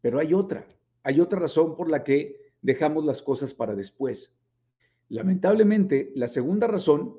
Pero 0.01 0.19
hay 0.19 0.33
otra. 0.33 0.67
Hay 1.03 1.21
otra 1.21 1.39
razón 1.39 1.75
por 1.77 1.89
la 1.89 2.03
que 2.03 2.51
dejamos 2.61 3.05
las 3.05 3.21
cosas 3.21 3.53
para 3.53 3.75
después. 3.75 4.33
Lamentablemente, 5.07 6.11
la 6.15 6.27
segunda 6.27 6.67
razón 6.67 7.15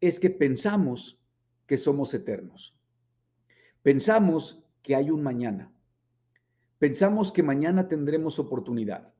es 0.00 0.20
que 0.20 0.30
pensamos 0.30 1.18
que 1.66 1.76
somos 1.76 2.12
eternos. 2.14 2.76
Pensamos 3.82 4.62
que 4.82 4.94
hay 4.94 5.10
un 5.10 5.22
mañana. 5.22 5.72
Pensamos 6.78 7.32
que 7.32 7.42
mañana 7.42 7.88
tendremos 7.88 8.38
oportunidad. 8.38 9.12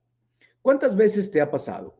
¿Cuántas 0.63 0.97
veces 0.97 1.31
te 1.31 1.41
ha 1.41 1.51
pasado 1.51 1.97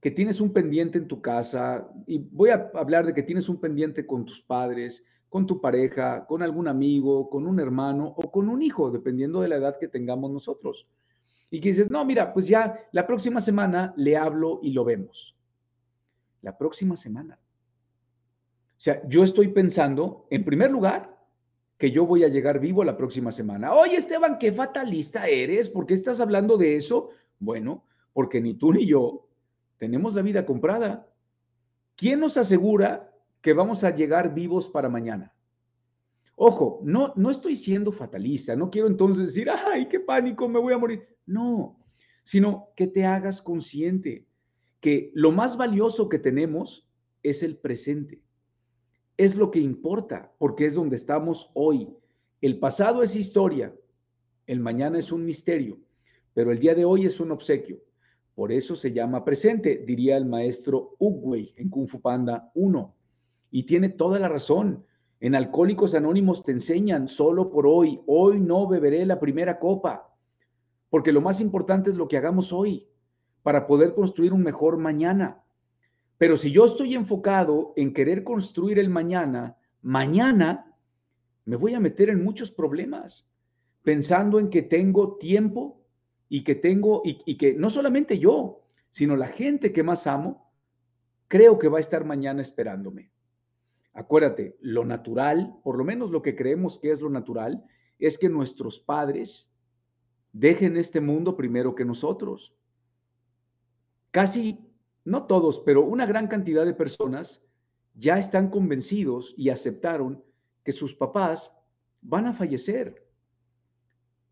que 0.00 0.10
tienes 0.10 0.40
un 0.40 0.52
pendiente 0.52 0.98
en 0.98 1.08
tu 1.08 1.20
casa? 1.20 1.88
Y 2.06 2.18
voy 2.18 2.50
a 2.50 2.70
hablar 2.74 3.06
de 3.06 3.14
que 3.14 3.22
tienes 3.22 3.48
un 3.48 3.60
pendiente 3.60 4.06
con 4.06 4.24
tus 4.24 4.40
padres, 4.40 5.04
con 5.30 5.46
tu 5.46 5.60
pareja, 5.60 6.26
con 6.26 6.42
algún 6.42 6.68
amigo, 6.68 7.30
con 7.30 7.46
un 7.46 7.60
hermano 7.60 8.12
o 8.16 8.30
con 8.30 8.48
un 8.48 8.60
hijo, 8.62 8.90
dependiendo 8.90 9.40
de 9.40 9.48
la 9.48 9.56
edad 9.56 9.78
que 9.78 9.88
tengamos 9.88 10.30
nosotros. 10.30 10.88
Y 11.50 11.60
que 11.60 11.68
dices, 11.68 11.88
no, 11.88 12.04
mira, 12.04 12.32
pues 12.34 12.48
ya 12.48 12.88
la 12.92 13.06
próxima 13.06 13.40
semana 13.40 13.94
le 13.96 14.16
hablo 14.16 14.58
y 14.62 14.72
lo 14.72 14.84
vemos. 14.84 15.36
La 16.42 16.58
próxima 16.58 16.96
semana. 16.96 17.38
O 18.76 18.82
sea, 18.82 19.06
yo 19.08 19.22
estoy 19.22 19.48
pensando, 19.48 20.26
en 20.30 20.44
primer 20.44 20.70
lugar, 20.70 21.16
que 21.78 21.92
yo 21.92 22.06
voy 22.06 22.24
a 22.24 22.28
llegar 22.28 22.58
vivo 22.58 22.82
la 22.82 22.96
próxima 22.96 23.30
semana. 23.30 23.72
Oye, 23.72 23.96
Esteban, 23.96 24.36
qué 24.38 24.52
fatalista 24.52 25.28
eres. 25.28 25.70
¿Por 25.70 25.86
qué 25.86 25.94
estás 25.94 26.20
hablando 26.20 26.56
de 26.56 26.76
eso? 26.76 27.10
Bueno, 27.38 27.84
porque 28.12 28.40
ni 28.40 28.54
tú 28.54 28.72
ni 28.72 28.84
yo 28.84 29.28
tenemos 29.78 30.14
la 30.14 30.22
vida 30.22 30.44
comprada. 30.44 31.06
¿Quién 31.96 32.20
nos 32.20 32.36
asegura 32.36 33.09
que 33.40 33.52
vamos 33.52 33.84
a 33.84 33.94
llegar 33.94 34.34
vivos 34.34 34.68
para 34.68 34.88
mañana. 34.88 35.34
Ojo, 36.36 36.80
no, 36.82 37.12
no 37.16 37.30
estoy 37.30 37.54
siendo 37.54 37.92
fatalista, 37.92 38.56
no 38.56 38.70
quiero 38.70 38.88
entonces 38.88 39.26
decir, 39.26 39.48
ay, 39.50 39.88
qué 39.88 40.00
pánico, 40.00 40.48
me 40.48 40.58
voy 40.58 40.72
a 40.72 40.78
morir. 40.78 41.06
No, 41.26 41.78
sino 42.22 42.68
que 42.76 42.86
te 42.86 43.04
hagas 43.04 43.42
consciente 43.42 44.26
que 44.80 45.10
lo 45.14 45.32
más 45.32 45.56
valioso 45.56 46.08
que 46.08 46.18
tenemos 46.18 46.88
es 47.22 47.42
el 47.42 47.56
presente. 47.56 48.22
Es 49.16 49.36
lo 49.36 49.50
que 49.50 49.60
importa, 49.60 50.32
porque 50.38 50.64
es 50.64 50.74
donde 50.74 50.96
estamos 50.96 51.50
hoy. 51.52 51.88
El 52.40 52.58
pasado 52.58 53.02
es 53.02 53.14
historia, 53.14 53.74
el 54.46 54.60
mañana 54.60 54.98
es 54.98 55.12
un 55.12 55.24
misterio, 55.24 55.78
pero 56.32 56.50
el 56.50 56.58
día 56.58 56.74
de 56.74 56.86
hoy 56.86 57.04
es 57.04 57.20
un 57.20 57.32
obsequio. 57.32 57.82
Por 58.34 58.50
eso 58.50 58.74
se 58.76 58.92
llama 58.92 59.24
presente, 59.24 59.84
diría 59.86 60.16
el 60.16 60.24
maestro 60.24 60.96
Uguay 60.98 61.52
en 61.56 61.68
Kung 61.68 61.86
Fu 61.86 62.00
Panda 62.00 62.50
1. 62.54 62.96
Y 63.50 63.64
tiene 63.64 63.88
toda 63.88 64.18
la 64.18 64.28
razón. 64.28 64.84
En 65.20 65.34
Alcohólicos 65.34 65.94
Anónimos 65.94 66.44
te 66.44 66.52
enseñan 66.52 67.08
solo 67.08 67.50
por 67.50 67.66
hoy, 67.66 68.00
hoy 68.06 68.40
no 68.40 68.66
beberé 68.66 69.04
la 69.04 69.20
primera 69.20 69.58
copa, 69.58 70.14
porque 70.88 71.12
lo 71.12 71.20
más 71.20 71.40
importante 71.40 71.90
es 71.90 71.96
lo 71.96 72.08
que 72.08 72.16
hagamos 72.16 72.52
hoy 72.52 72.88
para 73.42 73.66
poder 73.66 73.94
construir 73.94 74.32
un 74.32 74.42
mejor 74.42 74.78
mañana. 74.78 75.42
Pero 76.18 76.36
si 76.36 76.50
yo 76.52 76.66
estoy 76.66 76.94
enfocado 76.94 77.72
en 77.76 77.92
querer 77.92 78.24
construir 78.24 78.78
el 78.78 78.90
mañana, 78.90 79.56
mañana 79.82 80.74
me 81.44 81.56
voy 81.56 81.74
a 81.74 81.80
meter 81.80 82.10
en 82.10 82.22
muchos 82.22 82.50
problemas, 82.50 83.26
pensando 83.82 84.38
en 84.38 84.50
que 84.50 84.62
tengo 84.62 85.16
tiempo 85.16 85.82
y 86.28 86.44
que 86.44 86.54
tengo, 86.54 87.02
y, 87.04 87.36
que 87.36 87.54
no 87.54 87.70
solamente 87.70 88.18
yo, 88.18 88.62
sino 88.88 89.16
la 89.16 89.28
gente 89.28 89.72
que 89.72 89.82
más 89.82 90.06
amo, 90.06 90.52
creo 91.28 91.58
que 91.58 91.68
va 91.68 91.78
a 91.78 91.80
estar 91.80 92.04
mañana 92.04 92.42
esperándome. 92.42 93.10
Acuérdate, 93.92 94.56
lo 94.60 94.84
natural, 94.84 95.58
por 95.64 95.76
lo 95.76 95.84
menos 95.84 96.10
lo 96.10 96.22
que 96.22 96.36
creemos 96.36 96.78
que 96.78 96.90
es 96.90 97.00
lo 97.00 97.10
natural, 97.10 97.64
es 97.98 98.18
que 98.18 98.28
nuestros 98.28 98.78
padres 98.78 99.50
dejen 100.32 100.76
este 100.76 101.00
mundo 101.00 101.36
primero 101.36 101.74
que 101.74 101.84
nosotros. 101.84 102.54
Casi, 104.10 104.58
no 105.04 105.26
todos, 105.26 105.60
pero 105.60 105.84
una 105.84 106.06
gran 106.06 106.28
cantidad 106.28 106.64
de 106.64 106.74
personas 106.74 107.42
ya 107.94 108.18
están 108.18 108.48
convencidos 108.48 109.34
y 109.36 109.50
aceptaron 109.50 110.22
que 110.64 110.72
sus 110.72 110.94
papás 110.94 111.52
van 112.00 112.26
a 112.26 112.32
fallecer. 112.32 113.06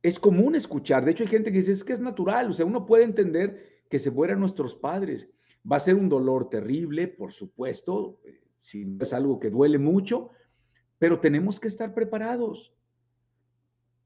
Es 0.03 0.19
común 0.19 0.55
escuchar, 0.55 1.05
de 1.05 1.11
hecho 1.11 1.25
hay 1.25 1.29
gente 1.29 1.51
que 1.51 1.59
dice, 1.59 1.73
es 1.73 1.83
que 1.83 1.93
es 1.93 2.01
natural, 2.01 2.51
o 2.51 2.53
sea, 2.53 2.65
uno 2.65 2.87
puede 2.87 3.05
entender 3.05 3.83
que 3.91 3.99
se 3.99 4.11
mueran 4.11 4.41
nuestros 4.41 4.75
padres. 4.75 5.29
Va 5.71 5.77
a 5.77 5.81
ser 5.81 5.97
un 5.97 6.09
dolor 6.09 6.49
terrible, 6.49 7.09
por 7.09 7.33
supuesto, 7.33 8.21
si 8.61 8.97
es 9.01 9.13
algo 9.13 9.39
que 9.39 9.51
duele 9.51 9.79
mucho, 9.79 10.31
pero 10.99 11.21
tenemos 11.21 11.61
que 11.61 11.69
estar 11.69 11.95
preparados. 11.95 12.75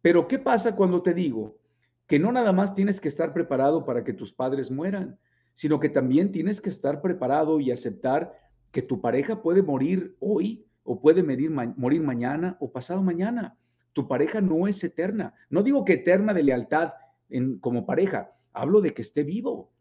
Pero 0.03 0.29
¿qué 0.29 0.39
pasa 0.39 0.77
cuando 0.77 1.03
te 1.03 1.15
digo 1.15 1.59
que 2.07 2.19
no 2.19 2.33
nada 2.33 2.53
más 2.53 2.75
tienes 2.75 3.01
que 3.01 3.09
estar 3.09 3.33
preparado 3.33 3.85
para 3.85 4.05
que 4.05 4.13
tus 4.13 4.33
padres 4.33 4.71
mueran, 4.71 5.19
sino 5.55 5.81
que 5.81 5.89
también 5.89 6.33
tienes 6.33 6.61
que 6.61 6.69
estar 6.69 7.01
preparado 7.01 7.61
y 7.61 7.71
aceptar 7.71 8.39
que 8.71 8.83
tu 8.83 9.01
pareja 9.01 9.43
puede 9.43 9.63
morir 9.63 10.17
hoy 10.21 10.67
o 10.83 11.01
puede 11.01 11.23
morir, 11.23 12.01
mañana 12.01 12.57
o 12.61 12.73
pasado 12.73 13.03
mañana. 13.03 13.57
Tu 13.93 14.09
pareja 14.09 14.41
no 14.41 14.67
es 14.67 14.83
eterna. 14.83 15.35
No 15.51 15.63
digo 15.63 15.85
que 15.85 15.95
eterna 15.95 16.35
de 16.35 16.43
lealtad 16.43 16.95
en, 17.29 17.59
como 17.59 17.87
pareja, 17.87 18.33
hablo 18.53 18.81
de 18.81 18.93
que 18.93 19.03
esté 19.03 19.23
vivo. 19.23 19.72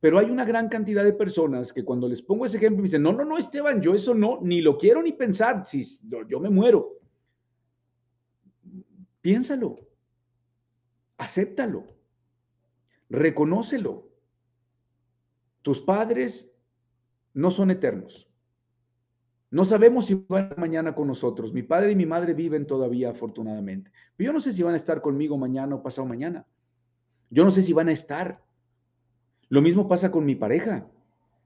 Pero 0.00 0.18
hay 0.18 0.30
una 0.30 0.44
gran 0.44 0.68
cantidad 0.68 1.04
de 1.04 1.12
personas 1.12 1.72
que 1.72 1.84
cuando 1.84 2.08
les 2.08 2.22
pongo 2.22 2.44
ese 2.44 2.58
ejemplo 2.58 2.78
me 2.78 2.84
dicen, 2.84 3.02
no, 3.02 3.12
no, 3.12 3.24
no, 3.24 3.38
Esteban, 3.38 3.80
yo 3.80 3.94
eso 3.94 4.14
no, 4.14 4.40
ni 4.42 4.60
lo 4.60 4.76
quiero 4.76 5.02
ni 5.02 5.12
pensar, 5.12 5.64
si 5.64 5.84
yo 6.28 6.38
me 6.38 6.50
muero. 6.50 6.92
Piénsalo, 9.20 9.80
acéptalo, 11.16 11.84
reconócelo. 13.08 14.08
Tus 15.62 15.80
padres 15.80 16.48
no 17.34 17.50
son 17.50 17.70
eternos. 17.70 18.26
No 19.50 19.64
sabemos 19.64 20.06
si 20.06 20.14
van 20.28 20.54
mañana 20.56 20.94
con 20.94 21.08
nosotros. 21.08 21.52
Mi 21.52 21.62
padre 21.62 21.92
y 21.92 21.96
mi 21.96 22.06
madre 22.06 22.34
viven 22.34 22.66
todavía, 22.66 23.10
afortunadamente. 23.10 23.90
Pero 24.16 24.28
yo 24.28 24.32
no 24.32 24.40
sé 24.40 24.52
si 24.52 24.62
van 24.62 24.74
a 24.74 24.76
estar 24.76 25.00
conmigo 25.00 25.38
mañana 25.38 25.74
o 25.76 25.82
pasado 25.82 26.06
mañana. 26.06 26.46
Yo 27.30 27.44
no 27.44 27.50
sé 27.50 27.62
si 27.62 27.72
van 27.72 27.88
a 27.88 27.92
estar. 27.92 28.44
Lo 29.48 29.62
mismo 29.62 29.88
pasa 29.88 30.10
con 30.10 30.24
mi 30.24 30.34
pareja. 30.34 30.86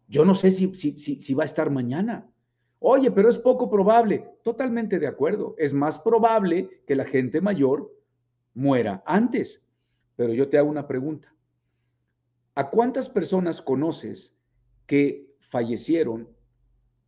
Yo 0.08 0.24
no 0.24 0.34
sé 0.34 0.50
si, 0.50 0.74
si, 0.74 0.98
si, 0.98 1.34
va 1.34 1.44
a 1.44 1.46
estar 1.46 1.70
mañana. 1.70 2.28
Oye, 2.78 3.10
pero 3.10 3.28
es 3.28 3.38
poco 3.38 3.70
probable. 3.70 4.26
Totalmente 4.42 4.98
de 4.98 5.06
acuerdo. 5.06 5.54
Es 5.58 5.74
más 5.74 5.98
probable 5.98 6.82
que 6.86 6.96
la 6.96 7.04
gente 7.04 7.40
mayor 7.40 7.94
muera 8.54 9.02
antes. 9.06 9.62
Pero 10.16 10.32
yo 10.34 10.48
te 10.48 10.58
hago 10.58 10.70
una 10.70 10.86
pregunta. 10.86 11.32
¿A 12.54 12.70
cuántas 12.70 13.08
personas 13.08 13.62
conoces 13.62 14.34
que 14.86 15.30
fallecieron 15.38 16.28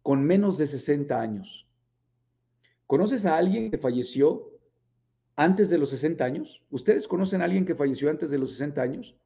con 0.03 0.23
menos 0.25 0.59
de 0.59 0.67
60 0.67 1.21
años? 1.21 1.67
¿Conoces 2.87 3.27
a 3.27 3.37
alguien 3.37 3.71
que 3.71 3.79
falleció 3.79 4.51
antes 5.35 5.71
de 5.71 5.79
los 5.79 5.91
60 5.91 6.25
años? 6.25 6.63
¿Ustedes 6.71 7.09
conocen 7.09 7.41
a 7.41 7.45
alguien 7.45 7.65
que 7.65 7.75
falleció 7.75 8.11
antes 8.11 8.31
de 8.31 8.39
los 8.39 8.53
60 8.53 8.83
años? 8.83 9.17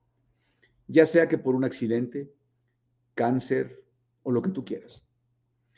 Ya 0.88 1.06
sea 1.06 1.28
que 1.28 1.38
por 1.38 1.54
un 1.54 1.64
accidente, 1.64 2.32
cáncer 3.14 3.84
o 4.22 4.30
lo 4.30 4.42
que 4.42 4.50
tú 4.50 4.64
quieras. 4.64 5.04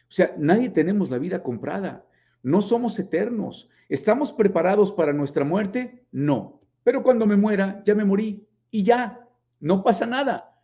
O 0.03 0.13
sea, 0.13 0.35
nadie 0.39 0.71
tenemos 0.71 1.11
la 1.11 1.19
vida 1.19 1.43
comprada. 1.43 2.07
No 2.43 2.63
somos 2.63 2.99
eternos. 2.99 3.69
¿Estamos 3.89 4.33
preparados 4.33 4.93
para 4.93 5.13
nuestra 5.13 5.45
muerte? 5.45 6.07
No. 6.13 6.61
Pero 6.83 7.03
cuando 7.03 7.27
me 7.27 7.37
muera, 7.37 7.83
ya 7.85 7.95
me 7.95 8.05
morí 8.05 8.47
y 8.71 8.83
ya, 8.83 9.27
no 9.61 9.83
pasa 9.83 10.07
nada. 10.07 10.59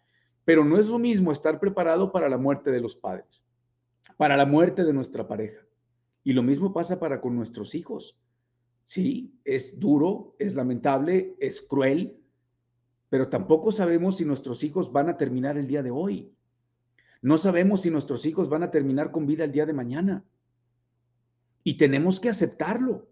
Pero 0.45 0.65
no 0.65 0.79
es 0.79 0.89
lo 0.89 0.99
mismo 0.99 1.33
estar 1.33 1.59
preparado 1.59 2.13
para 2.13 2.29
la 2.29 2.39
muerte 2.39 2.71
de 2.71 2.81
los 2.81 2.97
padres, 2.97 3.45
para 4.17 4.37
la 4.37 4.47
muerte 4.47 4.85
de 4.85 4.93
nuestra 4.93 5.27
pareja. 5.27 5.61
Y 6.23 6.33
lo 6.33 6.43
mismo 6.43 6.73
pasa 6.73 6.99
para 6.99 7.21
con 7.21 7.37
nuestros 7.37 7.75
hijos. 7.75 8.19
Sí, 8.87 9.35
es 9.45 9.79
duro, 9.79 10.35
es 10.39 10.55
lamentable, 10.55 11.35
es 11.39 11.63
cruel, 11.63 12.19
pero 13.09 13.29
tampoco 13.29 13.73
sabemos 13.73 14.17
si 14.17 14.25
nuestros 14.25 14.65
hijos 14.65 14.93
van 14.93 15.09
a 15.09 15.17
terminar 15.17 15.57
el 15.57 15.67
día 15.67 15.83
de 15.83 15.91
hoy. 15.91 16.33
No 17.23 17.37
sabemos 17.37 17.83
si 17.83 17.91
nuestros 17.91 18.27
hijos 18.27 18.49
van 18.49 18.63
a 18.63 18.71
terminar 18.71 19.11
con 19.11 19.27
vida 19.27 19.45
el 19.45 19.53
día 19.53 19.67
de 19.67 19.73
mañana. 19.73 20.25
Y 21.63 21.77
tenemos 21.77 22.21
que 22.21 22.29
aceptarlo. 22.29 23.09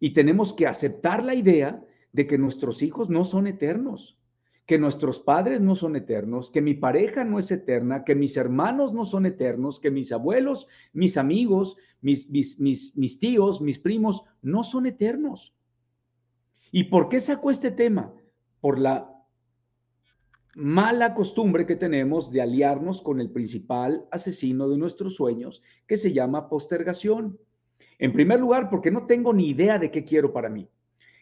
Y 0.00 0.12
tenemos 0.12 0.52
que 0.52 0.66
aceptar 0.66 1.24
la 1.24 1.34
idea 1.34 1.82
de 2.12 2.26
que 2.26 2.38
nuestros 2.38 2.82
hijos 2.82 3.08
no 3.08 3.24
son 3.24 3.46
eternos 3.46 4.16
que 4.66 4.78
nuestros 4.78 5.20
padres 5.20 5.60
no 5.60 5.76
son 5.76 5.94
eternos, 5.94 6.50
que 6.50 6.60
mi 6.60 6.74
pareja 6.74 7.24
no 7.24 7.38
es 7.38 7.50
eterna, 7.52 8.02
que 8.02 8.16
mis 8.16 8.36
hermanos 8.36 8.92
no 8.92 9.04
son 9.04 9.24
eternos, 9.24 9.78
que 9.78 9.92
mis 9.92 10.10
abuelos, 10.10 10.66
mis 10.92 11.16
amigos, 11.16 11.76
mis, 12.00 12.28
mis, 12.28 12.58
mis, 12.58 13.18
tíos, 13.20 13.60
mis 13.60 13.78
primos 13.78 14.24
no 14.42 14.64
son 14.64 14.86
eternos. 14.86 15.54
¿Y 16.72 16.84
por 16.84 17.08
qué 17.08 17.20
sacó 17.20 17.52
este 17.52 17.70
tema? 17.70 18.12
Por 18.60 18.80
la 18.80 19.08
mala 20.56 21.12
costumbre 21.12 21.66
que 21.66 21.76
tenemos 21.76 22.32
de 22.32 22.40
aliarnos 22.40 23.02
con 23.02 23.20
el 23.20 23.30
principal 23.30 24.06
asesino 24.10 24.70
de 24.70 24.78
nuestros 24.78 25.14
sueños, 25.14 25.62
que 25.86 25.98
se 25.98 26.14
llama 26.14 26.48
postergación. 26.48 27.38
En 27.98 28.14
primer 28.14 28.40
lugar, 28.40 28.70
porque 28.70 28.90
no 28.90 29.04
tengo 29.04 29.34
ni 29.34 29.50
idea 29.50 29.78
de 29.78 29.90
qué 29.90 30.02
quiero 30.02 30.32
para 30.32 30.48
mí. 30.48 30.66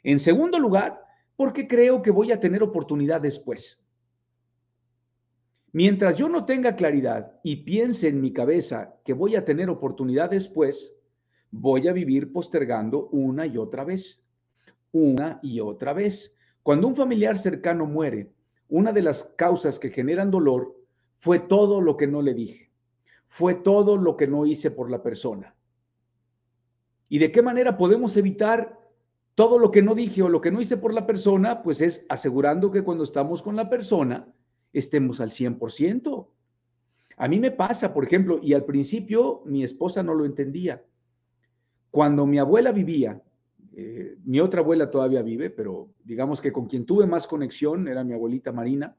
En 0.05 0.21
segundo 0.21 0.61
lugar, 0.61 1.01
porque 1.35 1.67
creo 1.67 2.01
que 2.01 2.13
voy 2.13 2.31
a 2.31 2.39
tener 2.39 2.63
oportunidad 2.63 3.21
después. 3.21 3.83
Mientras 5.73 6.15
yo 6.15 6.29
no 6.29 6.45
tenga 6.45 6.77
claridad 6.77 7.41
y 7.43 7.57
piense 7.57 8.07
en 8.07 8.21
mi 8.21 8.33
cabeza 8.33 8.95
que 9.05 9.15
voy 9.15 9.35
a 9.35 9.45
tener 9.45 9.69
oportunidad 9.69 10.31
después, 10.31 10.95
voy 11.51 11.89
a 11.89 11.93
vivir 11.93 12.33
postergando 12.33 13.09
una 13.09 13.47
y 13.47 13.59
otra 13.59 13.83
vez, 13.83 14.23
una 14.93 15.41
y 15.43 15.59
otra 15.59 15.93
vez. 15.93 16.37
Cuando 16.63 16.87
un 16.87 16.95
familiar 16.95 17.37
cercano 17.37 17.85
muere, 17.85 18.33
una 18.75 18.93
de 18.93 19.03
las 19.03 19.23
causas 19.37 19.79
que 19.79 19.91
generan 19.91 20.33
dolor 20.33 20.77
fue 21.19 21.39
todo 21.39 21.81
lo 21.81 21.97
que 21.97 22.09
no 22.09 22.23
le 22.23 22.35
dije, 22.35 22.73
fue 23.29 23.55
todo 23.55 23.97
lo 23.97 24.17
que 24.17 24.27
no 24.27 24.47
hice 24.47 24.73
por 24.73 24.91
la 24.91 25.01
persona. 25.01 25.55
¿Y 27.09 27.21
de 27.21 27.31
qué 27.31 27.41
manera 27.41 27.77
podemos 27.77 28.17
evitar 28.17 28.81
todo 29.37 29.61
lo 29.61 29.71
que 29.71 29.81
no 29.81 29.95
dije 29.95 30.25
o 30.25 30.29
lo 30.29 30.41
que 30.41 30.51
no 30.51 30.61
hice 30.61 30.77
por 30.77 30.93
la 30.93 31.07
persona, 31.07 31.63
pues 31.63 31.81
es 31.81 32.05
asegurando 32.09 32.73
que 32.73 32.83
cuando 32.83 33.05
estamos 33.05 33.43
con 33.43 33.55
la 33.55 33.71
persona 33.71 34.27
estemos 34.73 35.21
al 35.21 35.31
100%. 35.31 36.27
A 37.17 37.29
mí 37.29 37.39
me 37.39 37.53
pasa, 37.53 37.95
por 37.95 38.05
ejemplo, 38.05 38.41
y 38.43 38.55
al 38.55 38.65
principio 38.65 39.43
mi 39.45 39.63
esposa 39.63 40.03
no 40.03 40.15
lo 40.15 40.25
entendía. 40.25 40.85
Cuando 41.93 42.27
mi 42.27 42.41
abuela 42.41 42.73
vivía, 42.73 43.23
eh, 43.77 44.17
mi 44.25 44.41
otra 44.41 44.61
abuela 44.61 44.91
todavía 44.91 45.23
vive, 45.23 45.51
pero 45.51 45.91
digamos 46.05 46.41
que 46.41 46.53
con 46.53 46.67
quien 46.67 46.87
tuve 46.87 47.07
más 47.07 47.27
conexión 47.27 47.89
era 47.89 48.05
mi 48.05 48.13
abuelita 48.13 48.53
Marina. 48.53 48.97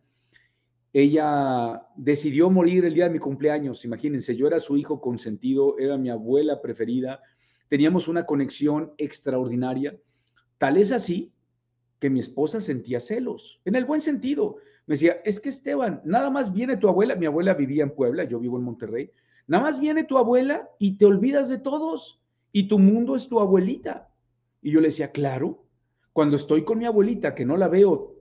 Ella 0.93 1.87
decidió 1.95 2.49
morir 2.49 2.85
el 2.85 2.93
día 2.93 3.05
de 3.05 3.13
mi 3.13 3.19
cumpleaños. 3.19 3.83
Imagínense, 3.85 4.35
yo 4.35 4.47
era 4.47 4.59
su 4.59 4.77
hijo 4.77 5.01
consentido, 5.01 5.77
era 5.77 5.97
mi 5.97 6.09
abuela 6.09 6.61
preferida. 6.61 7.21
Teníamos 7.67 8.07
una 8.07 8.25
conexión 8.25 8.93
extraordinaria 8.97 9.97
Tal 10.57 10.77
es 10.77 10.91
así 10.91 11.31
que 11.99 12.09
mi 12.09 12.19
esposa 12.19 12.61
sentía 12.61 12.99
celos, 12.99 13.59
en 13.65 13.75
el 13.75 13.85
buen 13.85 14.01
sentido. 14.01 14.57
Me 14.85 14.93
decía, 14.93 15.17
es 15.25 15.39
que 15.39 15.49
Esteban, 15.49 16.01
nada 16.05 16.29
más 16.29 16.53
viene 16.53 16.77
tu 16.77 16.87
abuela, 16.87 17.15
mi 17.15 17.25
abuela 17.25 17.53
vivía 17.53 17.83
en 17.83 17.91
Puebla, 17.91 18.23
yo 18.25 18.39
vivo 18.39 18.57
en 18.57 18.63
Monterrey, 18.63 19.11
nada 19.47 19.63
más 19.63 19.79
viene 19.79 20.03
tu 20.03 20.17
abuela 20.17 20.69
y 20.79 20.97
te 20.97 21.05
olvidas 21.05 21.49
de 21.49 21.57
todos 21.57 22.21
y 22.51 22.67
tu 22.67 22.79
mundo 22.79 23.15
es 23.15 23.27
tu 23.27 23.39
abuelita. 23.39 24.09
Y 24.65 24.71
yo 24.71 24.81
le 24.81 24.87
decía, 24.87 25.11
claro, 25.11 25.63
cuando 26.11 26.35
estoy 26.35 26.63
con 26.63 26.79
mi 26.79 26.85
abuelita, 26.85 27.35
que 27.35 27.45
no 27.45 27.55
la 27.55 27.67
veo 27.67 28.15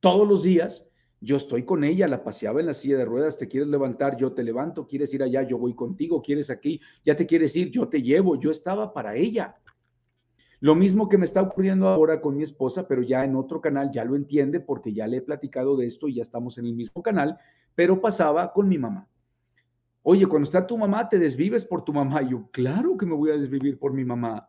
todos 0.00 0.26
los 0.26 0.42
días, 0.42 0.88
Yo 1.20 1.36
estoy 1.36 1.64
con 1.64 1.84
ella, 1.84 2.08
la 2.08 2.24
paseaba 2.24 2.60
en 2.60 2.66
la 2.66 2.72
silla 2.72 2.96
de 2.96 3.04
ruedas, 3.04 3.36
te 3.36 3.48
quieres 3.48 3.68
levantar, 3.68 4.16
yo 4.16 4.32
te 4.32 4.42
levanto, 4.42 4.86
quieres 4.86 5.12
ir 5.12 5.22
allá, 5.22 5.42
yo 5.42 5.58
voy 5.58 5.74
contigo, 5.74 6.22
quieres 6.22 6.48
aquí, 6.48 6.80
ya 7.04 7.16
te 7.16 7.26
quieres 7.26 7.54
ir, 7.54 7.70
yo 7.70 7.88
te 7.88 8.00
llevo, 8.00 8.40
yo 8.40 8.50
estaba 8.50 8.94
para 8.94 9.14
ella. 9.14 9.56
Lo 10.60 10.74
mismo 10.74 11.10
que 11.10 11.18
me 11.18 11.26
está 11.26 11.42
ocurriendo 11.42 11.88
ahora 11.88 12.22
con 12.22 12.34
mi 12.34 12.42
esposa, 12.42 12.88
pero 12.88 13.02
ya 13.02 13.22
en 13.22 13.36
otro 13.36 13.60
canal 13.60 13.90
ya 13.90 14.06
lo 14.06 14.16
entiende 14.16 14.60
porque 14.60 14.94
ya 14.94 15.06
le 15.06 15.18
he 15.18 15.22
platicado 15.22 15.76
de 15.76 15.84
esto 15.84 16.08
y 16.08 16.14
ya 16.14 16.22
estamos 16.22 16.56
en 16.56 16.64
el 16.64 16.74
mismo 16.74 17.02
canal, 17.02 17.36
pero 17.74 18.00
pasaba 18.00 18.54
con 18.54 18.68
mi 18.68 18.78
mamá. 18.78 19.06
Oye, 20.02 20.26
cuando 20.26 20.46
está 20.46 20.66
tu 20.66 20.78
mamá, 20.78 21.10
te 21.10 21.18
desvives 21.18 21.62
por 21.62 21.84
tu 21.84 21.92
mamá. 21.92 22.22
yo, 22.22 22.48
claro 22.52 22.96
que 22.96 23.04
me 23.04 23.14
voy 23.14 23.32
a 23.32 23.36
desvivir 23.36 23.78
por 23.78 23.92
mi 23.92 24.04
mamá. 24.04 24.48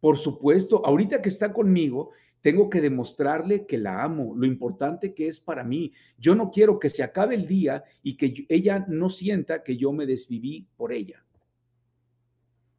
Por 0.00 0.18
supuesto, 0.18 0.84
ahorita 0.84 1.22
que 1.22 1.28
está 1.28 1.52
conmigo, 1.52 2.10
tengo 2.42 2.70
que 2.70 2.80
demostrarle 2.80 3.66
que 3.66 3.78
la 3.78 4.04
amo, 4.04 4.34
lo 4.36 4.46
importante 4.46 5.14
que 5.14 5.26
es 5.26 5.40
para 5.40 5.64
mí. 5.64 5.92
Yo 6.18 6.34
no 6.34 6.50
quiero 6.50 6.78
que 6.78 6.90
se 6.90 7.02
acabe 7.02 7.34
el 7.34 7.48
día 7.48 7.82
y 8.02 8.16
que 8.16 8.46
ella 8.48 8.84
no 8.88 9.08
sienta 9.08 9.64
que 9.64 9.76
yo 9.76 9.92
me 9.92 10.06
desviví 10.06 10.68
por 10.76 10.92
ella. 10.92 11.24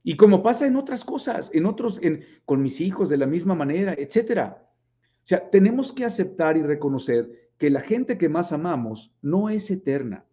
Y 0.04 0.16
como 0.16 0.42
pasa 0.42 0.66
en 0.68 0.78
otras 0.78 1.04
cosas, 1.04 1.50
en 1.54 1.66
otros, 1.66 2.00
con 2.46 2.62
mis 2.62 2.80
hijos 2.80 3.10
de 3.10 3.18
la 3.18 3.26
misma 3.26 3.56
manera, 3.56 3.94
etcétera. 3.98 4.64
O 4.64 5.28
sea, 5.28 5.50
tenemos 5.50 5.92
que 5.92 6.06
aceptar 6.06 6.56
y 6.56 6.62
reconocer 6.62 7.52
que 7.58 7.70
la 7.70 7.82
gente 7.82 8.18
que 8.18 8.30
más 8.30 8.54
amamos 8.54 9.12
no 9.22 9.50
es 9.50 9.70
eterna. 9.70 10.24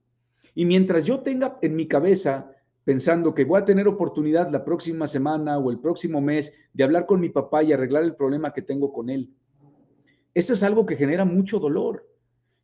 Y 0.54 0.64
mientras 0.64 1.04
yo 1.04 1.22
tenga 1.22 1.58
en 1.60 1.74
mi 1.74 1.88
cabeza 1.88 2.53
pensando 2.84 3.34
que 3.34 3.44
voy 3.44 3.60
a 3.60 3.64
tener 3.64 3.88
oportunidad 3.88 4.50
la 4.50 4.64
próxima 4.64 5.06
semana 5.06 5.58
o 5.58 5.70
el 5.70 5.78
próximo 5.78 6.20
mes 6.20 6.52
de 6.72 6.84
hablar 6.84 7.06
con 7.06 7.20
mi 7.20 7.30
papá 7.30 7.62
y 7.62 7.72
arreglar 7.72 8.04
el 8.04 8.14
problema 8.14 8.52
que 8.52 8.62
tengo 8.62 8.92
con 8.92 9.08
él. 9.08 9.32
Eso 10.34 10.52
es 10.52 10.62
algo 10.62 10.84
que 10.84 10.96
genera 10.96 11.24
mucho 11.24 11.58
dolor. 11.58 12.06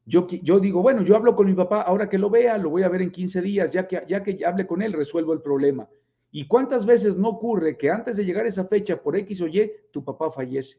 Yo, 0.05 0.27
digo, 0.61 0.83
bueno, 0.83 1.03
yo 1.03 1.15
hablo 1.15 1.37
con 1.37 1.47
mi 1.47 1.55
papá, 1.55 1.83
ahora 1.83 2.09
que 2.09 2.19
lo 2.19 2.31
vea, 2.31 2.59
lo 2.59 2.71
voy 2.71 2.83
a 2.83 2.89
ver 2.89 3.03
en 3.03 3.13
15 3.13 3.43
días, 3.43 3.71
ya 3.71 3.87
que, 3.87 4.03
ya 4.09 4.23
que 4.23 4.45
hable 4.45 4.67
con 4.67 4.83
él, 4.83 4.93
resuelvo 4.93 5.33
el 5.33 5.41
problema. 5.41 5.89
¿Y 6.33 6.47
cuántas 6.49 6.85
veces 6.85 7.17
no 7.17 7.29
ocurre 7.29 7.77
que 7.77 7.91
antes 7.91 8.17
de 8.17 8.25
llegar 8.25 8.47
esa 8.47 8.65
fecha, 8.65 9.01
por 9.01 9.17
X 9.17 9.41
o 9.41 9.47
Y, 9.47 9.71
tu 9.93 10.05
papá 10.05 10.31
fallece? 10.33 10.79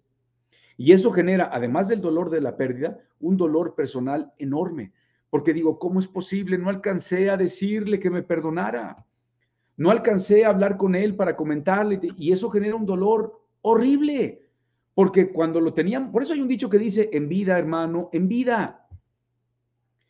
Y 0.76 0.92
eso 0.92 1.12
genera, 1.12 1.50
además 1.54 1.88
del 1.88 2.02
dolor 2.02 2.30
de 2.30 2.42
la 2.42 2.58
pérdida, 2.58 3.00
un 3.20 3.38
dolor 3.38 3.76
personal 3.76 4.34
enorme. 4.38 4.92
Porque 5.30 5.54
digo, 5.54 5.80
¿cómo 5.80 6.00
es 6.00 6.08
posible? 6.08 6.58
No 6.58 6.70
alcancé 6.70 7.30
a 7.30 7.38
decirle 7.38 8.00
que 8.00 8.10
me 8.10 8.24
perdonara. 8.24 8.96
No 9.82 9.89
alcancé 9.89 10.46
a 10.46 10.50
hablar 10.50 10.78
con 10.78 10.94
él 10.94 11.15
para 11.15 11.36
comentarle 11.36 12.00
y 12.15 12.32
eso 12.32 12.52
genera 12.52 12.76
un 12.76 12.86
dolor 12.86 13.41
horrible, 13.63 14.46
porque 14.94 15.32
cuando 15.32 15.60
lo 15.60 15.74
tenían, 15.74 16.12
por 16.12 16.22
eso 16.22 16.34
hay 16.34 16.41
un 16.41 16.48
dicho 16.48 16.70
que 16.70 16.78
dice, 16.78 17.10
en 17.12 17.28
vida, 17.28 17.58
hermano, 17.58 18.08
en 18.13 18.28
vida. 18.28 18.88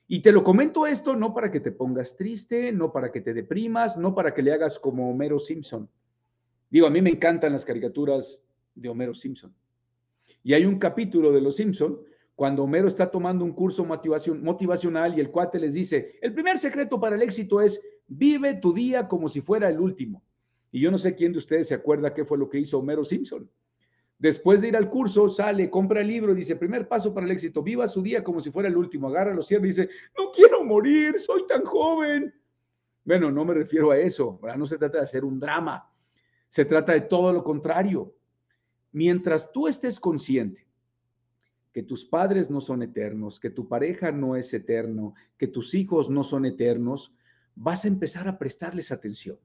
Y 0.09 0.19
te 0.19 0.33
lo 0.33 0.43
comento 0.43 0.85
esto 0.85 1.15
no 1.15 1.33
para 1.33 1.49
que 1.49 1.61
te 1.61 1.71
pongas 1.71 2.17
triste, 2.17 2.73
no 2.73 2.91
para 2.91 3.13
que 3.13 3.21
te 3.21 3.33
deprimas, 3.33 3.95
no 3.95 4.13
para 4.13 4.33
que 4.33 4.41
le 4.41 4.51
hagas 4.51 4.77
como 4.77 5.09
Homero 5.09 5.39
Simpson. 5.39 5.87
Digo, 6.69 6.85
a 6.85 6.89
mí 6.89 7.01
me 7.01 7.11
encantan 7.11 7.53
las 7.53 7.63
caricaturas 7.63 8.43
de 8.75 8.89
Homero 8.89 9.13
Simpson. 9.13 9.55
Y 10.43 10.53
hay 10.53 10.65
un 10.65 10.79
capítulo 10.79 11.31
de 11.31 11.39
Los 11.39 11.55
Simpson 11.55 11.97
cuando 12.35 12.65
Homero 12.65 12.89
está 12.89 13.09
tomando 13.09 13.45
un 13.45 13.53
curso 13.53 13.85
motivacional 13.85 15.17
y 15.17 15.21
el 15.21 15.31
cuate 15.31 15.59
les 15.59 15.73
dice, 15.75 16.19
el 16.21 16.33
primer 16.33 16.57
secreto 16.57 16.99
para 16.99 17.15
el 17.15 17.21
éxito 17.21 17.61
es 17.61 17.81
Vive 18.13 18.55
tu 18.55 18.73
día 18.73 19.07
como 19.07 19.29
si 19.29 19.39
fuera 19.39 19.69
el 19.69 19.79
último. 19.79 20.21
Y 20.69 20.81
yo 20.81 20.91
no 20.91 20.97
sé 20.97 21.15
quién 21.15 21.31
de 21.31 21.37
ustedes 21.37 21.69
se 21.69 21.75
acuerda 21.75 22.13
qué 22.13 22.25
fue 22.25 22.37
lo 22.37 22.49
que 22.49 22.59
hizo 22.59 22.77
Homero 22.77 23.05
Simpson. 23.05 23.49
Después 24.19 24.59
de 24.59 24.67
ir 24.67 24.75
al 24.75 24.89
curso, 24.89 25.29
sale, 25.29 25.69
compra 25.69 26.01
el 26.01 26.07
libro, 26.07 26.35
dice, 26.35 26.57
primer 26.57 26.89
paso 26.89 27.13
para 27.13 27.25
el 27.25 27.31
éxito, 27.31 27.63
viva 27.63 27.87
su 27.87 28.01
día 28.01 28.21
como 28.21 28.41
si 28.41 28.51
fuera 28.51 28.67
el 28.67 28.75
último, 28.75 29.07
agarra 29.07 29.33
los 29.33 29.47
cierres 29.47 29.77
y 29.77 29.81
dice, 29.81 29.93
no 30.17 30.29
quiero 30.31 30.61
morir, 30.65 31.17
soy 31.19 31.47
tan 31.47 31.63
joven. 31.63 32.33
Bueno, 33.05 33.31
no 33.31 33.45
me 33.45 33.53
refiero 33.53 33.91
a 33.91 33.97
eso, 33.97 34.41
no 34.57 34.65
se 34.67 34.77
trata 34.77 34.97
de 34.97 35.05
hacer 35.05 35.23
un 35.23 35.39
drama, 35.39 35.89
se 36.49 36.65
trata 36.65 36.91
de 36.91 37.01
todo 37.01 37.31
lo 37.31 37.45
contrario. 37.45 38.13
Mientras 38.91 39.53
tú 39.53 39.69
estés 39.69 40.01
consciente 40.01 40.67
que 41.71 41.81
tus 41.81 42.03
padres 42.03 42.49
no 42.49 42.59
son 42.59 42.83
eternos, 42.83 43.39
que 43.39 43.49
tu 43.49 43.69
pareja 43.69 44.11
no 44.11 44.35
es 44.35 44.53
eterno, 44.53 45.15
que 45.37 45.47
tus 45.47 45.73
hijos 45.73 46.09
no 46.09 46.23
son 46.23 46.45
eternos, 46.45 47.13
vas 47.61 47.85
a 47.85 47.87
empezar 47.87 48.27
a 48.27 48.39
prestarles 48.39 48.91
atención. 48.91 49.37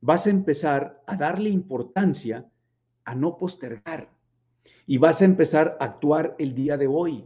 Vas 0.00 0.26
a 0.26 0.30
empezar 0.30 1.02
a 1.06 1.16
darle 1.16 1.48
importancia 1.48 2.46
a 3.04 3.14
no 3.14 3.38
postergar. 3.38 4.10
Y 4.86 4.98
vas 4.98 5.22
a 5.22 5.24
empezar 5.24 5.78
a 5.80 5.84
actuar 5.86 6.36
el 6.38 6.54
día 6.54 6.76
de 6.76 6.86
hoy, 6.86 7.24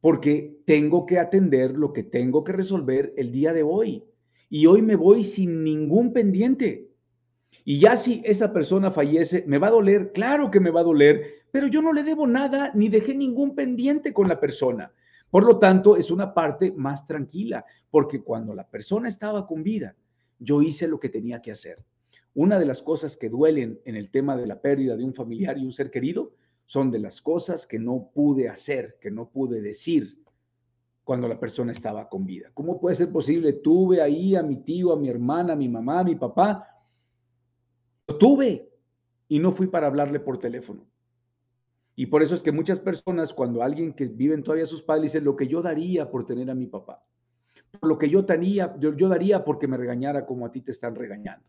porque 0.00 0.58
tengo 0.66 1.06
que 1.06 1.18
atender 1.18 1.72
lo 1.72 1.92
que 1.92 2.02
tengo 2.02 2.44
que 2.44 2.52
resolver 2.52 3.14
el 3.16 3.32
día 3.32 3.52
de 3.52 3.62
hoy. 3.62 4.04
Y 4.50 4.66
hoy 4.66 4.82
me 4.82 4.96
voy 4.96 5.24
sin 5.24 5.64
ningún 5.64 6.12
pendiente. 6.12 6.90
Y 7.64 7.78
ya 7.78 7.96
si 7.96 8.20
esa 8.24 8.52
persona 8.52 8.90
fallece, 8.90 9.44
¿me 9.46 9.58
va 9.58 9.68
a 9.68 9.70
doler? 9.70 10.12
Claro 10.12 10.50
que 10.50 10.60
me 10.60 10.70
va 10.70 10.80
a 10.80 10.84
doler, 10.84 11.46
pero 11.52 11.68
yo 11.68 11.80
no 11.80 11.92
le 11.92 12.02
debo 12.02 12.26
nada 12.26 12.72
ni 12.74 12.88
dejé 12.88 13.14
ningún 13.14 13.54
pendiente 13.54 14.12
con 14.12 14.28
la 14.28 14.40
persona. 14.40 14.92
Por 15.32 15.44
lo 15.46 15.58
tanto, 15.58 15.96
es 15.96 16.10
una 16.10 16.34
parte 16.34 16.72
más 16.72 17.06
tranquila, 17.06 17.64
porque 17.90 18.20
cuando 18.22 18.54
la 18.54 18.68
persona 18.68 19.08
estaba 19.08 19.46
con 19.46 19.62
vida, 19.62 19.96
yo 20.38 20.60
hice 20.60 20.86
lo 20.86 21.00
que 21.00 21.08
tenía 21.08 21.40
que 21.40 21.50
hacer. 21.50 21.82
Una 22.34 22.58
de 22.58 22.66
las 22.66 22.82
cosas 22.82 23.16
que 23.16 23.30
duelen 23.30 23.80
en 23.86 23.96
el 23.96 24.10
tema 24.10 24.36
de 24.36 24.46
la 24.46 24.60
pérdida 24.60 24.94
de 24.94 25.04
un 25.04 25.14
familiar 25.14 25.56
y 25.56 25.64
un 25.64 25.72
ser 25.72 25.90
querido 25.90 26.34
son 26.66 26.90
de 26.90 26.98
las 26.98 27.22
cosas 27.22 27.66
que 27.66 27.78
no 27.78 28.10
pude 28.12 28.50
hacer, 28.50 28.98
que 29.00 29.10
no 29.10 29.30
pude 29.30 29.62
decir 29.62 30.22
cuando 31.02 31.26
la 31.28 31.40
persona 31.40 31.72
estaba 31.72 32.10
con 32.10 32.26
vida. 32.26 32.50
¿Cómo 32.52 32.78
puede 32.78 32.94
ser 32.94 33.10
posible? 33.10 33.54
Tuve 33.54 34.02
ahí 34.02 34.36
a 34.36 34.42
mi 34.42 34.56
tío, 34.56 34.92
a 34.92 34.98
mi 34.98 35.08
hermana, 35.08 35.54
a 35.54 35.56
mi 35.56 35.66
mamá, 35.70 36.00
a 36.00 36.04
mi 36.04 36.14
papá. 36.14 36.68
Lo 38.06 38.18
tuve 38.18 38.70
y 39.28 39.38
no 39.38 39.50
fui 39.50 39.66
para 39.66 39.86
hablarle 39.86 40.20
por 40.20 40.38
teléfono. 40.38 40.91
Y 41.94 42.06
por 42.06 42.22
eso 42.22 42.34
es 42.34 42.42
que 42.42 42.52
muchas 42.52 42.80
personas, 42.80 43.34
cuando 43.34 43.62
alguien 43.62 43.92
que 43.92 44.06
viven 44.06 44.42
todavía 44.42 44.66
sus 44.66 44.82
padres, 44.82 45.12
dice, 45.12 45.20
lo 45.20 45.36
que 45.36 45.46
yo 45.46 45.60
daría 45.60 46.10
por 46.10 46.26
tener 46.26 46.50
a 46.50 46.54
mi 46.54 46.66
papá, 46.66 47.04
por 47.78 47.88
lo 47.88 47.98
que 47.98 48.08
yo, 48.08 48.24
tenía, 48.24 48.74
yo 48.78 49.08
daría 49.08 49.44
porque 49.44 49.66
me 49.66 49.76
regañara 49.76 50.26
como 50.26 50.46
a 50.46 50.52
ti 50.52 50.60
te 50.60 50.72
están 50.72 50.94
regañando. 50.94 51.44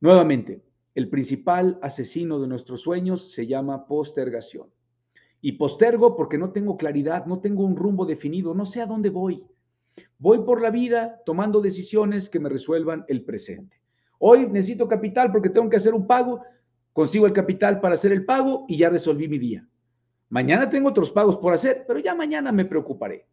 Nuevamente, 0.00 0.62
el 0.94 1.08
principal 1.08 1.78
asesino 1.82 2.40
de 2.40 2.48
nuestros 2.48 2.80
sueños 2.80 3.32
se 3.32 3.46
llama 3.46 3.86
postergación. 3.86 4.68
Y 5.42 5.52
postergo 5.52 6.16
porque 6.16 6.38
no 6.38 6.52
tengo 6.52 6.76
claridad, 6.76 7.26
no 7.26 7.40
tengo 7.40 7.64
un 7.64 7.76
rumbo 7.76 8.04
definido, 8.04 8.54
no 8.54 8.66
sé 8.66 8.80
a 8.80 8.86
dónde 8.86 9.10
voy. 9.10 9.44
Voy 10.18 10.40
por 10.40 10.60
la 10.60 10.70
vida 10.70 11.22
tomando 11.24 11.60
decisiones 11.60 12.28
que 12.28 12.40
me 12.40 12.48
resuelvan 12.48 13.04
el 13.08 13.24
presente. 13.24 13.80
Hoy 14.18 14.46
necesito 14.46 14.88
capital 14.88 15.32
porque 15.32 15.48
tengo 15.48 15.70
que 15.70 15.76
hacer 15.76 15.94
un 15.94 16.06
pago, 16.06 16.42
consigo 16.92 17.26
el 17.26 17.32
capital 17.32 17.80
para 17.80 17.94
hacer 17.94 18.12
el 18.12 18.24
pago 18.24 18.66
y 18.68 18.76
ya 18.76 18.90
resolví 18.90 19.28
mi 19.28 19.38
día. 19.38 19.66
Mañana 20.28 20.70
tengo 20.70 20.88
otros 20.88 21.10
pagos 21.10 21.36
por 21.38 21.52
hacer, 21.52 21.84
pero 21.86 21.98
ya 21.98 22.14
mañana 22.14 22.52
me 22.52 22.64
preocuparé. 22.64 23.26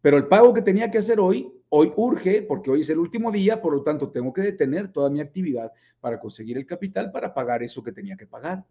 Pero 0.00 0.16
el 0.16 0.26
pago 0.26 0.54
que 0.54 0.62
tenía 0.62 0.90
que 0.90 0.98
hacer 0.98 1.20
hoy, 1.20 1.52
hoy 1.68 1.92
urge 1.96 2.42
porque 2.42 2.70
hoy 2.70 2.80
es 2.80 2.90
el 2.90 2.98
último 2.98 3.30
día, 3.30 3.60
por 3.60 3.74
lo 3.74 3.82
tanto 3.82 4.10
tengo 4.10 4.32
que 4.32 4.42
detener 4.42 4.92
toda 4.92 5.10
mi 5.10 5.20
actividad 5.20 5.72
para 6.00 6.20
conseguir 6.20 6.56
el 6.56 6.66
capital 6.66 7.10
para 7.10 7.34
pagar 7.34 7.62
eso 7.62 7.82
que 7.82 7.92
tenía 7.92 8.16
que 8.16 8.26
pagar. 8.26 8.64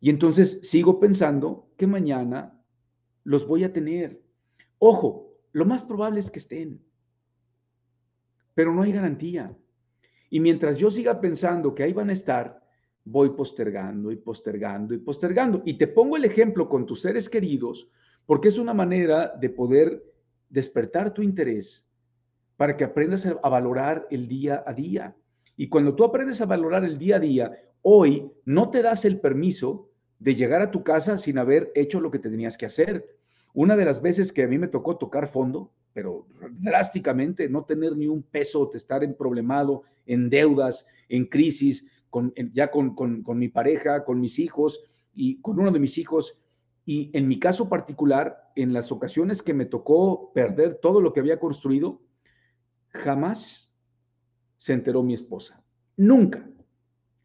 Y 0.00 0.10
entonces 0.10 0.60
sigo 0.62 1.00
pensando 1.00 1.68
que 1.76 1.86
mañana 1.86 2.60
los 3.24 3.46
voy 3.46 3.64
a 3.64 3.72
tener. 3.72 4.22
Ojo, 4.78 5.32
lo 5.52 5.64
más 5.64 5.82
probable 5.82 6.20
es 6.20 6.30
que 6.30 6.38
estén, 6.38 6.84
pero 8.54 8.72
no 8.72 8.82
hay 8.82 8.92
garantía. 8.92 9.56
Y 10.30 10.40
mientras 10.40 10.76
yo 10.76 10.90
siga 10.90 11.20
pensando 11.20 11.74
que 11.74 11.82
ahí 11.82 11.92
van 11.92 12.10
a 12.10 12.12
estar, 12.12 12.60
voy 13.04 13.30
postergando 13.30 14.10
y 14.10 14.16
postergando 14.16 14.94
y 14.94 14.98
postergando. 14.98 15.62
Y 15.64 15.78
te 15.78 15.86
pongo 15.86 16.16
el 16.16 16.24
ejemplo 16.24 16.68
con 16.68 16.86
tus 16.86 17.02
seres 17.02 17.28
queridos, 17.28 17.88
porque 18.26 18.48
es 18.48 18.58
una 18.58 18.74
manera 18.74 19.34
de 19.40 19.50
poder 19.50 20.02
despertar 20.48 21.14
tu 21.14 21.22
interés 21.22 21.86
para 22.56 22.76
que 22.76 22.84
aprendas 22.84 23.26
a 23.26 23.48
valorar 23.48 24.06
el 24.10 24.26
día 24.26 24.64
a 24.66 24.72
día. 24.72 25.16
Y 25.56 25.68
cuando 25.68 25.94
tú 25.94 26.04
aprendes 26.04 26.40
a 26.40 26.46
valorar 26.46 26.84
el 26.84 26.98
día 26.98 27.16
a 27.16 27.20
día, 27.20 27.52
hoy 27.82 28.30
no 28.44 28.70
te 28.70 28.82
das 28.82 29.04
el 29.04 29.20
permiso 29.20 29.90
de 30.18 30.34
llegar 30.34 30.62
a 30.62 30.70
tu 30.70 30.82
casa 30.82 31.16
sin 31.16 31.38
haber 31.38 31.70
hecho 31.74 32.00
lo 32.00 32.10
que 32.10 32.18
te 32.18 32.30
tenías 32.30 32.56
que 32.56 32.66
hacer. 32.66 33.06
Una 33.54 33.76
de 33.76 33.84
las 33.84 34.02
veces 34.02 34.32
que 34.32 34.42
a 34.42 34.48
mí 34.48 34.58
me 34.58 34.68
tocó 34.68 34.96
tocar 34.96 35.28
fondo, 35.28 35.72
pero 35.96 36.26
drásticamente, 36.50 37.48
no 37.48 37.62
tener 37.62 37.96
ni 37.96 38.06
un 38.06 38.22
peso, 38.22 38.70
estar 38.74 39.02
en 39.02 39.14
problemado, 39.14 39.84
en 40.04 40.28
deudas, 40.28 40.86
en 41.08 41.24
crisis, 41.24 41.86
con, 42.10 42.34
ya 42.52 42.70
con, 42.70 42.94
con 42.94 43.38
mi 43.38 43.48
pareja, 43.48 44.04
con 44.04 44.20
mis 44.20 44.38
hijos 44.38 44.78
y 45.14 45.40
con 45.40 45.58
uno 45.58 45.72
de 45.72 45.78
mis 45.78 45.96
hijos. 45.96 46.38
Y 46.84 47.10
en 47.16 47.26
mi 47.26 47.38
caso 47.38 47.70
particular, 47.70 48.52
en 48.56 48.74
las 48.74 48.92
ocasiones 48.92 49.42
que 49.42 49.54
me 49.54 49.64
tocó 49.64 50.34
perder 50.34 50.80
todo 50.82 51.00
lo 51.00 51.14
que 51.14 51.20
había 51.20 51.40
construido, 51.40 52.02
jamás 52.88 53.74
se 54.58 54.74
enteró 54.74 55.02
mi 55.02 55.14
esposa. 55.14 55.64
Nunca. 55.96 56.46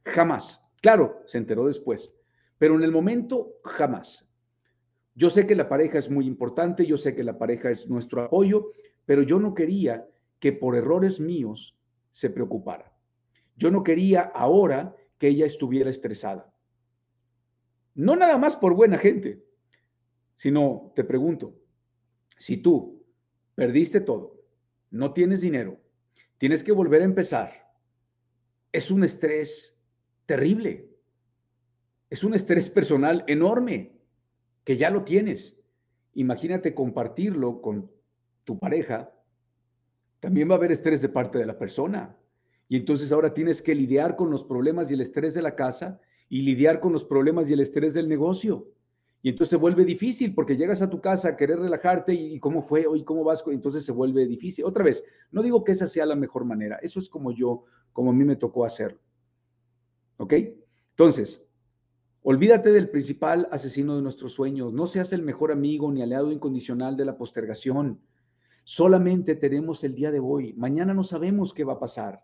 Jamás. 0.05 0.63
Claro, 0.81 1.23
se 1.25 1.39
enteró 1.39 1.67
después. 1.67 2.13
Pero 2.57 2.75
en 2.75 2.83
el 2.83 2.93
momento, 2.93 3.55
jamás. 3.65 4.30
Yo 5.15 5.29
sé 5.29 5.45
que 5.45 5.55
la 5.55 5.67
pareja 5.67 5.97
es 5.97 6.09
muy 6.09 6.25
importante, 6.25 6.85
yo 6.85 6.97
sé 6.97 7.15
que 7.15 7.23
la 7.23 7.37
pareja 7.37 7.69
es 7.69 7.89
nuestro 7.89 8.23
apoyo, 8.23 8.71
pero 9.05 9.23
yo 9.23 9.39
no 9.39 9.53
quería 9.53 10.07
que 10.39 10.53
por 10.53 10.75
errores 10.75 11.19
míos 11.19 11.77
se 12.11 12.29
preocupara. 12.29 12.93
Yo 13.57 13.71
no 13.71 13.83
quería 13.83 14.21
ahora 14.21 14.95
que 15.17 15.27
ella 15.27 15.45
estuviera 15.45 15.89
estresada. 15.89 16.53
No 17.93 18.15
nada 18.15 18.37
más 18.37 18.55
por 18.55 18.73
buena 18.73 18.97
gente, 18.97 19.43
sino 20.35 20.91
te 20.95 21.03
pregunto, 21.03 21.55
si 22.37 22.57
tú 22.57 23.05
perdiste 23.53 24.01
todo, 24.01 24.41
no 24.89 25.13
tienes 25.13 25.41
dinero, 25.41 25.79
tienes 26.37 26.63
que 26.63 26.71
volver 26.71 27.01
a 27.01 27.05
empezar, 27.05 27.71
es 28.71 28.89
un 28.89 29.03
estrés 29.03 29.77
terrible, 30.25 30.89
es 32.09 32.23
un 32.23 32.33
estrés 32.33 32.69
personal 32.69 33.23
enorme 33.27 34.00
que 34.63 34.77
ya 34.77 34.89
lo 34.89 35.03
tienes. 35.03 35.57
Imagínate 36.13 36.73
compartirlo 36.73 37.61
con 37.61 37.89
tu 38.43 38.59
pareja, 38.59 39.11
también 40.19 40.49
va 40.49 40.53
a 40.53 40.57
haber 40.57 40.71
estrés 40.71 41.01
de 41.01 41.09
parte 41.09 41.39
de 41.39 41.45
la 41.45 41.57
persona. 41.57 42.17
Y 42.69 42.77
entonces 42.77 43.11
ahora 43.11 43.33
tienes 43.33 43.61
que 43.61 43.75
lidiar 43.75 44.15
con 44.15 44.29
los 44.29 44.43
problemas 44.43 44.89
y 44.89 44.93
el 44.93 45.01
estrés 45.01 45.33
de 45.33 45.41
la 45.41 45.55
casa 45.55 45.99
y 46.29 46.43
lidiar 46.43 46.79
con 46.79 46.93
los 46.93 47.03
problemas 47.03 47.49
y 47.49 47.53
el 47.53 47.59
estrés 47.59 47.93
del 47.93 48.07
negocio. 48.07 48.67
Y 49.23 49.29
entonces 49.29 49.49
se 49.49 49.57
vuelve 49.57 49.83
difícil 49.83 50.33
porque 50.33 50.55
llegas 50.55 50.81
a 50.81 50.89
tu 50.89 51.01
casa 51.01 51.29
a 51.29 51.37
querer 51.37 51.59
relajarte 51.59 52.13
y, 52.13 52.39
cómo 52.39 52.61
fue 52.61 52.87
hoy, 52.87 53.03
cómo 53.03 53.23
vas, 53.23 53.43
entonces 53.47 53.83
se 53.83 53.91
vuelve 53.91 54.25
difícil. 54.25 54.65
Otra 54.65 54.83
vez, 54.83 55.03
no 55.31 55.43
digo 55.43 55.63
que 55.63 55.73
esa 55.73 55.87
sea 55.87 56.05
la 56.05 56.15
mejor 56.15 56.45
manera, 56.45 56.77
eso 56.81 56.99
es 56.99 57.09
como 57.09 57.31
yo, 57.31 57.65
como 57.93 58.11
a 58.11 58.13
mí 58.13 58.23
me 58.23 58.35
tocó 58.35 58.65
hacerlo. 58.65 58.99
¿Ok? 60.17 60.33
Entonces, 60.91 61.43
olvídate 62.23 62.71
del 62.71 62.89
principal 62.89 63.47
asesino 63.51 63.95
de 63.95 64.01
nuestros 64.01 64.33
sueños, 64.33 64.73
no 64.73 64.85
seas 64.85 65.11
el 65.11 65.23
mejor 65.23 65.51
amigo 65.51 65.91
ni 65.91 66.01
aliado 66.01 66.31
incondicional 66.31 66.95
de 66.95 67.05
la 67.05 67.17
postergación. 67.17 67.99
Solamente 68.63 69.35
tenemos 69.35 69.83
el 69.83 69.95
día 69.95 70.11
de 70.11 70.19
hoy, 70.19 70.53
mañana 70.53 70.93
no 70.93 71.03
sabemos 71.03 71.53
qué 71.53 71.63
va 71.63 71.73
a 71.73 71.79
pasar, 71.79 72.23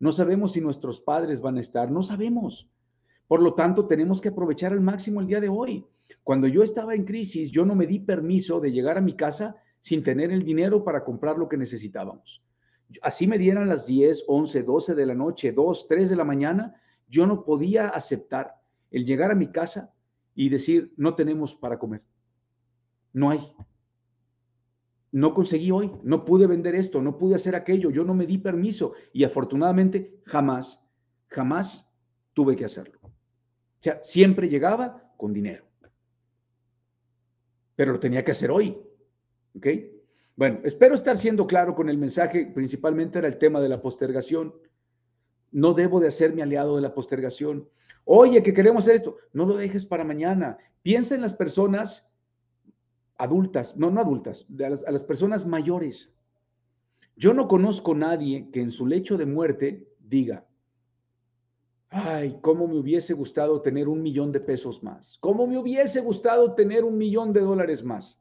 no 0.00 0.12
sabemos 0.12 0.52
si 0.52 0.60
nuestros 0.60 1.00
padres 1.00 1.40
van 1.40 1.58
a 1.58 1.60
estar, 1.60 1.90
no 1.90 2.02
sabemos. 2.02 2.70
Por 3.28 3.42
lo 3.42 3.54
tanto, 3.54 3.86
tenemos 3.86 4.20
que 4.20 4.28
aprovechar 4.28 4.72
al 4.72 4.80
máximo 4.80 5.20
el 5.20 5.26
día 5.26 5.40
de 5.40 5.48
hoy. 5.48 5.86
Cuando 6.22 6.46
yo 6.46 6.62
estaba 6.62 6.94
en 6.94 7.04
crisis, 7.04 7.50
yo 7.50 7.64
no 7.64 7.74
me 7.74 7.86
di 7.86 7.98
permiso 7.98 8.60
de 8.60 8.72
llegar 8.72 8.98
a 8.98 9.02
mi 9.02 9.14
casa 9.14 9.56
sin 9.80 10.02
tener 10.02 10.30
el 10.30 10.44
dinero 10.44 10.84
para 10.84 11.04
comprar 11.04 11.38
lo 11.38 11.48
que 11.48 11.56
necesitábamos. 11.56 12.42
Así 13.02 13.26
me 13.26 13.38
dieran 13.38 13.68
las 13.68 13.86
10, 13.86 14.24
11, 14.26 14.62
12 14.62 14.94
de 14.94 15.06
la 15.06 15.14
noche, 15.14 15.52
2, 15.52 15.86
3 15.88 16.10
de 16.10 16.16
la 16.16 16.24
mañana, 16.24 16.74
yo 17.08 17.26
no 17.26 17.44
podía 17.44 17.88
aceptar 17.88 18.63
el 18.94 19.04
llegar 19.04 19.30
a 19.30 19.34
mi 19.34 19.48
casa 19.48 19.92
y 20.34 20.48
decir, 20.48 20.92
no 20.96 21.14
tenemos 21.14 21.54
para 21.54 21.78
comer. 21.78 22.02
No 23.12 23.30
hay. 23.30 23.40
No 25.12 25.32
conseguí 25.32 25.70
hoy, 25.70 25.92
no 26.02 26.24
pude 26.24 26.46
vender 26.46 26.74
esto, 26.74 27.00
no 27.00 27.18
pude 27.18 27.36
hacer 27.36 27.54
aquello, 27.54 27.90
yo 27.90 28.04
no 28.04 28.14
me 28.14 28.26
di 28.26 28.38
permiso 28.38 28.94
y 29.12 29.24
afortunadamente 29.24 30.20
jamás, 30.24 30.82
jamás 31.28 31.88
tuve 32.32 32.56
que 32.56 32.64
hacerlo. 32.64 32.98
O 33.02 33.12
sea, 33.80 34.00
siempre 34.02 34.48
llegaba 34.48 35.12
con 35.16 35.32
dinero 35.32 35.64
pero 37.76 37.92
lo 37.92 38.00
tenía 38.00 38.24
que 38.24 38.32
hacer 38.32 38.50
hoy. 38.50 38.78
¿Ok? 39.56 39.66
Bueno, 40.36 40.60
espero 40.64 40.94
estar 40.94 41.16
siendo 41.16 41.46
claro 41.46 41.74
con 41.74 41.88
el 41.88 41.98
mensaje, 41.98 42.50
principalmente 42.52 43.18
era 43.18 43.28
el 43.28 43.38
tema 43.38 43.60
de 43.60 43.68
la 43.68 43.80
postergación. 43.80 44.54
No 45.52 45.74
debo 45.74 46.00
de 46.00 46.08
hacerme 46.08 46.42
aliado 46.42 46.76
de 46.76 46.82
la 46.82 46.94
postergación. 46.94 47.68
Oye, 48.04 48.42
que 48.42 48.52
queremos 48.52 48.84
hacer 48.84 48.96
esto, 48.96 49.16
no 49.32 49.46
lo 49.46 49.56
dejes 49.56 49.86
para 49.86 50.04
mañana. 50.04 50.58
Piensa 50.82 51.14
en 51.14 51.22
las 51.22 51.34
personas 51.34 52.08
adultas, 53.16 53.76
no, 53.76 53.90
no 53.90 54.00
adultas, 54.00 54.46
a 54.86 54.90
las 54.90 55.04
personas 55.04 55.46
mayores. 55.46 56.12
Yo 57.16 57.32
no 57.32 57.48
conozco 57.48 57.94
nadie 57.94 58.50
que 58.52 58.60
en 58.60 58.70
su 58.70 58.86
lecho 58.86 59.16
de 59.16 59.26
muerte 59.26 59.88
diga, 60.00 60.46
Ay, 61.96 62.38
cómo 62.40 62.66
me 62.66 62.76
hubiese 62.76 63.14
gustado 63.14 63.62
tener 63.62 63.86
un 63.86 64.02
millón 64.02 64.32
de 64.32 64.40
pesos 64.40 64.82
más. 64.82 65.16
Cómo 65.20 65.46
me 65.46 65.56
hubiese 65.56 66.00
gustado 66.00 66.52
tener 66.56 66.82
un 66.82 66.98
millón 66.98 67.32
de 67.32 67.40
dólares 67.40 67.84
más. 67.84 68.20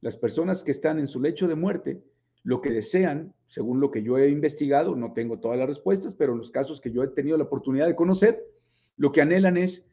Las 0.00 0.16
personas 0.16 0.62
que 0.62 0.70
están 0.70 1.00
en 1.00 1.08
su 1.08 1.20
lecho 1.20 1.48
de 1.48 1.56
muerte, 1.56 2.00
lo 2.44 2.60
que 2.60 2.70
desean, 2.70 3.34
según 3.48 3.80
lo 3.80 3.90
que 3.90 4.04
yo 4.04 4.18
he 4.18 4.28
investigado, 4.28 4.94
no 4.94 5.14
tengo 5.14 5.40
todas 5.40 5.58
las 5.58 5.66
respuestas, 5.66 6.14
pero 6.14 6.30
en 6.30 6.38
los 6.38 6.52
casos 6.52 6.80
que 6.80 6.92
yo 6.92 7.02
he 7.02 7.08
tenido 7.08 7.36
la 7.36 7.42
oportunidad 7.42 7.88
de 7.88 7.96
conocer, 7.96 8.46
lo 8.96 9.12
que 9.12 9.22
anhelan 9.22 9.56
es, 9.56 9.84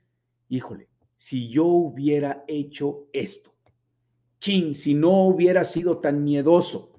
híjole, 0.49 0.89
si 1.15 1.49
yo 1.49 1.65
hubiera 1.65 2.43
hecho 2.47 3.07
esto, 3.13 3.53
chin, 4.39 4.73
si 4.73 4.93
no 4.93 5.25
hubiera 5.25 5.65
sido 5.65 5.99
tan 5.99 6.23
miedoso, 6.23 6.91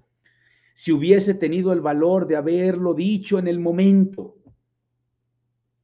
si 0.75 0.93
hubiese 0.93 1.35
tenido 1.35 1.73
el 1.73 1.81
valor 1.81 2.27
de 2.27 2.37
haberlo 2.37 2.95
dicho 2.95 3.39
en 3.39 3.49
el 3.49 3.61
momento, 3.61 4.37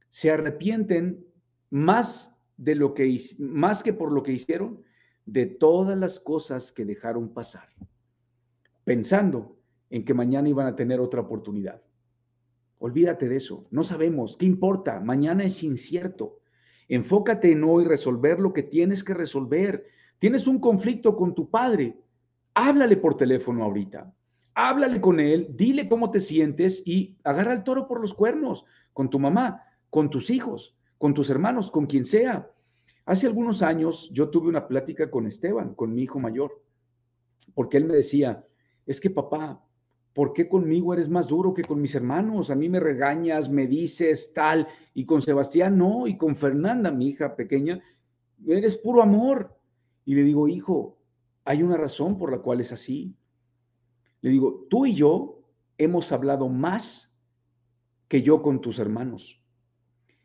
se 0.09 0.31
arrepienten 0.31 1.25
más 1.69 2.35
de 2.57 2.75
lo 2.75 2.93
que 2.93 3.15
más 3.37 3.83
que 3.83 3.93
por 3.93 4.11
lo 4.11 4.23
que 4.23 4.31
hicieron 4.31 4.83
de 5.25 5.45
todas 5.45 5.97
las 5.97 6.19
cosas 6.19 6.71
que 6.71 6.85
dejaron 6.85 7.33
pasar, 7.33 7.69
pensando 8.83 9.57
en 9.89 10.05
que 10.05 10.13
mañana 10.13 10.49
iban 10.49 10.67
a 10.67 10.75
tener 10.75 10.99
otra 10.99 11.21
oportunidad. 11.21 11.81
Olvídate 12.79 13.27
de 13.27 13.37
eso, 13.37 13.65
no 13.71 13.83
sabemos, 13.83 14.37
¿qué 14.37 14.45
importa? 14.45 14.99
Mañana 14.99 15.43
es 15.43 15.63
incierto. 15.63 16.39
Enfócate 16.87 17.51
en 17.51 17.63
hoy 17.63 17.85
resolver 17.85 18.39
lo 18.39 18.53
que 18.53 18.63
tienes 18.63 19.03
que 19.03 19.13
resolver. 19.13 19.85
Tienes 20.19 20.47
un 20.47 20.59
conflicto 20.59 21.15
con 21.15 21.35
tu 21.35 21.49
padre, 21.49 21.97
háblale 22.53 22.97
por 22.97 23.17
teléfono 23.17 23.63
ahorita. 23.63 24.13
Háblale 24.53 24.99
con 25.01 25.19
él, 25.19 25.47
dile 25.55 25.87
cómo 25.87 26.09
te 26.09 26.19
sientes 26.19 26.81
y 26.85 27.15
agarra 27.23 27.53
el 27.53 27.63
toro 27.63 27.87
por 27.87 28.01
los 28.01 28.13
cuernos 28.13 28.65
con 28.93 29.09
tu 29.09 29.19
mamá 29.19 29.63
con 29.89 30.09
tus 30.09 30.29
hijos, 30.29 30.75
con 30.97 31.13
tus 31.13 31.29
hermanos, 31.29 31.71
con 31.71 31.85
quien 31.85 32.05
sea. 32.05 32.51
Hace 33.05 33.27
algunos 33.27 33.61
años 33.61 34.09
yo 34.11 34.29
tuve 34.29 34.49
una 34.49 34.67
plática 34.67 35.09
con 35.09 35.25
Esteban, 35.25 35.75
con 35.75 35.93
mi 35.93 36.03
hijo 36.03 36.19
mayor, 36.19 36.61
porque 37.53 37.77
él 37.77 37.85
me 37.85 37.95
decía, 37.95 38.45
es 38.85 38.99
que 38.99 39.09
papá, 39.09 39.63
¿por 40.17 40.33
qué 40.33 40.49
conmigo 40.49 40.95
eres 40.95 41.09
más 41.09 41.27
duro 41.27 41.53
que 41.53 41.61
con 41.61 41.79
mis 41.79 41.93
hermanos? 41.93 42.49
A 42.49 42.55
mí 42.55 42.69
me 42.69 42.79
regañas, 42.79 43.51
me 43.51 43.67
dices 43.67 44.33
tal, 44.33 44.67
y 44.95 45.05
con 45.05 45.21
Sebastián 45.21 45.77
no, 45.77 46.07
y 46.07 46.17
con 46.17 46.35
Fernanda, 46.35 46.89
mi 46.89 47.09
hija 47.09 47.35
pequeña, 47.35 47.83
eres 48.47 48.77
puro 48.77 49.03
amor. 49.03 49.55
Y 50.05 50.15
le 50.15 50.23
digo, 50.23 50.47
hijo, 50.47 50.97
hay 51.45 51.61
una 51.61 51.77
razón 51.77 52.17
por 52.17 52.31
la 52.31 52.39
cual 52.39 52.61
es 52.61 52.71
así. 52.71 53.15
Le 54.21 54.31
digo, 54.31 54.65
tú 54.71 54.87
y 54.87 54.95
yo 54.95 55.43
hemos 55.77 56.11
hablado 56.11 56.49
más 56.49 57.13
que 58.07 58.23
yo 58.23 58.41
con 58.41 58.59
tus 58.59 58.79
hermanos. 58.79 59.39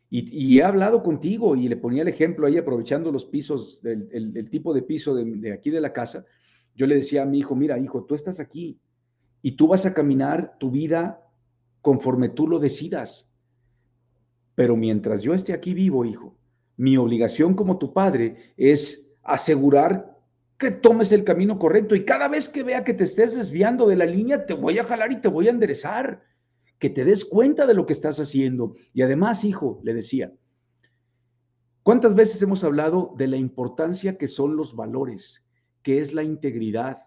Y, 0.09 0.57
he 0.57 0.63
hablado 0.63 1.03
contigo 1.03 1.55
y 1.55 1.69
le 1.69 1.77
ponía 1.77 2.01
el 2.01 2.07
ejemplo 2.07 2.47
ahí, 2.47 2.57
aprovechando 2.57 3.11
los 3.11 3.25
pisos, 3.25 3.79
el, 3.83 4.49
tipo 4.49 4.73
de 4.73 4.81
piso 4.81 5.13
de, 5.13 5.53
aquí 5.53 5.69
de 5.69 5.81
la 5.81 5.93
casa. 5.93 6.25
Yo 6.73 6.87
le 6.87 6.95
decía 6.95 7.21
a 7.21 7.27
mi 7.27 7.37
hijo, 7.37 7.55
mira, 7.55 7.77
hijo, 7.77 8.05
tú 8.05 8.15
estás 8.15 8.39
aquí 8.39 8.79
y 9.43 9.51
tú 9.51 9.67
vas 9.67 9.85
a 9.85 9.93
caminar 9.93 10.57
tu 10.57 10.71
vida 10.71 11.21
conforme 11.81 12.29
tú 12.29 12.47
lo 12.47 12.57
decidas. 12.57 13.29
Pero 14.55 14.75
mientras 14.77 15.21
yo 15.21 15.33
esté 15.33 15.53
aquí 15.53 15.73
vivo, 15.73 16.05
hijo, 16.05 16.35
mi 16.77 16.97
obligación 16.97 17.53
como 17.53 17.77
tu 17.77 17.93
padre 17.93 18.53
es 18.57 19.05
asegurar 19.21 20.17
que 20.57 20.71
tomes 20.71 21.11
el 21.11 21.25
camino 21.25 21.59
correcto 21.59 21.93
y 21.93 22.05
cada 22.05 22.29
vez 22.29 22.47
que 22.47 22.63
vea 22.63 22.85
que 22.85 22.93
te 22.93 23.03
estés 23.03 23.35
desviando 23.35 23.85
de 23.85 23.97
la 23.97 24.05
línea, 24.05 24.45
te 24.45 24.53
voy 24.53 24.79
a 24.79 24.85
jalar 24.85 25.11
y 25.11 25.19
te 25.19 25.27
voy 25.27 25.47
a 25.47 25.51
enderezar 25.51 26.23
que 26.79 26.89
te 26.89 27.03
des 27.03 27.25
cuenta 27.25 27.65
de 27.65 27.73
lo 27.73 27.85
que 27.85 27.93
estás 27.93 28.19
haciendo. 28.21 28.73
Y 28.93 29.01
además, 29.01 29.43
hijo, 29.43 29.81
le 29.83 29.93
decía, 29.93 30.31
¿cuántas 31.81 32.15
veces 32.15 32.41
hemos 32.41 32.63
hablado 32.63 33.13
de 33.17 33.27
la 33.27 33.37
importancia 33.37 34.17
que 34.17 34.27
son 34.27 34.55
los 34.55 34.73
valores, 34.73 35.43
que 35.81 35.99
es 35.99 36.13
la 36.13 36.23
integridad, 36.23 37.03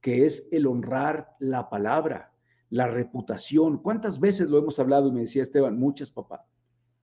que 0.00 0.24
es 0.24 0.48
el 0.50 0.66
honrar 0.66 1.36
la 1.38 1.68
palabra, 1.68 2.32
la 2.70 2.86
reputación? 2.86 3.78
¿Cuántas 3.78 4.20
veces 4.20 4.48
lo 4.48 4.58
hemos 4.58 4.78
hablado? 4.78 5.08
Y 5.08 5.12
me 5.12 5.20
decía 5.20 5.42
Esteban, 5.42 5.78
muchas, 5.78 6.10
papá, 6.10 6.46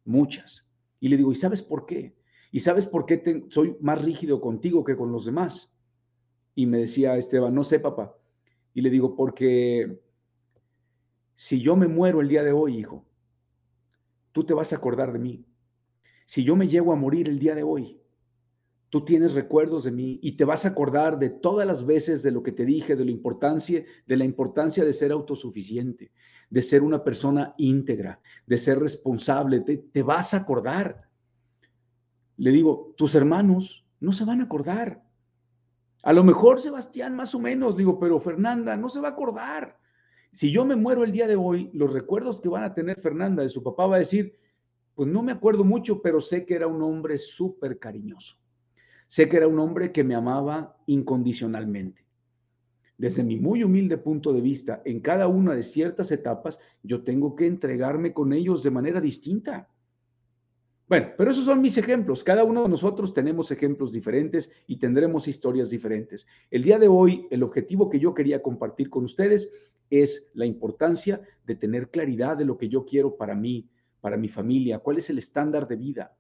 muchas. 0.05 0.65
Y 0.99 1.09
le 1.09 1.17
digo, 1.17 1.31
¿y 1.31 1.35
sabes 1.35 1.61
por 1.61 1.85
qué? 1.85 2.15
¿Y 2.51 2.61
sabes 2.61 2.85
por 2.85 3.05
qué 3.05 3.45
soy 3.49 3.75
más 3.81 4.03
rígido 4.03 4.41
contigo 4.41 4.83
que 4.83 4.95
con 4.95 5.11
los 5.11 5.25
demás? 5.25 5.71
Y 6.55 6.65
me 6.65 6.79
decía 6.79 7.17
Esteban, 7.17 7.53
no 7.53 7.63
sé, 7.63 7.79
papá. 7.79 8.15
Y 8.73 8.81
le 8.81 8.89
digo, 8.89 9.15
porque 9.15 9.99
si 11.35 11.61
yo 11.61 11.75
me 11.75 11.87
muero 11.87 12.21
el 12.21 12.29
día 12.29 12.43
de 12.43 12.51
hoy, 12.51 12.77
hijo, 12.77 13.05
tú 14.31 14.43
te 14.43 14.53
vas 14.53 14.73
a 14.73 14.77
acordar 14.77 15.13
de 15.13 15.19
mí. 15.19 15.45
Si 16.25 16.43
yo 16.43 16.55
me 16.55 16.67
llego 16.67 16.91
a 16.91 16.95
morir 16.95 17.29
el 17.29 17.39
día 17.39 17.53
de 17.53 17.63
hoy, 17.63 18.01
tú 18.89 19.03
tienes 19.03 19.33
recuerdos 19.33 19.83
de 19.83 19.91
mí 19.91 20.19
y 20.21 20.33
te 20.33 20.45
vas 20.45 20.65
a 20.65 20.69
acordar 20.69 21.19
de 21.19 21.29
todas 21.29 21.67
las 21.67 21.85
veces 21.85 22.23
de 22.23 22.31
lo 22.31 22.43
que 22.43 22.51
te 22.51 22.65
dije, 22.65 22.95
de 22.95 23.05
la 23.05 23.11
importancia, 23.11 23.83
de 24.05 24.17
la 24.17 24.25
importancia 24.25 24.85
de 24.85 24.93
ser 24.93 25.11
autosuficiente, 25.11 26.11
de 26.49 26.61
ser 26.61 26.83
una 26.83 27.03
persona 27.03 27.53
íntegra, 27.57 28.21
de 28.45 28.57
ser 28.57 28.79
responsable, 28.79 29.61
te, 29.61 29.77
te 29.77 30.03
vas 30.03 30.33
a 30.33 30.38
acordar. 30.38 31.09
Le 32.38 32.51
digo, 32.51 32.93
tus 32.97 33.15
hermanos 33.15 33.85
no 33.99 34.13
se 34.13 34.25
van 34.25 34.41
a 34.41 34.45
acordar. 34.45 35.03
A 36.03 36.13
lo 36.13 36.23
mejor 36.23 36.61
Sebastián 36.61 37.15
más 37.15 37.35
o 37.35 37.39
menos, 37.39 37.75
digo, 37.75 37.99
pero 37.99 38.19
Fernanda 38.19 38.77
no 38.77 38.88
se 38.89 39.01
va 39.01 39.09
a 39.09 39.11
acordar. 39.11 39.77
Si 40.31 40.51
yo 40.51 40.63
me 40.63 40.75
muero 40.75 41.03
el 41.03 41.11
día 41.11 41.27
de 41.27 41.35
hoy, 41.35 41.69
los 41.73 41.91
recuerdos 41.91 42.39
que 42.39 42.49
van 42.49 42.63
a 42.63 42.73
tener 42.73 43.01
Fernanda 43.01 43.43
de 43.43 43.49
su 43.49 43.63
papá 43.63 43.88
va 43.88 43.95
a 43.95 43.99
decir, 43.99 44.38
pues 44.93 45.09
no 45.09 45.21
me 45.21 45.31
acuerdo 45.31 45.63
mucho, 45.63 46.01
pero 46.01 46.21
sé 46.21 46.45
que 46.45 46.55
era 46.55 46.67
un 46.67 46.81
hombre 46.81 47.17
súper 47.17 47.79
cariñoso. 47.79 48.38
Sé 49.08 49.30
que 49.30 49.38
era 49.38 49.47
un 49.47 49.60
hombre 49.60 49.91
que 49.91 50.03
me 50.03 50.16
amaba 50.16 50.78
incondicionalmente. 50.86 52.05
Desde 52.97 53.24
mi 53.24 53.38
muy 53.38 53.64
humilde 53.64 53.97
punto 53.97 54.34
de 54.34 54.41
vista, 54.41 54.82
en 54.84 54.99
cada 54.99 55.28
una 55.28 55.53
de 55.53 55.64
ciertas 55.64 56.12
etapas, 56.12 56.60
yo 56.84 57.03
tengo 57.03 57.36
que 57.36 57.45
entregarme 57.45 58.14
con 58.14 58.34
ellos 58.34 58.64
de 58.64 58.72
manera 58.72 58.99
distinta. 58.99 59.70
Bueno, 60.89 61.08
pero 61.18 61.32
esos 61.32 61.45
son 61.45 61.62
mis 61.62 61.78
ejemplos. 61.78 62.24
Cada 62.24 62.43
uno 62.43 62.64
de 62.64 62.70
nosotros 62.70 63.14
tenemos 63.14 63.51
ejemplos 63.51 63.91
diferentes 63.91 64.49
y 64.68 64.78
tendremos 64.78 65.28
historias 65.28 65.70
diferentes. 65.70 66.26
El 66.49 66.64
día 66.64 66.80
de 66.80 66.88
hoy, 66.88 67.28
el 67.30 67.43
objetivo 67.43 67.89
que 67.89 67.99
yo 67.99 68.14
quería 68.14 68.41
compartir 68.41 68.89
con 68.89 69.03
ustedes 69.03 69.49
es 69.89 70.30
la 70.34 70.45
importancia 70.45 71.22
de 71.45 71.55
tener 71.55 71.89
claridad 71.89 72.36
de 72.36 72.45
lo 72.45 72.58
que 72.58 72.68
yo 72.70 72.86
quiero 72.86 73.16
para 73.16 73.36
mí, 73.36 73.70
para 74.01 74.18
mi 74.18 74.28
familia, 74.28 74.80
cuál 74.80 74.97
es 74.97 75.10
el 75.10 75.18
estándar 75.18 75.68
de 75.68 75.76
vida, 75.76 76.16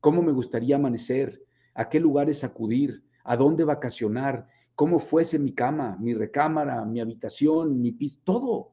cómo 0.00 0.22
me 0.22 0.32
gustaría 0.32 0.76
amanecer, 0.76 1.42
a 1.74 1.88
qué 1.88 2.00
lugares 2.00 2.44
acudir, 2.44 3.04
a 3.24 3.36
dónde 3.36 3.64
vacacionar, 3.64 4.48
cómo 4.74 4.98
fuese 4.98 5.38
mi 5.38 5.52
cama, 5.52 5.96
mi 6.00 6.14
recámara, 6.14 6.84
mi 6.84 7.00
habitación, 7.00 7.80
mi 7.80 7.92
piso, 7.92 8.18
todo. 8.24 8.72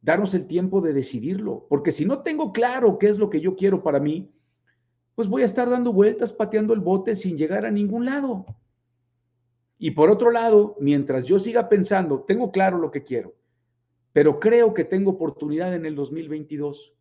Darnos 0.00 0.34
el 0.34 0.46
tiempo 0.46 0.80
de 0.80 0.92
decidirlo, 0.92 1.66
porque 1.68 1.92
si 1.92 2.04
no 2.04 2.22
tengo 2.22 2.52
claro 2.52 2.98
qué 2.98 3.08
es 3.08 3.18
lo 3.18 3.30
que 3.30 3.40
yo 3.40 3.56
quiero 3.56 3.82
para 3.82 4.00
mí, 4.00 4.32
pues 5.14 5.28
voy 5.28 5.42
a 5.42 5.46
estar 5.46 5.68
dando 5.68 5.92
vueltas, 5.92 6.32
pateando 6.32 6.74
el 6.74 6.80
bote 6.80 7.14
sin 7.14 7.36
llegar 7.36 7.66
a 7.66 7.70
ningún 7.70 8.06
lado. 8.06 8.46
Y 9.78 9.92
por 9.92 10.10
otro 10.10 10.30
lado, 10.30 10.76
mientras 10.80 11.24
yo 11.24 11.38
siga 11.38 11.68
pensando, 11.68 12.20
tengo 12.22 12.52
claro 12.52 12.78
lo 12.78 12.90
que 12.90 13.04
quiero, 13.04 13.34
pero 14.12 14.38
creo 14.38 14.74
que 14.74 14.84
tengo 14.84 15.10
oportunidad 15.10 15.74
en 15.74 15.86
el 15.86 15.94
2022, 15.94 16.94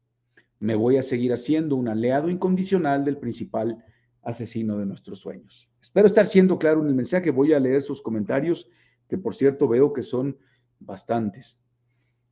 me 0.59 0.75
voy 0.75 0.97
a 0.97 1.03
seguir 1.03 1.34
haciendo 1.34 1.75
un 1.75 1.88
aliado 1.88 2.29
incondicional 2.29 3.05
del 3.05 3.17
principal 3.17 3.84
asesino 4.22 4.78
de 4.78 4.86
nuestros 4.86 5.19
sueños. 5.19 5.69
Espero 5.82 6.07
estar 6.07 6.28
siendo 6.28 6.59
claro 6.59 6.82
en 6.82 6.88
el 6.88 6.95
mensaje. 6.95 7.32
Voy 7.32 7.53
a 7.53 7.59
leer 7.59 7.82
sus 7.82 8.01
comentarios, 8.01 8.69
que 9.07 9.17
por 9.17 9.36
cierto 9.36 9.67
veo 9.67 9.93
que 9.93 10.03
son 10.03 10.38
bastantes. 10.80 11.59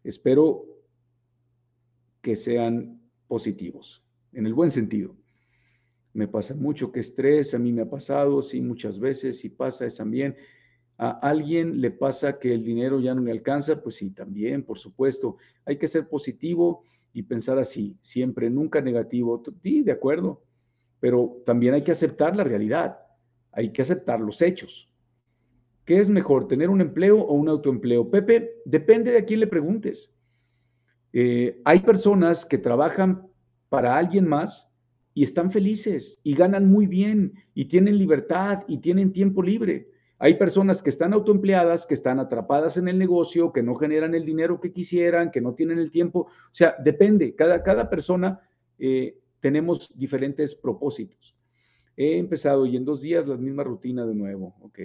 Espero 0.04 0.66
que 2.22 2.36
sean 2.36 3.02
positivos, 3.28 4.04
en 4.34 4.46
el 4.46 4.54
buen 4.54 4.72
sentido 4.72 5.16
me 6.14 6.28
pasa 6.28 6.56
mucho, 6.56 6.92
que 6.92 7.00
estrés, 7.00 7.54
a 7.54 7.60
mí 7.60 7.72
me 7.72 7.84
ha 7.84 7.90
pasado, 7.90 8.42
sí, 8.42 8.62
muchas 8.62 9.00
veces, 9.00 9.40
si 9.40 9.50
pasa 9.50 9.86
es 9.86 9.98
también. 9.98 10.36
A 10.98 11.12
alguien 11.12 11.80
le 11.80 11.92
pasa 11.92 12.40
que 12.40 12.54
el 12.54 12.64
dinero 12.64 13.00
ya 13.00 13.14
no 13.16 13.22
le 13.22 13.32
alcanza, 13.32 13.82
pues 13.82 13.96
sí, 13.96 14.10
también, 14.12 14.64
por 14.64 14.78
supuesto. 14.78 15.38
Hay 15.66 15.78
que 15.78 15.88
ser 15.88 16.10
positivo 16.10 16.84
y 17.14 17.24
pensar 17.24 17.58
así, 17.58 17.98
siempre, 18.02 18.50
nunca 18.50 18.82
negativo. 18.82 19.42
Sí, 19.62 19.82
de 19.82 19.92
acuerdo, 19.92 20.44
pero 21.00 21.42
también 21.46 21.74
hay 21.74 21.84
que 21.84 21.92
aceptar 21.92 22.36
la 22.36 22.44
realidad, 22.44 23.00
hay 23.52 23.72
que 23.72 23.82
aceptar 23.82 24.20
los 24.20 24.42
hechos. 24.42 24.90
¿Qué 25.86 26.00
es 26.00 26.10
mejor, 26.10 26.48
tener 26.48 26.70
un 26.70 26.82
empleo 26.82 27.20
o 27.20 27.34
un 27.34 27.50
autoempleo? 27.50 28.10
Pepe, 28.10 28.62
depende 28.66 29.12
de 29.12 29.18
a 29.20 29.26
quién 29.26 29.40
le 29.40 29.48
preguntes. 29.48 30.14
Eh, 31.14 31.60
hay 31.66 31.80
personas 31.80 32.46
que 32.46 32.60
trabajan 32.60 33.28
para 33.70 33.98
alguien 33.98 34.28
más 34.28 34.70
y 35.16 35.24
están 35.24 35.52
felices 35.52 36.20
y 36.24 36.36
ganan 36.36 36.70
muy 36.70 36.86
bien 36.86 37.34
y 37.56 37.66
tienen 37.66 37.98
libertad 37.98 38.64
y 38.68 38.78
tienen 38.78 39.12
tiempo 39.12 39.42
libre. 39.42 39.90
Hay 40.20 40.36
personas 40.36 40.84
que 40.84 40.90
están 40.90 41.14
autoempleadas, 41.14 41.86
que 41.88 41.94
están 41.94 42.20
atrapadas 42.20 42.78
en 42.78 42.88
el 42.90 43.00
negocio, 43.00 43.54
que 43.54 43.64
no 43.64 43.74
generan 43.76 44.14
el 44.14 44.26
dinero 44.26 44.60
que 44.60 44.74
quisieran, 44.74 45.32
que 45.32 45.42
no 45.42 45.56
tienen 45.56 45.80
el 45.80 45.92
tiempo. 45.92 46.28
O 46.28 46.54
sea, 46.54 46.76
depende. 46.84 47.36
Cada, 47.36 47.64
cada 47.64 47.90
persona 47.90 48.40
eh, 48.78 49.18
tenemos 49.40 49.92
diferentes 49.98 50.56
propósitos. 50.56 51.36
He 51.96 52.18
empezado 52.18 52.66
y 52.66 52.78
en 52.78 52.86
dos 52.86 53.02
días 53.02 53.28
la 53.28 53.38
misma 53.38 53.64
rutina 53.64 54.06
de 54.06 54.16
nuevo. 54.16 54.56
Ok. 54.62 54.80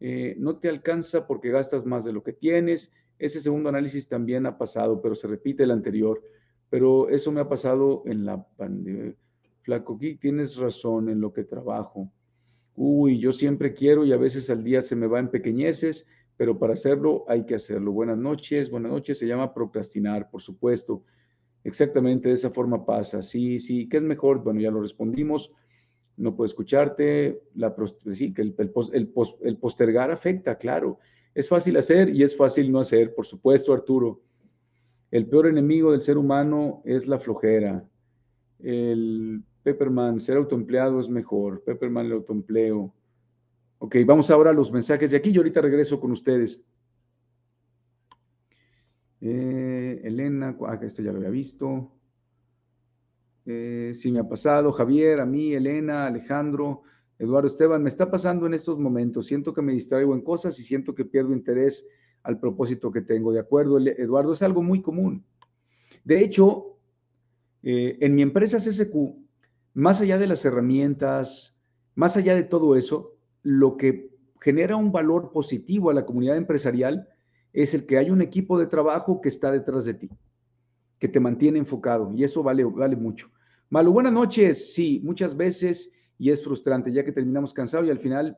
Eh, 0.00 0.34
no 0.38 0.58
te 0.58 0.68
alcanza 0.68 1.26
porque 1.26 1.50
gastas 1.50 1.86
más 1.86 2.04
de 2.04 2.12
lo 2.12 2.22
que 2.22 2.32
tienes. 2.32 2.92
Ese 3.18 3.40
segundo 3.40 3.68
análisis 3.68 4.08
también 4.08 4.46
ha 4.46 4.58
pasado, 4.58 5.00
pero 5.00 5.14
se 5.14 5.28
repite 5.28 5.62
el 5.62 5.70
anterior. 5.70 6.22
Pero 6.70 7.08
eso 7.08 7.30
me 7.30 7.40
ha 7.40 7.48
pasado 7.48 8.02
en 8.06 8.24
la 8.24 8.44
pandemia 8.56 9.14
Flaco 9.64 9.98
tienes 10.20 10.56
razón 10.56 11.08
en 11.08 11.22
lo 11.22 11.32
que 11.32 11.42
trabajo. 11.42 12.12
Uy, 12.76 13.18
yo 13.18 13.32
siempre 13.32 13.72
quiero 13.72 14.04
y 14.04 14.12
a 14.12 14.18
veces 14.18 14.50
al 14.50 14.62
día 14.62 14.82
se 14.82 14.94
me 14.94 15.06
va 15.06 15.20
en 15.20 15.30
pequeñeces, 15.30 16.06
pero 16.36 16.58
para 16.58 16.74
hacerlo 16.74 17.24
hay 17.28 17.46
que 17.46 17.54
hacerlo. 17.54 17.92
Buenas 17.92 18.18
noches, 18.18 18.70
buenas 18.70 18.92
noches, 18.92 19.18
se 19.18 19.26
llama 19.26 19.54
procrastinar, 19.54 20.28
por 20.30 20.42
supuesto. 20.42 21.02
Exactamente, 21.64 22.28
de 22.28 22.34
esa 22.34 22.50
forma 22.50 22.84
pasa. 22.84 23.22
Sí, 23.22 23.58
sí, 23.58 23.88
¿qué 23.88 23.96
es 23.96 24.02
mejor? 24.02 24.44
Bueno, 24.44 24.60
ya 24.60 24.70
lo 24.70 24.82
respondimos. 24.82 25.50
No 26.16 26.36
puedo 26.36 26.46
escucharte. 26.46 27.40
La, 27.54 27.74
sí, 28.12 28.34
que 28.34 28.42
el, 28.42 29.56
postergar 29.56 30.10
afecta, 30.10 30.56
claro. 30.58 30.98
Es 31.34 31.48
fácil 31.48 31.76
hacer 31.78 32.10
y 32.10 32.22
es 32.22 32.36
fácil 32.36 32.70
no 32.70 32.80
hacer, 32.80 33.14
por 33.14 33.24
supuesto, 33.24 33.72
Arturo. 33.72 34.20
El 35.10 35.26
peor 35.26 35.46
enemigo 35.46 35.92
del 35.92 36.02
ser 36.02 36.18
humano 36.18 36.82
es 36.84 37.06
la 37.06 37.18
flojera. 37.18 37.82
El 38.60 39.42
Pepperman, 39.62 40.20
ser 40.20 40.36
autoempleado 40.36 41.00
es 41.00 41.08
mejor. 41.08 41.62
Pepperman, 41.64 42.06
el 42.06 42.12
autoempleo. 42.12 42.94
Ok, 43.78 43.96
vamos 44.06 44.30
ahora 44.30 44.50
a 44.50 44.54
los 44.54 44.70
mensajes 44.70 45.10
de 45.10 45.16
aquí 45.16 45.30
y 45.30 45.38
ahorita 45.38 45.62
regreso 45.62 45.98
con 45.98 46.12
ustedes. 46.12 46.62
Eh, 49.26 49.83
Elena, 50.02 50.56
ah, 50.66 50.78
este 50.82 51.02
ya 51.02 51.12
lo 51.12 51.18
había 51.18 51.30
visto. 51.30 51.92
Eh, 53.46 53.92
sí, 53.94 54.10
me 54.10 54.20
ha 54.20 54.28
pasado. 54.28 54.72
Javier, 54.72 55.20
a 55.20 55.26
mí, 55.26 55.52
Elena, 55.52 56.06
Alejandro, 56.06 56.82
Eduardo 57.18 57.46
Esteban, 57.46 57.82
me 57.82 57.88
está 57.88 58.10
pasando 58.10 58.46
en 58.46 58.54
estos 58.54 58.78
momentos. 58.78 59.26
Siento 59.26 59.52
que 59.52 59.62
me 59.62 59.72
distraigo 59.72 60.14
en 60.14 60.22
cosas 60.22 60.58
y 60.58 60.62
siento 60.62 60.94
que 60.94 61.04
pierdo 61.04 61.32
interés 61.32 61.86
al 62.22 62.38
propósito 62.38 62.90
que 62.90 63.02
tengo. 63.02 63.32
De 63.32 63.40
acuerdo, 63.40 63.78
Eduardo, 63.78 64.32
es 64.32 64.42
algo 64.42 64.62
muy 64.62 64.82
común. 64.82 65.24
De 66.04 66.20
hecho, 66.20 66.78
eh, 67.62 67.98
en 68.00 68.14
mi 68.14 68.22
empresa 68.22 68.58
CSQ, 68.58 68.94
más 69.74 70.00
allá 70.00 70.18
de 70.18 70.26
las 70.26 70.44
herramientas, 70.44 71.56
más 71.94 72.16
allá 72.16 72.34
de 72.34 72.42
todo 72.42 72.76
eso, 72.76 73.16
lo 73.42 73.76
que 73.76 74.10
genera 74.40 74.76
un 74.76 74.92
valor 74.92 75.32
positivo 75.32 75.90
a 75.90 75.94
la 75.94 76.04
comunidad 76.04 76.36
empresarial 76.36 77.08
es 77.54 77.72
el 77.72 77.86
que 77.86 77.96
hay 77.96 78.10
un 78.10 78.20
equipo 78.20 78.58
de 78.58 78.66
trabajo 78.66 79.20
que 79.20 79.28
está 79.28 79.50
detrás 79.50 79.84
de 79.84 79.94
ti, 79.94 80.10
que 80.98 81.08
te 81.08 81.20
mantiene 81.20 81.58
enfocado 81.58 82.12
y 82.12 82.24
eso 82.24 82.42
vale, 82.42 82.64
vale 82.64 82.96
mucho. 82.96 83.30
Malo, 83.70 83.92
buenas 83.92 84.12
noches. 84.12 84.74
Sí, 84.74 85.00
muchas 85.02 85.36
veces 85.36 85.90
y 86.18 86.30
es 86.30 86.42
frustrante 86.42 86.92
ya 86.92 87.04
que 87.04 87.12
terminamos 87.12 87.54
cansado 87.54 87.84
y 87.84 87.90
al 87.90 87.98
final 87.98 88.36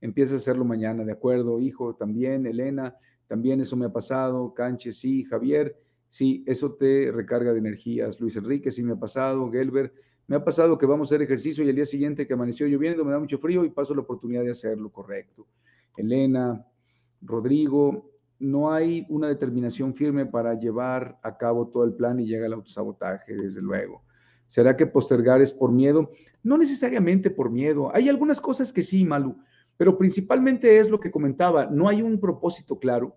empiezas 0.00 0.34
a 0.34 0.36
hacerlo 0.36 0.64
mañana, 0.64 1.02
¿de 1.04 1.12
acuerdo? 1.12 1.60
Hijo, 1.60 1.94
también, 1.94 2.46
Elena, 2.46 2.94
también 3.26 3.60
eso 3.60 3.74
me 3.76 3.86
ha 3.86 3.92
pasado, 3.92 4.52
Canche, 4.54 4.92
sí, 4.92 5.24
Javier, 5.24 5.76
sí, 6.08 6.44
eso 6.46 6.74
te 6.74 7.10
recarga 7.10 7.52
de 7.52 7.58
energías. 7.58 8.20
Luis 8.20 8.36
Enrique, 8.36 8.70
sí 8.70 8.82
me 8.82 8.92
ha 8.92 8.96
pasado, 8.96 9.50
Gelber, 9.50 9.92
me 10.26 10.36
ha 10.36 10.44
pasado 10.44 10.76
que 10.76 10.86
vamos 10.86 11.08
a 11.08 11.14
hacer 11.14 11.22
ejercicio 11.22 11.64
y 11.64 11.70
el 11.70 11.76
día 11.76 11.86
siguiente 11.86 12.26
que 12.26 12.34
amaneció 12.34 12.66
lloviendo 12.66 13.04
me 13.04 13.12
da 13.12 13.18
mucho 13.18 13.38
frío 13.38 13.64
y 13.64 13.70
paso 13.70 13.94
la 13.94 14.02
oportunidad 14.02 14.44
de 14.44 14.50
hacerlo, 14.50 14.90
correcto. 14.90 15.46
Elena, 15.96 16.66
Rodrigo, 17.22 18.15
no 18.38 18.72
hay 18.72 19.06
una 19.08 19.28
determinación 19.28 19.94
firme 19.94 20.26
para 20.26 20.58
llevar 20.58 21.18
a 21.22 21.36
cabo 21.36 21.68
todo 21.68 21.84
el 21.84 21.94
plan 21.94 22.20
y 22.20 22.26
llega 22.26 22.46
el 22.46 22.52
autosabotaje, 22.52 23.34
desde 23.34 23.62
luego. 23.62 24.02
¿Será 24.48 24.76
que 24.76 24.86
postergar 24.86 25.40
es 25.40 25.52
por 25.52 25.72
miedo? 25.72 26.10
No 26.42 26.56
necesariamente 26.56 27.30
por 27.30 27.50
miedo. 27.50 27.90
Hay 27.94 28.08
algunas 28.08 28.40
cosas 28.40 28.72
que 28.72 28.82
sí, 28.82 29.04
Malu, 29.04 29.36
pero 29.76 29.98
principalmente 29.98 30.78
es 30.78 30.88
lo 30.88 31.00
que 31.00 31.10
comentaba, 31.10 31.66
no 31.66 31.88
hay 31.88 32.02
un 32.02 32.20
propósito 32.20 32.78
claro 32.78 33.16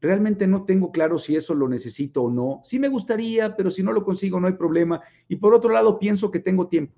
realmente 0.00 0.46
no 0.46 0.64
tengo 0.64 0.90
claro 0.90 1.18
si 1.18 1.36
eso 1.36 1.54
lo 1.54 1.68
necesito 1.68 2.22
o 2.22 2.30
no. 2.30 2.60
Sí 2.64 2.78
me 2.78 2.88
gustaría, 2.88 3.56
pero 3.56 3.70
si 3.70 3.82
no 3.82 3.92
lo 3.92 4.04
consigo 4.04 4.40
no 4.40 4.46
hay 4.46 4.54
problema. 4.54 5.00
Y 5.28 5.36
por 5.36 5.54
otro 5.54 5.70
lado, 5.70 5.98
pienso 5.98 6.30
que 6.30 6.40
tengo 6.40 6.68
tiempo, 6.68 6.94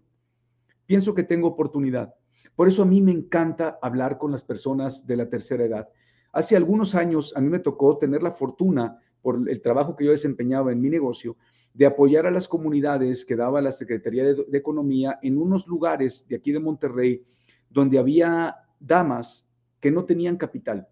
pienso 0.86 1.14
que 1.14 1.24
tengo 1.24 1.48
oportunidad. 1.48 2.14
Por 2.54 2.68
eso 2.68 2.82
a 2.82 2.86
mí 2.86 3.02
me 3.02 3.12
encanta 3.12 3.78
hablar 3.82 4.18
con 4.18 4.30
las 4.30 4.44
personas 4.44 5.06
de 5.06 5.16
la 5.16 5.28
tercera 5.28 5.64
edad. 5.64 5.88
Hace 6.32 6.56
algunos 6.56 6.94
años 6.94 7.32
a 7.36 7.40
mí 7.40 7.48
me 7.48 7.58
tocó 7.58 7.98
tener 7.98 8.22
la 8.22 8.32
fortuna, 8.32 8.98
por 9.20 9.48
el 9.48 9.62
trabajo 9.62 9.94
que 9.94 10.04
yo 10.04 10.10
desempeñaba 10.10 10.72
en 10.72 10.80
mi 10.80 10.90
negocio, 10.90 11.36
de 11.74 11.86
apoyar 11.86 12.26
a 12.26 12.30
las 12.30 12.48
comunidades 12.48 13.24
que 13.24 13.36
daba 13.36 13.60
la 13.60 13.70
Secretaría 13.70 14.24
de, 14.24 14.44
de 14.48 14.58
Economía 14.58 15.18
en 15.22 15.38
unos 15.38 15.66
lugares 15.66 16.26
de 16.28 16.36
aquí 16.36 16.52
de 16.52 16.60
Monterrey 16.60 17.24
donde 17.70 17.98
había 17.98 18.56
damas 18.80 19.46
que 19.80 19.90
no 19.90 20.04
tenían 20.04 20.36
capital 20.36 20.88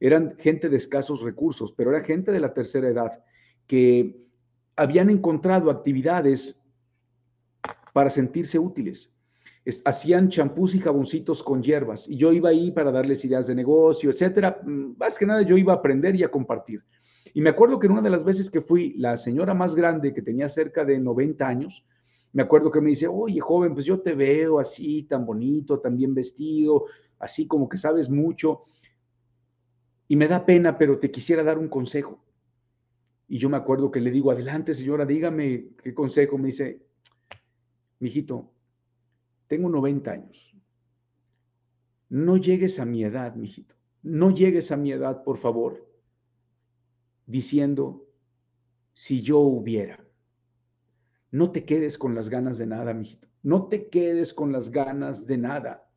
eran 0.00 0.34
gente 0.38 0.70
de 0.70 0.78
escasos 0.78 1.20
recursos, 1.20 1.72
pero 1.72 1.90
era 1.90 2.02
gente 2.02 2.32
de 2.32 2.40
la 2.40 2.54
tercera 2.54 2.88
edad 2.88 3.22
que 3.66 4.26
habían 4.74 5.10
encontrado 5.10 5.70
actividades 5.70 6.58
para 7.92 8.08
sentirse 8.08 8.58
útiles. 8.58 9.12
Hacían 9.84 10.28
champús 10.28 10.74
y 10.74 10.80
jaboncitos 10.80 11.42
con 11.42 11.62
hierbas 11.62 12.08
y 12.08 12.16
yo 12.16 12.32
iba 12.32 12.48
ahí 12.48 12.70
para 12.70 12.90
darles 12.90 13.24
ideas 13.24 13.46
de 13.46 13.54
negocio, 13.54 14.10
etcétera. 14.10 14.60
Mm, 14.64 14.96
más 14.98 15.18
que 15.18 15.26
nada 15.26 15.42
yo 15.42 15.56
iba 15.56 15.72
a 15.72 15.76
aprender 15.76 16.16
y 16.16 16.24
a 16.24 16.30
compartir. 16.30 16.82
Y 17.34 17.40
me 17.40 17.50
acuerdo 17.50 17.78
que 17.78 17.86
en 17.86 17.92
una 17.92 18.02
de 18.02 18.10
las 18.10 18.24
veces 18.24 18.50
que 18.50 18.62
fui, 18.62 18.94
la 18.96 19.16
señora 19.16 19.54
más 19.54 19.74
grande, 19.74 20.14
que 20.14 20.22
tenía 20.22 20.48
cerca 20.48 20.84
de 20.84 20.98
90 20.98 21.46
años, 21.46 21.84
me 22.32 22.42
acuerdo 22.42 22.70
que 22.70 22.80
me 22.80 22.90
dice, 22.90 23.06
oye, 23.06 23.40
joven, 23.40 23.74
pues 23.74 23.84
yo 23.84 24.00
te 24.00 24.14
veo 24.14 24.58
así, 24.58 25.02
tan 25.04 25.26
bonito, 25.26 25.80
tan 25.80 25.96
bien 25.96 26.14
vestido, 26.14 26.86
así 27.18 27.46
como 27.46 27.68
que 27.68 27.76
sabes 27.76 28.08
mucho. 28.08 28.62
Y 30.08 30.16
me 30.16 30.28
da 30.28 30.44
pena, 30.44 30.78
pero 30.78 30.98
te 30.98 31.10
quisiera 31.10 31.42
dar 31.42 31.58
un 31.58 31.68
consejo. 31.68 32.24
Y 33.28 33.38
yo 33.38 33.48
me 33.48 33.56
acuerdo 33.56 33.90
que 33.90 34.00
le 34.00 34.10
digo, 34.10 34.30
adelante, 34.30 34.74
señora, 34.74 35.04
dígame 35.04 35.68
qué 35.82 35.94
consejo. 35.94 36.36
Me 36.36 36.46
dice, 36.46 36.80
mijito, 38.00 38.50
tengo 39.50 39.68
90 39.68 40.12
años. 40.12 40.56
No 42.08 42.36
llegues 42.36 42.78
a 42.78 42.86
mi 42.86 43.02
edad, 43.02 43.34
mijito. 43.34 43.74
No 44.00 44.30
llegues 44.30 44.70
a 44.70 44.76
mi 44.76 44.92
edad, 44.92 45.24
por 45.24 45.38
favor, 45.38 45.92
diciendo, 47.26 48.06
si 48.94 49.22
yo 49.22 49.40
hubiera. 49.40 50.06
No 51.32 51.50
te 51.50 51.64
quedes 51.64 51.98
con 51.98 52.14
las 52.14 52.28
ganas 52.28 52.58
de 52.58 52.66
nada, 52.66 52.94
mijito. 52.94 53.26
No 53.42 53.66
te 53.66 53.88
quedes 53.88 54.32
con 54.32 54.52
las 54.52 54.70
ganas 54.70 55.26
de 55.26 55.38
nada. 55.38 55.90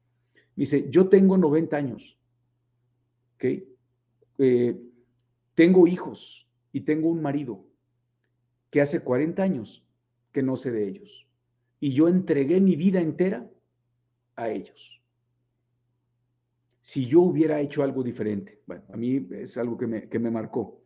Dice, 0.55 0.89
yo 0.89 1.09
tengo 1.09 1.37
90 1.37 1.77
años. 1.77 2.19
¿Ok? 3.35 3.45
Eh, 4.39 4.81
tengo 5.53 5.85
hijos 5.85 6.49
y 6.71 6.81
tengo 6.81 7.09
un 7.09 7.21
marido 7.21 7.63
que 8.71 8.81
hace 8.81 9.01
40 9.01 9.43
años 9.43 9.87
que 10.31 10.41
no 10.41 10.57
sé 10.57 10.71
de 10.71 10.87
ellos. 10.87 11.27
Y 11.83 11.91
yo 11.91 12.07
entregué 12.07 12.61
mi 12.61 12.77
vida 12.77 13.01
entera 13.01 13.45
a 14.37 14.47
ellos. 14.47 15.03
Si 16.79 17.07
yo 17.07 17.19
hubiera 17.19 17.59
hecho 17.59 17.83
algo 17.83 18.01
diferente, 18.03 18.61
bueno, 18.65 18.85
a 18.93 18.95
mí 18.95 19.27
es 19.31 19.57
algo 19.57 19.77
que 19.77 19.85
me, 19.85 20.07
que 20.07 20.17
me 20.17 20.31
marcó. 20.31 20.81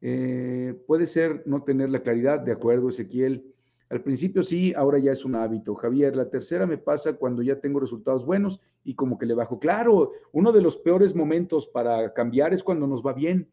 Eh, 0.00 0.72
puede 0.86 1.04
ser 1.04 1.42
no 1.44 1.64
tener 1.64 1.90
la 1.90 2.02
claridad, 2.02 2.40
de 2.40 2.52
acuerdo, 2.52 2.88
Ezequiel. 2.88 3.44
Al 3.90 4.02
principio 4.02 4.42
sí, 4.42 4.72
ahora 4.74 4.98
ya 4.98 5.12
es 5.12 5.22
un 5.26 5.34
hábito. 5.34 5.74
Javier, 5.74 6.16
la 6.16 6.30
tercera 6.30 6.66
me 6.66 6.78
pasa 6.78 7.12
cuando 7.18 7.42
ya 7.42 7.60
tengo 7.60 7.78
resultados 7.78 8.24
buenos 8.24 8.62
y 8.84 8.94
como 8.94 9.18
que 9.18 9.26
le 9.26 9.34
bajo. 9.34 9.58
Claro, 9.58 10.12
uno 10.32 10.50
de 10.50 10.62
los 10.62 10.78
peores 10.78 11.14
momentos 11.14 11.66
para 11.66 12.14
cambiar 12.14 12.54
es 12.54 12.62
cuando 12.62 12.86
nos 12.86 13.04
va 13.04 13.12
bien. 13.12 13.50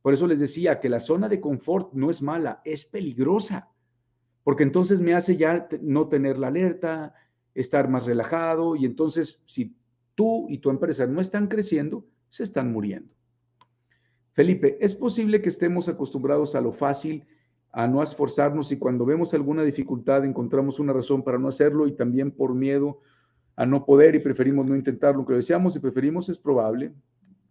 Por 0.00 0.14
eso 0.14 0.26
les 0.26 0.40
decía 0.40 0.80
que 0.80 0.88
la 0.88 1.00
zona 1.00 1.28
de 1.28 1.38
confort 1.38 1.92
no 1.92 2.08
es 2.08 2.22
mala, 2.22 2.62
es 2.64 2.86
peligrosa, 2.86 3.75
porque 4.46 4.62
entonces 4.62 5.00
me 5.00 5.12
hace 5.12 5.36
ya 5.36 5.68
no 5.82 6.06
tener 6.06 6.38
la 6.38 6.46
alerta, 6.46 7.14
estar 7.52 7.88
más 7.88 8.06
relajado 8.06 8.76
y 8.76 8.84
entonces 8.84 9.42
si 9.44 9.74
tú 10.14 10.46
y 10.48 10.58
tu 10.58 10.70
empresa 10.70 11.04
no 11.08 11.20
están 11.20 11.48
creciendo, 11.48 12.06
se 12.28 12.44
están 12.44 12.70
muriendo. 12.70 13.12
Felipe, 14.34 14.78
¿es 14.80 14.94
posible 14.94 15.42
que 15.42 15.48
estemos 15.48 15.88
acostumbrados 15.88 16.54
a 16.54 16.60
lo 16.60 16.70
fácil? 16.70 17.26
a 17.72 17.88
no 17.88 18.02
esforzarnos 18.02 18.70
y 18.70 18.78
cuando 18.78 19.04
vemos 19.04 19.34
alguna 19.34 19.64
dificultad 19.64 20.24
encontramos 20.24 20.78
una 20.78 20.92
razón 20.92 21.24
para 21.24 21.38
no 21.38 21.48
hacerlo 21.48 21.88
y 21.88 21.92
también 21.92 22.30
por 22.30 22.54
miedo 22.54 23.00
a 23.56 23.66
no 23.66 23.84
poder 23.84 24.14
y 24.14 24.20
preferimos 24.20 24.64
no 24.64 24.76
intentarlo, 24.76 25.22
lo 25.22 25.26
que 25.26 25.34
deseamos 25.34 25.74
y 25.74 25.80
preferimos 25.80 26.28
es 26.28 26.38
probable. 26.38 26.94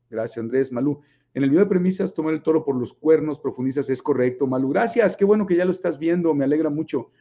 Gracias, 0.10 0.38
Andrés. 0.38 0.72
Malú, 0.72 1.02
en 1.34 1.44
el 1.44 1.50
video 1.50 1.64
de 1.66 1.70
premisas, 1.70 2.14
tomar 2.14 2.34
el 2.34 2.42
toro 2.42 2.64
por 2.64 2.78
los 2.78 2.94
cuernos, 2.94 3.40
profundizas, 3.40 3.90
es 3.90 4.02
correcto. 4.02 4.48
Malú, 4.48 4.70
gracias, 4.70 5.18
qué 5.18 5.26
bueno 5.26 5.46
que 5.46 5.56
ya 5.56 5.66
lo 5.66 5.72
estás 5.72 6.00
viendo, 6.00 6.34
me 6.34 6.46
alegra 6.46 6.70
mucho. 6.70 7.12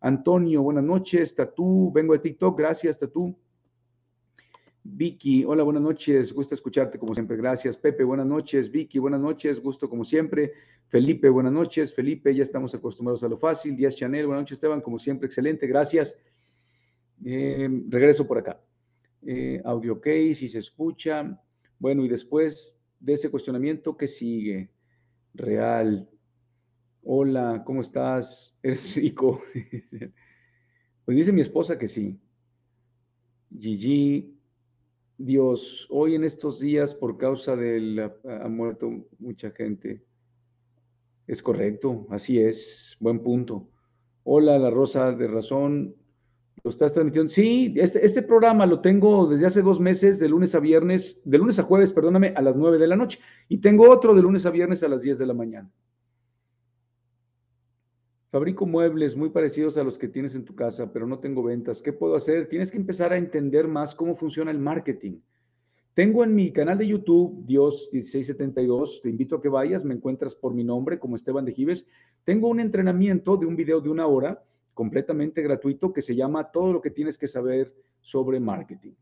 Antonio, 0.00 0.62
buenas 0.62 0.84
noches. 0.84 1.34
Tatú, 1.34 1.90
vengo 1.92 2.12
de 2.12 2.20
TikTok, 2.20 2.58
gracias, 2.58 2.98
Tatú. 2.98 3.34
Vicky, 4.84 5.44
hola, 5.44 5.62
buenas 5.62 5.82
noches, 5.82 6.32
gusto 6.32 6.54
escucharte 6.54 6.98
como 6.98 7.14
siempre, 7.14 7.36
gracias. 7.36 7.76
Pepe, 7.76 8.04
buenas 8.04 8.26
noches. 8.26 8.70
Vicky, 8.70 8.98
buenas 8.98 9.20
noches, 9.20 9.60
gusto 9.60 9.88
como 9.88 10.04
siempre. 10.04 10.52
Felipe, 10.88 11.28
buenas 11.28 11.52
noches. 11.52 11.92
Felipe, 11.92 12.34
ya 12.34 12.42
estamos 12.42 12.74
acostumbrados 12.74 13.22
a 13.24 13.28
lo 13.28 13.36
fácil. 13.36 13.76
Díaz 13.76 13.96
Chanel, 13.96 14.26
buenas 14.26 14.42
noches, 14.42 14.56
Esteban, 14.56 14.80
como 14.80 14.98
siempre, 14.98 15.26
excelente, 15.26 15.66
gracias. 15.66 16.16
Eh, 17.24 17.68
regreso 17.88 18.26
por 18.26 18.38
acá. 18.38 18.60
Eh, 19.26 19.60
audio 19.64 19.94
ok, 19.94 20.06
si 20.32 20.48
se 20.48 20.58
escucha. 20.58 21.38
Bueno, 21.78 22.04
y 22.04 22.08
después 22.08 22.76
de 22.98 23.12
ese 23.12 23.30
cuestionamiento, 23.30 23.96
¿qué 23.96 24.08
sigue? 24.08 24.70
Real. 25.34 26.08
Hola, 27.02 27.62
¿cómo 27.64 27.82
estás? 27.82 28.56
¿Eres 28.62 28.96
rico? 28.96 29.40
pues 31.04 31.16
dice 31.16 31.32
mi 31.32 31.40
esposa 31.40 31.78
que 31.78 31.86
sí. 31.86 32.18
Gigi, 33.56 34.36
Dios, 35.16 35.86
hoy 35.90 36.16
en 36.16 36.24
estos 36.24 36.60
días, 36.60 36.94
por 36.94 37.16
causa 37.16 37.54
de 37.54 37.80
la, 37.80 38.14
ha 38.42 38.48
muerto 38.48 39.06
mucha 39.18 39.50
gente. 39.52 40.04
Es 41.26 41.42
correcto, 41.42 42.06
así 42.10 42.40
es, 42.40 42.96
buen 42.98 43.22
punto. 43.22 43.68
Hola, 44.24 44.58
La 44.58 44.70
Rosa 44.70 45.12
de 45.12 45.28
Razón, 45.28 45.94
¿lo 46.62 46.70
estás 46.70 46.92
transmitiendo? 46.92 47.30
Sí, 47.30 47.74
este, 47.76 48.04
este 48.04 48.22
programa 48.22 48.66
lo 48.66 48.80
tengo 48.80 49.26
desde 49.26 49.46
hace 49.46 49.62
dos 49.62 49.80
meses, 49.80 50.18
de 50.18 50.28
lunes 50.28 50.54
a 50.54 50.60
viernes, 50.60 51.20
de 51.24 51.38
lunes 51.38 51.58
a 51.58 51.62
jueves, 51.62 51.92
perdóname, 51.92 52.32
a 52.36 52.42
las 52.42 52.56
nueve 52.56 52.78
de 52.78 52.86
la 52.86 52.96
noche. 52.96 53.18
Y 53.48 53.58
tengo 53.58 53.90
otro 53.90 54.14
de 54.14 54.22
lunes 54.22 54.46
a 54.46 54.50
viernes 54.50 54.82
a 54.82 54.88
las 54.88 55.02
diez 55.02 55.18
de 55.18 55.26
la 55.26 55.34
mañana. 55.34 55.70
Fabrico 58.30 58.66
muebles 58.66 59.16
muy 59.16 59.30
parecidos 59.30 59.78
a 59.78 59.84
los 59.84 59.98
que 59.98 60.08
tienes 60.08 60.34
en 60.34 60.44
tu 60.44 60.54
casa, 60.54 60.92
pero 60.92 61.06
no 61.06 61.18
tengo 61.18 61.42
ventas. 61.42 61.80
¿Qué 61.80 61.94
puedo 61.94 62.14
hacer? 62.14 62.48
Tienes 62.48 62.70
que 62.70 62.76
empezar 62.76 63.12
a 63.12 63.16
entender 63.16 63.66
más 63.66 63.94
cómo 63.94 64.16
funciona 64.16 64.50
el 64.50 64.58
marketing. 64.58 65.20
Tengo 65.94 66.22
en 66.22 66.34
mi 66.34 66.52
canal 66.52 66.78
de 66.78 66.86
YouTube, 66.86 67.44
Dios 67.44 67.88
1672, 67.92 69.00
te 69.02 69.08
invito 69.08 69.34
a 69.34 69.40
que 69.40 69.48
vayas, 69.48 69.84
me 69.84 69.94
encuentras 69.94 70.34
por 70.36 70.54
mi 70.54 70.62
nombre 70.62 70.98
como 70.98 71.16
Esteban 71.16 71.44
de 71.44 71.52
Gives. 71.52 71.88
Tengo 72.22 72.48
un 72.48 72.60
entrenamiento 72.60 73.36
de 73.36 73.46
un 73.46 73.56
video 73.56 73.80
de 73.80 73.88
una 73.88 74.06
hora 74.06 74.44
completamente 74.78 75.42
gratuito 75.42 75.92
que 75.92 76.00
se 76.00 76.14
llama 76.14 76.52
Todo 76.52 76.72
lo 76.72 76.80
que 76.80 76.92
tienes 76.92 77.18
que 77.18 77.26
saber 77.26 77.74
sobre 78.00 78.38
marketing. 78.38 78.92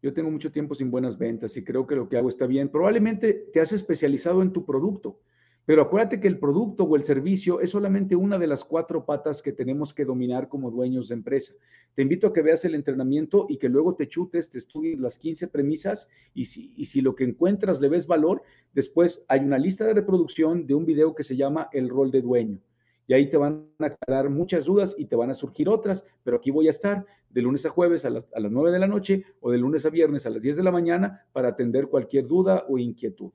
Yo 0.00 0.14
tengo 0.14 0.30
mucho 0.30 0.50
tiempo 0.50 0.74
sin 0.74 0.90
buenas 0.90 1.18
ventas 1.18 1.54
y 1.58 1.62
creo 1.62 1.86
que 1.86 1.94
lo 1.94 2.08
que 2.08 2.16
hago 2.16 2.30
está 2.30 2.46
bien. 2.46 2.70
Probablemente 2.70 3.34
te 3.52 3.60
has 3.60 3.74
especializado 3.74 4.40
en 4.40 4.54
tu 4.54 4.64
producto. 4.64 5.20
Pero 5.66 5.82
acuérdate 5.82 6.18
que 6.18 6.28
el 6.28 6.38
producto 6.38 6.84
o 6.84 6.96
el 6.96 7.02
servicio 7.02 7.60
es 7.60 7.68
solamente 7.72 8.16
una 8.16 8.38
de 8.38 8.46
las 8.46 8.64
cuatro 8.64 9.04
patas 9.04 9.42
que 9.42 9.52
tenemos 9.52 9.92
que 9.92 10.06
dominar 10.06 10.48
como 10.48 10.70
dueños 10.70 11.08
de 11.08 11.16
empresa. 11.16 11.52
Te 11.94 12.00
invito 12.00 12.28
a 12.28 12.32
que 12.32 12.40
veas 12.40 12.64
el 12.64 12.74
entrenamiento 12.74 13.44
y 13.50 13.58
que 13.58 13.68
luego 13.68 13.94
te 13.94 14.08
chutes, 14.08 14.48
te 14.48 14.56
estudies 14.56 14.98
las 14.98 15.18
15 15.18 15.48
premisas 15.48 16.08
y 16.32 16.46
si, 16.46 16.72
y 16.74 16.86
si 16.86 17.02
lo 17.02 17.14
que 17.14 17.24
encuentras 17.24 17.82
le 17.82 17.90
ves 17.90 18.06
valor, 18.06 18.42
después 18.72 19.26
hay 19.28 19.40
una 19.40 19.58
lista 19.58 19.84
de 19.84 19.92
reproducción 19.92 20.66
de 20.66 20.74
un 20.74 20.86
video 20.86 21.14
que 21.14 21.22
se 21.22 21.36
llama 21.36 21.68
El 21.70 21.90
rol 21.90 22.10
de 22.10 22.22
dueño. 22.22 22.62
Y 23.06 23.14
ahí 23.14 23.28
te 23.28 23.36
van 23.36 23.68
a 23.78 23.86
aclarar 23.86 24.30
muchas 24.30 24.64
dudas 24.64 24.94
y 24.96 25.06
te 25.06 25.16
van 25.16 25.30
a 25.30 25.34
surgir 25.34 25.68
otras, 25.68 26.04
pero 26.22 26.38
aquí 26.38 26.50
voy 26.50 26.66
a 26.68 26.70
estar 26.70 27.04
de 27.28 27.42
lunes 27.42 27.66
a 27.66 27.70
jueves 27.70 28.04
a 28.04 28.10
las, 28.10 28.24
a 28.34 28.40
las 28.40 28.50
9 28.50 28.70
de 28.70 28.78
la 28.78 28.86
noche 28.86 29.24
o 29.40 29.50
de 29.50 29.58
lunes 29.58 29.84
a 29.84 29.90
viernes 29.90 30.24
a 30.26 30.30
las 30.30 30.42
10 30.42 30.56
de 30.56 30.62
la 30.62 30.70
mañana 30.70 31.26
para 31.32 31.48
atender 31.48 31.88
cualquier 31.88 32.26
duda 32.26 32.64
o 32.68 32.78
inquietud. 32.78 33.30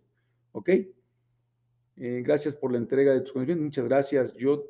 ¿Ok? 0.53 0.70
Eh, 2.01 2.22
gracias 2.24 2.55
por 2.55 2.72
la 2.72 2.78
entrega 2.78 3.11
de 3.11 3.22
tus 3.22 3.34
conocimientos. 3.34 3.65
Muchas 3.65 3.86
gracias. 3.86 4.34
Yo, 4.36 4.65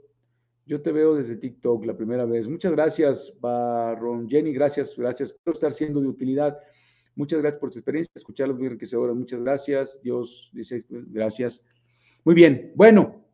yo 0.66 0.82
te 0.82 0.92
veo 0.92 1.14
desde 1.14 1.36
TikTok 1.36 1.86
la 1.86 1.96
primera 1.96 2.26
vez. 2.26 2.48
Muchas 2.48 2.72
gracias, 2.72 3.32
Baron 3.40 4.28
Jenny. 4.28 4.52
Gracias, 4.52 4.98
gracias 4.98 5.32
por 5.32 5.54
estar 5.54 5.72
siendo 5.72 6.02
de 6.02 6.08
utilidad. 6.08 6.58
Muchas 7.16 7.40
gracias 7.40 7.60
por 7.60 7.70
tu 7.70 7.78
experiencia. 7.78 8.12
Escucharlos 8.16 8.58
muy 8.58 8.66
enriquecedora. 8.66 9.14
Muchas 9.14 9.42
gracias. 9.42 10.00
Dios, 10.02 10.50
dice, 10.54 10.84
gracias. 10.90 11.64
Muy 12.24 12.34
bien. 12.34 12.72
Bueno. 12.76 13.29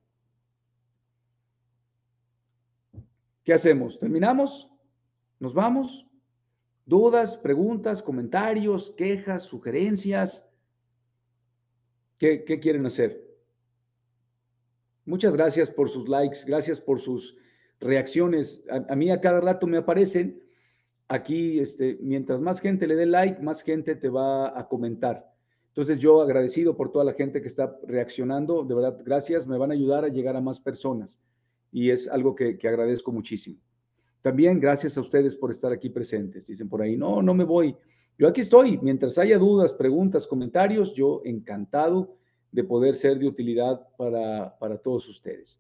¿Qué 3.46 3.54
hacemos? 3.54 4.00
¿Terminamos? 4.00 4.68
¿Nos 5.39 5.54
vamos? 5.54 6.08
¿Dudas, 6.84 7.38
preguntas, 7.38 8.02
comentarios, 8.02 8.89
quejas, 8.98 9.43
sugerencias? 9.43 10.43
¿Qué, 12.18 12.43
qué 12.43 12.60
quieren 12.60 12.88
hacer? 12.88 13.24
Muchas 15.06 15.32
gracias 15.34 15.70
por 15.70 15.89
sus 15.89 16.10
likes, 16.10 16.39
gracias 16.48 16.82
por 16.82 17.00
sus 17.00 17.38
reacciones. 17.80 18.64
A, 18.89 18.96
mí 18.96 19.12
a 19.12 19.22
cada 19.22 19.39
rato 19.41 19.68
me 19.68 19.78
aparecen 19.78 20.41
aquí, 21.08 21.60
este, 21.60 22.00
mientras 22.02 22.41
más 22.41 22.60
gente 22.60 22.88
le 22.88 22.96
dé 22.96 23.06
like, 23.06 23.43
más 23.43 23.62
gente 23.62 23.96
te 23.96 24.10
va 24.10 24.60
a 24.60 24.68
comentar. 24.68 25.32
Entonces 25.68 26.00
yo 26.00 26.20
agradecido 26.20 26.76
por 26.76 26.91
toda 26.91 27.06
la 27.06 27.14
gente 27.14 27.43
que 27.43 27.48
está 27.48 27.78
reaccionando, 27.86 28.64
de 28.64 28.74
verdad, 28.74 29.00
gracias, 29.06 29.46
me 29.46 29.60
van 29.60 29.70
a 29.70 29.76
ayudar 29.76 30.04
a 30.04 30.08
llegar 30.08 30.36
a 30.36 30.41
más 30.41 30.60
personas 30.60 31.22
y 31.76 31.90
es 31.90 32.08
algo 32.08 32.34
que, 32.34 32.58
que 32.58 32.70
agradezco 32.70 33.12
muchísimo. 33.12 33.58
También 34.22 34.62
gracias 34.62 34.98
a 34.98 35.02
ustedes 35.02 35.36
por 35.36 35.52
estar 35.52 35.74
aquí 35.74 35.90
presentes. 35.90 36.48
Dicen 36.48 36.70
por 36.70 36.82
ahí, 36.82 36.96
no, 36.96 37.22
no 37.22 37.34
me 37.34 37.44
voy. 37.44 37.76
Yo 38.18 38.30
aquí 38.30 38.40
estoy. 38.40 38.80
Mientras 38.82 39.18
haya 39.18 39.38
dudas, 39.38 39.74
preguntas, 39.74 40.26
comentarios, 40.26 40.94
yo 40.94 41.22
encantado 41.26 42.16
de 42.50 42.64
poder 42.64 42.96
ser 42.96 43.20
de 43.20 43.28
utilidad 43.28 43.86
para, 43.98 44.78
todos 44.82 45.10
ustedes. 45.10 45.60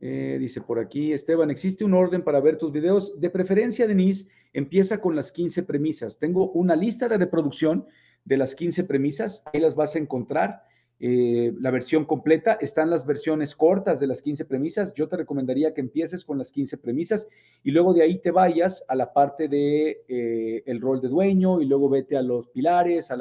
Eh, 0.00 0.38
dice 0.40 0.60
por 0.60 0.80
aquí, 0.80 1.12
Esteban, 1.12 1.52
¿existe 1.52 1.84
un 1.84 1.94
orden 1.94 2.24
para 2.24 2.40
ver 2.40 2.58
tus 2.58 2.72
videos? 2.72 3.20
De 3.20 3.30
preferencia, 3.30 3.86
Denise, 3.86 4.26
empieza 4.52 5.00
con 5.00 5.14
las 5.14 5.30
15 5.30 5.62
premisas. 5.62 6.18
Tengo 6.18 6.50
una 6.50 6.74
lista 6.74 7.08
de 7.08 7.18
reproducción 7.18 7.86
de 8.24 8.38
las 8.38 8.56
15 8.56 8.82
premisas, 8.82 9.44
ahí 9.52 9.60
las 9.60 9.76
vas 9.76 9.94
a 9.94 10.00
encontrar. 10.00 10.64
Eh, 11.04 11.52
la 11.58 11.72
versión 11.72 12.04
completa, 12.04 12.52
están 12.60 12.88
las 12.88 13.04
versiones 13.04 13.56
cortas 13.56 13.98
de 13.98 14.06
las 14.06 14.22
15 14.22 14.44
premisas. 14.44 14.94
Yo 14.94 15.08
te 15.08 15.16
recomendaría 15.16 15.74
que 15.74 15.80
empieces 15.80 16.24
con 16.24 16.38
las 16.38 16.52
15 16.52 16.78
premisas 16.78 17.26
y 17.64 17.72
luego 17.72 17.92
de 17.92 18.02
ahí 18.02 18.20
te 18.20 18.30
vayas 18.30 18.84
a 18.86 18.94
la 18.94 19.12
parte 19.12 19.48
de 19.48 20.04
eh, 20.06 20.62
el 20.64 20.80
rol 20.80 21.00
de 21.00 21.08
dueño 21.08 21.60
y 21.60 21.64
luego 21.64 21.88
vete 21.88 22.16
a 22.16 22.22
los 22.22 22.46
pilares, 22.50 23.10
a, 23.10 23.16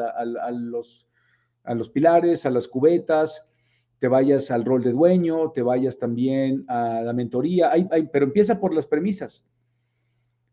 los, 0.52 1.90
pilares, 1.92 2.46
a 2.46 2.52
las 2.52 2.68
cubetas, 2.68 3.48
te 3.98 4.08
vayas 4.08 4.52
al 4.52 4.64
rol 4.64 4.84
de 4.84 4.92
dueño, 4.92 5.50
te 5.50 5.64
vayas 5.64 5.98
también 5.98 6.66
a 6.68 7.02
la 7.02 7.14
mentoría, 7.14 7.72
pero 8.14 8.26
empieza 8.26 8.60
por 8.60 8.76
las 8.76 8.86
premisas. 8.86 9.44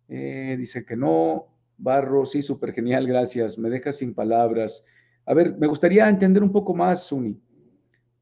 Eh, 0.08 0.56
dice 0.58 0.86
que 0.86 0.96
no, 0.96 1.48
Barro, 1.76 2.24
sí, 2.24 2.40
súper 2.40 2.72
genial, 2.72 3.06
gracias, 3.06 3.58
me 3.58 3.68
dejas 3.68 3.96
sin 3.96 4.14
palabras. 4.14 4.82
A 5.28 5.34
ver, 5.34 5.56
me 5.58 5.66
gustaría 5.66 6.08
entender 6.08 6.42
un 6.42 6.50
poco 6.50 6.74
más, 6.74 7.06
Suni. 7.06 7.38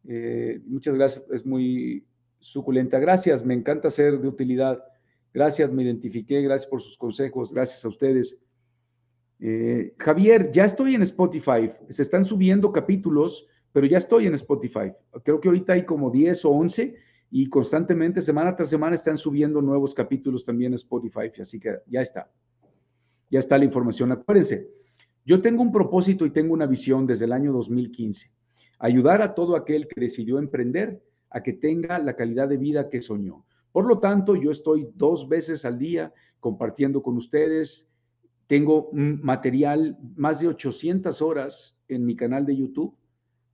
Eh, 0.09 0.61
muchas 0.67 0.95
gracias, 0.95 1.25
es 1.31 1.47
muy 1.47 2.05
suculenta. 2.39 2.99
Gracias, 2.99 3.45
me 3.45 3.55
encanta 3.55 3.91
ser 3.91 4.19
de 4.21 4.29
utilidad. 4.29 4.83
Gracias, 5.33 5.71
me 5.71 5.83
identifiqué, 5.85 6.43
gracias 6.43 6.69
por 6.69 6.83
sus 6.83 6.99
consejos, 6.99 7.53
gracias 7.53 7.85
a 7.85 7.89
ustedes. 7.89 8.39
Eh, 9.39 9.95
Javier, 9.99 10.51
ya 10.51 10.65
estoy 10.65 10.95
en 10.95 11.03
Spotify, 11.03 11.71
se 11.89 12.03
están 12.03 12.25
subiendo 12.25 12.73
capítulos 12.73 13.47
pero 13.77 13.87
ya 13.87 13.99
estoy 13.99 14.27
en 14.27 14.33
Spotify. 14.33 14.91
Creo 15.23 15.39
que 15.39 15.49
ahorita 15.49 15.75
hay 15.75 15.85
como 15.85 16.11
10 16.11 16.47
o 16.47 16.51
11 16.51 16.97
y 17.31 17.47
constantemente, 17.51 18.23
semana 18.23 18.57
tras 18.57 18.71
semana, 18.71 18.95
están 18.95 19.19
subiendo 19.19 19.61
nuevos 19.61 19.93
capítulos 19.93 20.47
también 20.47 20.73
a 20.73 20.77
Spotify, 20.77 21.31
así 21.39 21.61
que 21.61 21.77
ya 21.87 22.01
está. 22.01 22.33
Ya 23.29 23.39
está 23.39 23.59
la 23.59 23.67
información. 23.67 24.13
Acuérdense, 24.13 24.71
yo 25.27 25.43
tengo 25.43 25.63
un 25.63 25.73
propósito 25.73 26.25
y 26.25 26.31
tengo 26.31 26.55
una 26.55 26.67
visión 26.67 27.07
desde 27.07 27.27
el 27.27 27.33
año 27.33 27.53
2015. 27.53 28.33
Ayudar 28.79 29.21
a 29.21 29.35
todo 29.35 29.57
aquel 29.57 29.87
que 29.87 30.01
decidió 30.01 30.39
emprender 30.39 31.03
a 31.29 31.43
que 31.43 31.53
tenga 31.53 31.99
la 31.99 32.17
calidad 32.17 32.49
de 32.49 32.57
vida 32.57 32.89
que 32.89 33.03
soñó. 33.03 33.45
Por 33.73 33.87
lo 33.87 33.99
tanto, 33.99 34.37
yo 34.37 34.51
estoy 34.51 34.89
dos 34.95 35.29
veces 35.29 35.67
al 35.67 35.79
día 35.79 36.15
compartiendo 36.41 37.03
con 37.03 37.19
ustedes. 37.19 37.87
Tengo 38.47 38.89
material, 38.93 39.99
más 40.17 40.41
de 40.41 40.49
800 40.49 41.21
horas 41.21 41.77
en 41.89 42.07
mi 42.07 42.17
canal 42.17 42.47
de 42.47 42.57
YouTube 42.57 42.97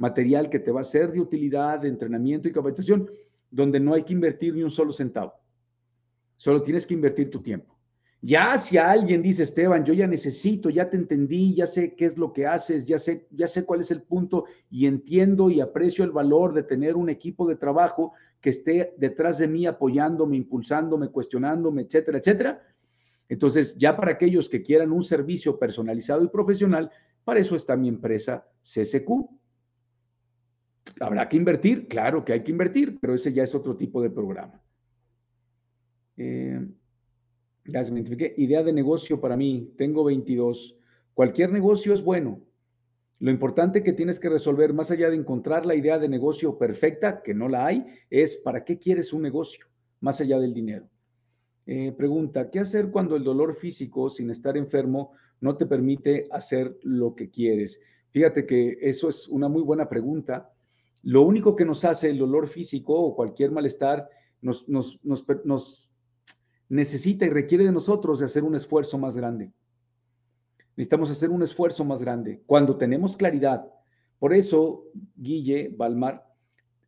material 0.02 0.50
que 0.50 0.58
te 0.58 0.72
va 0.72 0.80
a 0.80 0.84
ser 0.84 1.12
de 1.12 1.20
utilidad, 1.20 1.78
de 1.78 1.88
entrenamiento 1.88 2.48
y 2.48 2.52
capacitación, 2.52 3.08
donde 3.52 3.78
no 3.78 3.94
hay 3.94 4.02
que 4.02 4.12
invertir 4.12 4.52
ni 4.52 4.64
un 4.64 4.70
solo 4.70 4.90
centavo. 4.90 5.32
Solo 6.36 6.60
tienes 6.60 6.88
que 6.88 6.94
invertir 6.94 7.30
tu 7.30 7.40
tiempo. 7.40 7.71
Ya 8.24 8.56
si 8.56 8.78
alguien 8.78 9.20
dice, 9.20 9.42
Esteban, 9.42 9.84
yo 9.84 9.92
ya 9.94 10.06
necesito, 10.06 10.70
ya 10.70 10.88
te 10.88 10.96
entendí, 10.96 11.56
ya 11.56 11.66
sé 11.66 11.96
qué 11.96 12.06
es 12.06 12.16
lo 12.16 12.32
que 12.32 12.46
haces, 12.46 12.86
ya 12.86 12.96
sé, 12.96 13.26
ya 13.32 13.48
sé 13.48 13.64
cuál 13.64 13.80
es 13.80 13.90
el 13.90 14.02
punto 14.02 14.44
y 14.70 14.86
entiendo 14.86 15.50
y 15.50 15.60
aprecio 15.60 16.04
el 16.04 16.12
valor 16.12 16.54
de 16.54 16.62
tener 16.62 16.94
un 16.94 17.10
equipo 17.10 17.48
de 17.48 17.56
trabajo 17.56 18.12
que 18.40 18.50
esté 18.50 18.94
detrás 18.96 19.38
de 19.38 19.48
mí 19.48 19.66
apoyándome, 19.66 20.36
impulsándome, 20.36 21.08
cuestionándome, 21.08 21.82
etcétera, 21.82 22.18
etcétera. 22.18 22.62
Entonces, 23.28 23.76
ya 23.76 23.96
para 23.96 24.12
aquellos 24.12 24.48
que 24.48 24.62
quieran 24.62 24.92
un 24.92 25.02
servicio 25.02 25.58
personalizado 25.58 26.22
y 26.22 26.28
profesional, 26.28 26.92
para 27.24 27.40
eso 27.40 27.56
está 27.56 27.76
mi 27.76 27.88
empresa 27.88 28.46
CSQ. 28.62 29.10
¿Habrá 31.00 31.28
que 31.28 31.36
invertir? 31.36 31.88
Claro 31.88 32.24
que 32.24 32.34
hay 32.34 32.44
que 32.44 32.52
invertir, 32.52 33.00
pero 33.00 33.14
ese 33.14 33.32
ya 33.32 33.42
es 33.42 33.52
otro 33.52 33.76
tipo 33.76 34.00
de 34.00 34.10
programa. 34.10 34.62
Eh, 36.16 36.68
ya 37.64 37.84
se 37.84 37.92
me 37.92 38.00
identifiqué. 38.00 38.34
Idea 38.36 38.62
de 38.62 38.72
negocio 38.72 39.20
para 39.20 39.36
mí. 39.36 39.72
Tengo 39.76 40.04
22. 40.04 40.76
Cualquier 41.14 41.52
negocio 41.52 41.92
es 41.92 42.02
bueno. 42.02 42.40
Lo 43.20 43.30
importante 43.30 43.82
que 43.82 43.92
tienes 43.92 44.18
que 44.18 44.28
resolver, 44.28 44.72
más 44.72 44.90
allá 44.90 45.08
de 45.10 45.16
encontrar 45.16 45.64
la 45.64 45.74
idea 45.74 45.98
de 45.98 46.08
negocio 46.08 46.58
perfecta, 46.58 47.22
que 47.22 47.34
no 47.34 47.48
la 47.48 47.66
hay, 47.66 47.86
es 48.10 48.36
para 48.36 48.64
qué 48.64 48.78
quieres 48.78 49.12
un 49.12 49.22
negocio, 49.22 49.66
más 50.00 50.20
allá 50.20 50.40
del 50.40 50.54
dinero. 50.54 50.88
Eh, 51.66 51.92
pregunta, 51.96 52.50
¿qué 52.50 52.58
hacer 52.58 52.90
cuando 52.90 53.14
el 53.14 53.22
dolor 53.22 53.54
físico, 53.54 54.10
sin 54.10 54.30
estar 54.30 54.56
enfermo, 54.56 55.12
no 55.40 55.56
te 55.56 55.66
permite 55.66 56.26
hacer 56.32 56.76
lo 56.82 57.14
que 57.14 57.30
quieres? 57.30 57.80
Fíjate 58.10 58.44
que 58.44 58.78
eso 58.80 59.08
es 59.08 59.28
una 59.28 59.48
muy 59.48 59.62
buena 59.62 59.88
pregunta 59.88 60.52
lo 61.02 61.22
único 61.22 61.56
que 61.56 61.64
nos 61.64 61.84
hace 61.84 62.10
el 62.10 62.18
dolor 62.18 62.48
físico 62.48 62.94
o 62.94 63.14
cualquier 63.14 63.50
malestar 63.50 64.08
nos, 64.40 65.90
necesita 66.72 67.26
y 67.26 67.28
requiere 67.28 67.64
de 67.64 67.72
nosotros 67.72 68.18
de 68.18 68.24
hacer 68.24 68.44
un 68.44 68.54
esfuerzo 68.54 68.96
más 68.96 69.14
grande. 69.14 69.52
Necesitamos 70.74 71.10
hacer 71.10 71.28
un 71.28 71.42
esfuerzo 71.42 71.84
más 71.84 72.00
grande 72.00 72.42
cuando 72.46 72.78
tenemos 72.78 73.14
claridad. 73.14 73.70
Por 74.18 74.32
eso, 74.32 74.84
Guille, 75.14 75.68
Balmar, 75.76 76.26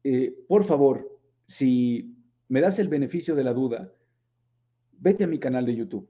eh, 0.02 0.34
por 0.48 0.64
favor, 0.64 1.06
si 1.46 2.16
me 2.48 2.62
das 2.62 2.78
el 2.78 2.88
beneficio 2.88 3.34
de 3.34 3.44
la 3.44 3.52
duda, 3.52 3.92
vete 4.92 5.24
a 5.24 5.26
mi 5.26 5.38
canal 5.38 5.66
de 5.66 5.76
YouTube. 5.76 6.08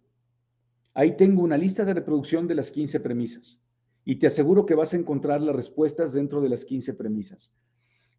Ahí 0.95 1.17
tengo 1.17 1.43
una 1.43 1.59
lista 1.59 1.85
de 1.85 1.95
reproducción 1.95 2.47
de 2.47 2.55
las 2.55 2.71
15 2.71 3.01
premisas 3.01 3.61
y 4.05 4.21
te 4.21 4.29
aseguro 4.29 4.67
que 4.67 4.77
vas 4.77 4.95
a 4.95 4.99
encontrar 4.99 5.41
las 5.41 5.57
respuestas 5.57 6.13
dentro 6.13 6.41
de 6.41 6.51
las 6.51 6.65
15 6.65 6.95
premisas. 6.95 7.53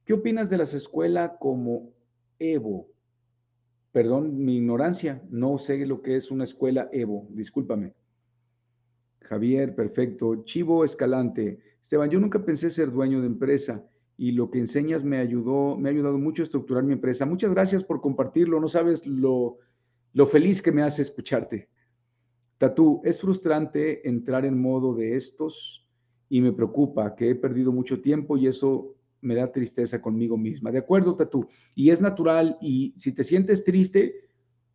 ¿Qué 0.04 0.12
opinas 0.12 0.50
de 0.50 0.58
las 0.58 0.74
escuelas 0.74 1.32
como 1.40 1.94
Evo? 2.40 2.90
Perdón 3.96 4.44
mi 4.44 4.58
ignorancia, 4.58 5.24
no 5.30 5.58
sé 5.58 5.86
lo 5.86 6.02
que 6.02 6.18
es 6.18 6.30
una 6.30 6.44
escuela 6.44 6.90
Evo, 6.92 7.30
discúlpame. 7.30 7.94
Javier, 9.22 9.74
perfecto. 9.74 10.44
Chivo 10.44 10.84
Escalante. 10.84 11.60
Esteban, 11.82 12.10
yo 12.10 12.20
nunca 12.20 12.44
pensé 12.44 12.70
ser 12.70 12.92
dueño 12.92 13.22
de 13.22 13.28
empresa 13.28 13.88
y 14.18 14.34
lo 14.34 14.52
que 14.52 14.60
enseñas 14.60 15.06
me 15.06 15.20
ayudó, 15.20 15.78
me 15.78 15.88
ha 15.88 15.94
ayudado 15.94 16.18
mucho 16.18 16.42
a 16.42 16.44
estructurar 16.44 16.84
mi 16.84 16.92
empresa. 16.92 17.26
Muchas 17.26 17.52
gracias 17.52 17.86
por 17.86 18.02
compartirlo. 18.02 18.60
No 18.60 18.68
sabes 18.68 19.08
lo, 19.08 19.60
lo 20.12 20.26
feliz 20.26 20.62
que 20.62 20.74
me 20.74 20.82
hace 20.82 21.02
escucharte. 21.02 21.70
Tatú, 22.58 23.02
es 23.06 23.22
frustrante 23.22 24.06
entrar 24.10 24.44
en 24.44 24.60
modo 24.60 24.94
de 24.94 25.16
estos 25.16 25.88
y 26.28 26.42
me 26.42 26.52
preocupa 26.52 27.16
que 27.16 27.30
he 27.30 27.36
perdido 27.36 27.72
mucho 27.72 28.02
tiempo 28.02 28.36
y 28.36 28.48
eso 28.48 28.94
me 29.26 29.36
da 29.36 29.52
tristeza 29.52 30.02
conmigo 30.02 30.38
misma. 30.38 30.72
¿De 30.72 30.78
acuerdo, 30.78 31.16
Tatú? 31.16 31.48
Y 31.74 31.90
es 31.90 32.00
natural 32.00 32.58
y 32.62 32.94
si 32.96 33.12
te 33.12 33.24
sientes 33.24 33.64
triste, 33.64 34.16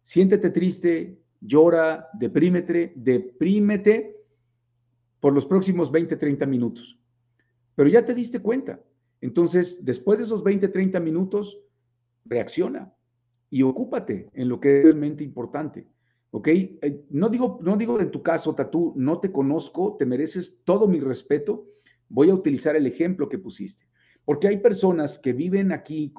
siéntete 0.02 0.50
triste, 0.50 1.18
llora, 1.40 2.08
deprímete, 2.14 2.92
deprímete 2.96 4.16
por 5.20 5.32
los 5.32 5.46
próximos 5.46 5.90
20, 5.90 6.16
30 6.16 6.46
minutos. 6.46 6.98
Pero 7.74 7.88
ya 7.88 8.04
te 8.04 8.14
diste 8.14 8.40
cuenta. 8.40 8.80
Entonces, 9.20 9.84
después 9.84 10.18
de 10.18 10.24
esos 10.24 10.42
20, 10.42 10.68
30 10.68 10.98
minutos, 11.00 11.62
reacciona 12.24 12.92
y 13.50 13.62
ocúpate 13.62 14.30
en 14.34 14.48
lo 14.48 14.60
que 14.60 14.78
es 14.78 14.84
realmente 14.84 15.24
importante. 15.24 15.86
¿Ok? 16.32 16.48
Eh, 16.48 17.04
no 17.10 17.28
digo, 17.28 17.58
no 17.62 17.76
digo 17.76 18.00
en 18.00 18.10
tu 18.10 18.22
caso, 18.22 18.54
Tatú, 18.54 18.94
no 18.96 19.18
te 19.18 19.32
conozco, 19.32 19.96
te 19.98 20.06
mereces 20.06 20.60
todo 20.64 20.86
mi 20.86 21.00
respeto. 21.00 21.66
Voy 22.08 22.30
a 22.30 22.34
utilizar 22.34 22.76
el 22.76 22.86
ejemplo 22.86 23.28
que 23.28 23.38
pusiste. 23.38 23.89
Porque 24.24 24.48
hay 24.48 24.58
personas 24.58 25.18
que 25.18 25.32
viven 25.32 25.72
aquí 25.72 26.12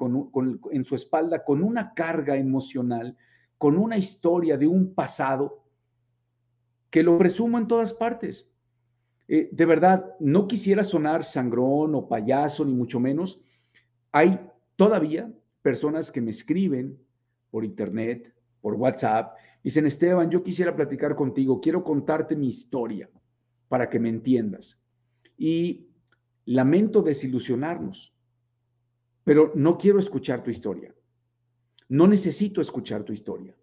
en 0.72 0.84
su 0.84 0.94
espalda 0.94 1.44
con 1.44 1.62
una 1.62 1.94
carga 1.94 2.36
emocional, 2.36 3.16
con 3.58 3.78
una 3.78 3.96
historia 3.96 4.56
de 4.56 4.66
un 4.66 4.94
pasado 4.94 5.64
que 6.90 7.02
lo 7.02 7.16
presumo 7.16 7.58
en 7.58 7.66
todas 7.66 7.94
partes. 7.94 8.48
Eh, 9.28 9.48
de 9.50 9.64
verdad, 9.64 10.14
no 10.20 10.46
quisiera 10.46 10.84
sonar 10.84 11.24
sangrón 11.24 11.94
o 11.94 12.06
payaso, 12.06 12.64
ni 12.64 12.74
mucho 12.74 13.00
menos. 13.00 13.40
Hay 14.10 14.38
todavía 14.76 15.32
personas 15.62 16.12
que 16.12 16.20
me 16.20 16.32
escriben 16.32 16.98
por 17.50 17.64
internet, 17.64 18.34
por 18.60 18.74
WhatsApp, 18.74 19.36
dicen, 19.62 19.86
Esteban, 19.86 20.30
yo 20.30 20.42
quisiera 20.42 20.74
platicar 20.74 21.14
contigo, 21.14 21.60
quiero 21.60 21.82
contarte 21.82 22.36
mi 22.36 22.48
historia 22.48 23.08
para 23.68 23.88
que 23.88 23.98
me 23.98 24.08
entiendas. 24.08 24.78
Y 25.38 25.88
Lamento 26.44 27.02
desilusionarnos, 27.02 28.14
pero 29.24 29.52
no 29.54 29.78
quiero 29.78 29.98
escuchar 29.98 30.42
tu 30.42 30.50
historia. 30.50 30.94
No 31.88 32.06
necesito 32.06 32.60
escuchar 32.60 33.04
tu 33.04 33.12
historia, 33.12 33.54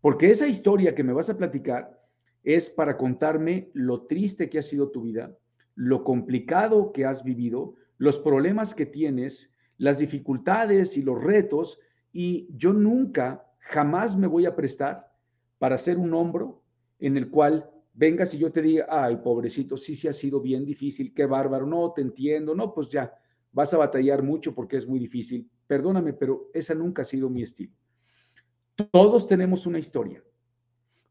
porque 0.00 0.30
esa 0.30 0.46
historia 0.46 0.94
que 0.94 1.04
me 1.04 1.12
vas 1.12 1.28
a 1.28 1.36
platicar 1.36 2.00
es 2.44 2.70
para 2.70 2.96
contarme 2.96 3.70
lo 3.74 4.06
triste 4.06 4.48
que 4.48 4.58
ha 4.58 4.62
sido 4.62 4.90
tu 4.90 5.02
vida, 5.02 5.36
lo 5.74 6.04
complicado 6.04 6.92
que 6.92 7.04
has 7.04 7.24
vivido, 7.24 7.74
los 7.98 8.18
problemas 8.18 8.74
que 8.74 8.86
tienes, 8.86 9.54
las 9.76 9.98
dificultades 9.98 10.96
y 10.96 11.02
los 11.02 11.22
retos, 11.22 11.78
y 12.12 12.48
yo 12.56 12.72
nunca, 12.72 13.44
jamás 13.58 14.16
me 14.16 14.26
voy 14.26 14.46
a 14.46 14.56
prestar 14.56 15.12
para 15.58 15.78
ser 15.78 15.98
un 15.98 16.14
hombro 16.14 16.62
en 17.00 17.16
el 17.16 17.28
cual 17.28 17.70
vengas 17.98 18.32
y 18.32 18.38
yo 18.38 18.52
te 18.52 18.62
diga, 18.62 18.86
ay, 18.88 19.16
pobrecito, 19.16 19.76
sí, 19.76 19.96
sí 19.96 20.06
ha 20.06 20.12
sido 20.12 20.40
bien 20.40 20.64
difícil, 20.64 21.12
qué 21.12 21.26
bárbaro, 21.26 21.66
no, 21.66 21.92
te 21.92 22.00
entiendo, 22.00 22.54
no, 22.54 22.72
pues 22.72 22.88
ya, 22.88 23.12
vas 23.50 23.74
a 23.74 23.76
batallar 23.76 24.22
mucho 24.22 24.54
porque 24.54 24.76
es 24.76 24.86
muy 24.86 25.00
difícil. 25.00 25.50
Perdóname, 25.66 26.12
pero 26.12 26.48
esa 26.54 26.74
nunca 26.74 27.02
ha 27.02 27.04
sido 27.04 27.28
mi 27.28 27.42
estilo. 27.42 27.72
Todos 28.92 29.26
tenemos 29.26 29.66
una 29.66 29.80
historia. 29.80 30.22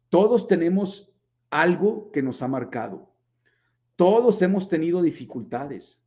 Todos 0.10 0.48
tenemos 0.48 1.14
algo 1.50 2.10
que 2.12 2.22
nos 2.22 2.42
ha 2.42 2.48
marcado. 2.48 3.12
Todos 3.98 4.42
hemos 4.42 4.70
tenido 4.70 5.02
dificultades, 5.02 6.02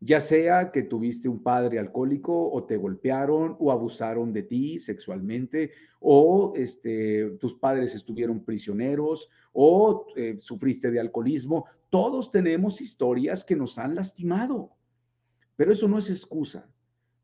ya 0.00 0.20
sea 0.20 0.70
que 0.70 0.82
tuviste 0.82 1.28
un 1.28 1.42
padre 1.42 1.78
alcohólico 1.78 2.50
o 2.52 2.64
te 2.64 2.76
golpearon 2.76 3.56
o 3.58 3.72
abusaron 3.72 4.32
de 4.32 4.44
ti 4.44 4.78
sexualmente 4.78 5.72
o 5.98 6.52
este, 6.56 7.30
tus 7.40 7.54
padres 7.54 7.94
estuvieron 7.94 8.44
prisioneros 8.44 9.28
o 9.52 10.06
eh, 10.14 10.36
sufriste 10.38 10.90
de 10.90 11.00
alcoholismo. 11.00 11.66
Todos 11.90 12.30
tenemos 12.30 12.80
historias 12.80 13.44
que 13.44 13.56
nos 13.56 13.78
han 13.78 13.96
lastimado, 13.96 14.70
pero 15.56 15.72
eso 15.72 15.88
no 15.88 15.98
es 15.98 16.10
excusa 16.10 16.68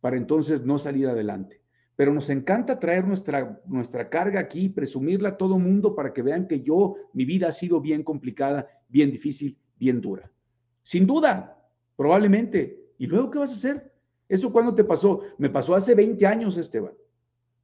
para 0.00 0.16
entonces 0.16 0.64
no 0.64 0.78
salir 0.78 1.06
adelante. 1.06 1.62
Pero 1.96 2.12
nos 2.12 2.28
encanta 2.28 2.80
traer 2.80 3.06
nuestra, 3.06 3.62
nuestra 3.66 4.10
carga 4.10 4.40
aquí, 4.40 4.68
presumirla 4.68 5.30
a 5.30 5.36
todo 5.36 5.60
mundo 5.60 5.94
para 5.94 6.12
que 6.12 6.22
vean 6.22 6.48
que 6.48 6.60
yo, 6.60 6.96
mi 7.12 7.24
vida 7.24 7.48
ha 7.48 7.52
sido 7.52 7.80
bien 7.80 8.02
complicada, 8.02 8.66
bien 8.88 9.12
difícil, 9.12 9.56
bien 9.78 10.00
dura. 10.00 10.28
Sin 10.82 11.06
duda, 11.06 11.63
probablemente. 11.97 12.92
¿Y 12.99 13.07
luego 13.07 13.30
qué 13.30 13.38
vas 13.38 13.51
a 13.51 13.55
hacer? 13.55 13.92
¿Eso 14.28 14.53
cuándo 14.53 14.74
te 14.74 14.84
pasó? 14.84 15.22
Me 15.38 15.51
pasó 15.51 15.74
hace 15.74 15.95
20 15.95 16.26
años, 16.26 16.57
Esteban. 16.57 16.95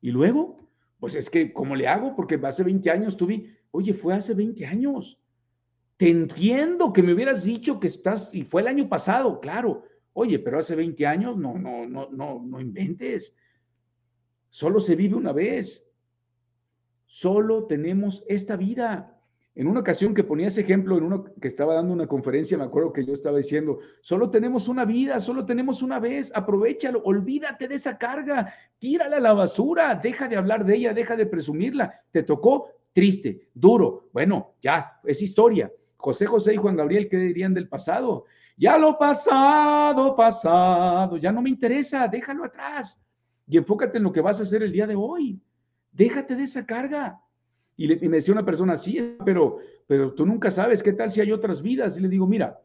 ¿Y 0.00 0.10
luego? 0.10 0.58
Pues 0.98 1.14
es 1.14 1.30
que, 1.30 1.52
¿cómo 1.52 1.74
le 1.74 1.88
hago? 1.88 2.14
Porque 2.14 2.38
hace 2.42 2.62
20 2.62 2.90
años 2.90 3.16
tuve, 3.16 3.58
oye, 3.70 3.94
fue 3.94 4.14
hace 4.14 4.34
20 4.34 4.66
años. 4.66 5.18
Te 5.96 6.10
entiendo 6.10 6.92
que 6.92 7.02
me 7.02 7.12
hubieras 7.12 7.44
dicho 7.44 7.80
que 7.80 7.86
estás, 7.86 8.30
y 8.32 8.44
fue 8.44 8.62
el 8.62 8.68
año 8.68 8.88
pasado, 8.88 9.40
claro. 9.40 9.84
Oye, 10.12 10.38
pero 10.38 10.58
hace 10.58 10.74
20 10.74 11.06
años, 11.06 11.36
no, 11.36 11.58
no, 11.58 11.86
no, 11.86 12.08
no, 12.10 12.42
no 12.42 12.60
inventes. 12.60 13.36
Solo 14.50 14.80
se 14.80 14.96
vive 14.96 15.14
una 15.14 15.32
vez. 15.32 15.86
Solo 17.06 17.66
tenemos 17.66 18.24
esta 18.28 18.56
vida. 18.56 19.09
En 19.54 19.66
una 19.66 19.80
ocasión 19.80 20.14
que 20.14 20.24
ponía 20.24 20.46
ese 20.46 20.60
ejemplo, 20.60 20.96
en 20.96 21.04
uno 21.04 21.24
que 21.24 21.48
estaba 21.48 21.74
dando 21.74 21.92
una 21.92 22.06
conferencia, 22.06 22.56
me 22.56 22.64
acuerdo 22.64 22.92
que 22.92 23.04
yo 23.04 23.12
estaba 23.12 23.38
diciendo, 23.38 23.78
solo 24.00 24.30
tenemos 24.30 24.68
una 24.68 24.84
vida, 24.84 25.18
solo 25.20 25.44
tenemos 25.44 25.82
una 25.82 25.98
vez, 25.98 26.32
aprovechalo, 26.34 27.02
olvídate 27.04 27.66
de 27.66 27.74
esa 27.74 27.98
carga, 27.98 28.54
tírala 28.78 29.16
a 29.16 29.20
la 29.20 29.32
basura, 29.32 29.94
deja 29.96 30.28
de 30.28 30.36
hablar 30.36 30.64
de 30.64 30.76
ella, 30.76 30.94
deja 30.94 31.16
de 31.16 31.26
presumirla. 31.26 32.02
Te 32.12 32.22
tocó 32.22 32.68
triste, 32.92 33.48
duro. 33.52 34.08
Bueno, 34.12 34.54
ya, 34.62 35.00
es 35.04 35.20
historia. 35.20 35.72
José 35.96 36.26
José 36.26 36.54
y 36.54 36.56
Juan 36.56 36.76
Gabriel, 36.76 37.08
¿qué 37.08 37.16
dirían 37.16 37.52
del 37.52 37.68
pasado? 37.68 38.24
Ya 38.56 38.78
lo 38.78 38.96
pasado, 38.96 40.14
pasado, 40.14 41.16
ya 41.16 41.32
no 41.32 41.42
me 41.42 41.50
interesa, 41.50 42.06
déjalo 42.08 42.44
atrás 42.44 42.98
y 43.50 43.56
enfócate 43.56 43.98
en 43.98 44.04
lo 44.04 44.12
que 44.12 44.20
vas 44.20 44.38
a 44.38 44.44
hacer 44.44 44.62
el 44.62 44.70
día 44.70 44.86
de 44.86 44.94
hoy. 44.94 45.42
Déjate 45.90 46.36
de 46.36 46.44
esa 46.44 46.64
carga. 46.64 47.20
Y, 47.80 48.08
me 48.10 48.18
decía 48.18 48.34
una 48.34 48.44
persona, 48.44 48.76
sí, 48.76 49.16
pero, 49.24 49.56
pero 49.86 50.12
tú 50.12 50.26
nunca 50.26 50.50
sabes 50.50 50.82
qué 50.82 50.92
tal 50.92 51.10
si 51.10 51.22
hay 51.22 51.32
otras 51.32 51.62
vidas. 51.62 51.96
Y 51.96 52.02
le 52.02 52.10
digo, 52.10 52.26
mira, 52.26 52.60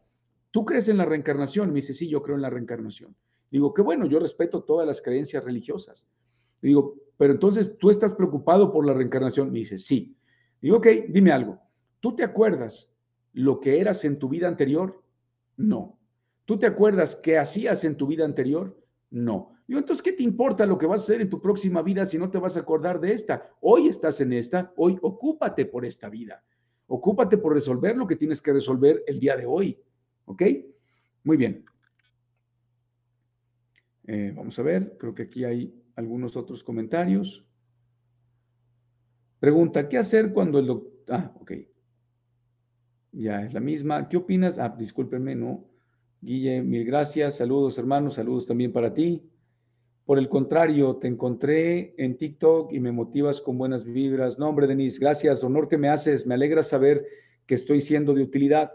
¿tú 0.50 0.66
crees 0.66 0.90
en 0.90 0.98
la 0.98 1.06
reencarnación? 1.06 1.70
Me 1.70 1.76
dice, 1.76 1.94
sí, 1.94 2.06
yo 2.06 2.22
creo 2.22 2.36
en 2.36 2.42
la 2.42 2.50
reencarnación. 2.50 3.16
digo, 3.50 3.72
qué 3.72 3.80
bueno, 3.80 4.04
yo 4.04 4.18
respeto 4.18 4.64
todas 4.64 4.86
las 4.86 5.00
creencias 5.00 5.42
religiosas. 5.42 6.06
Digo, 6.60 6.96
pero 7.16 7.32
entonces 7.32 7.78
tú 7.78 7.88
estás 7.88 8.12
preocupado 8.12 8.70
por 8.70 8.84
la 8.86 8.92
reencarnación. 8.92 9.50
Me 9.50 9.60
dice, 9.60 9.78
sí. 9.78 10.18
digo, 10.60 10.76
ok, 10.76 10.86
dime 11.08 11.32
algo. 11.32 11.62
¿Tú 12.00 12.14
te 12.14 12.22
acuerdas 12.22 12.92
lo 13.32 13.58
que 13.58 13.80
eras 13.80 14.04
en 14.04 14.18
tu 14.18 14.28
vida 14.28 14.48
anterior? 14.48 15.02
No. 15.56 15.98
¿Tú 16.44 16.58
te 16.58 16.66
acuerdas 16.66 17.16
qué 17.16 17.38
hacías 17.38 17.84
en 17.84 17.96
tu 17.96 18.06
vida 18.06 18.26
anterior? 18.26 18.78
No. 19.08 19.55
Entonces, 19.68 20.02
¿qué 20.02 20.12
te 20.12 20.22
importa 20.22 20.64
lo 20.64 20.78
que 20.78 20.86
vas 20.86 21.00
a 21.00 21.04
hacer 21.04 21.20
en 21.20 21.30
tu 21.30 21.40
próxima 21.40 21.82
vida 21.82 22.06
si 22.06 22.18
no 22.18 22.30
te 22.30 22.38
vas 22.38 22.56
a 22.56 22.60
acordar 22.60 23.00
de 23.00 23.12
esta? 23.12 23.50
Hoy 23.60 23.88
estás 23.88 24.20
en 24.20 24.32
esta, 24.32 24.72
hoy 24.76 24.98
ocúpate 25.02 25.66
por 25.66 25.84
esta 25.84 26.08
vida. 26.08 26.44
Ocúpate 26.86 27.36
por 27.36 27.52
resolver 27.52 27.96
lo 27.96 28.06
que 28.06 28.16
tienes 28.16 28.40
que 28.40 28.52
resolver 28.52 29.02
el 29.06 29.18
día 29.18 29.36
de 29.36 29.46
hoy. 29.46 29.78
¿Ok? 30.26 30.42
Muy 31.24 31.36
bien. 31.36 31.64
Eh, 34.06 34.32
vamos 34.36 34.56
a 34.58 34.62
ver, 34.62 34.96
creo 34.98 35.14
que 35.14 35.24
aquí 35.24 35.44
hay 35.44 35.74
algunos 35.96 36.36
otros 36.36 36.62
comentarios. 36.62 37.44
Pregunta, 39.40 39.88
¿qué 39.88 39.98
hacer 39.98 40.32
cuando 40.32 40.60
el 40.60 40.66
doctor... 40.66 40.92
Ah, 41.08 41.32
ok. 41.40 41.52
Ya 43.12 43.42
es 43.42 43.52
la 43.52 43.60
misma. 43.60 44.08
¿Qué 44.08 44.16
opinas? 44.16 44.58
Ah, 44.58 44.74
discúlpenme, 44.76 45.34
no. 45.34 45.64
Guille, 46.20 46.62
mil 46.62 46.84
gracias. 46.84 47.36
Saludos, 47.36 47.78
hermanos. 47.78 48.14
Saludos 48.14 48.46
también 48.46 48.72
para 48.72 48.92
ti. 48.92 49.28
Por 50.06 50.20
el 50.20 50.28
contrario, 50.28 50.96
te 50.96 51.08
encontré 51.08 51.92
en 51.98 52.16
TikTok 52.16 52.72
y 52.72 52.78
me 52.78 52.92
motivas 52.92 53.40
con 53.40 53.58
buenas 53.58 53.84
vibras. 53.84 54.38
No, 54.38 54.48
hombre, 54.48 54.68
Denise, 54.68 55.00
gracias. 55.00 55.42
Honor 55.42 55.68
que 55.68 55.78
me 55.78 55.88
haces. 55.88 56.28
Me 56.28 56.34
alegra 56.34 56.62
saber 56.62 57.04
que 57.44 57.56
estoy 57.56 57.80
siendo 57.80 58.14
de 58.14 58.22
utilidad. 58.22 58.70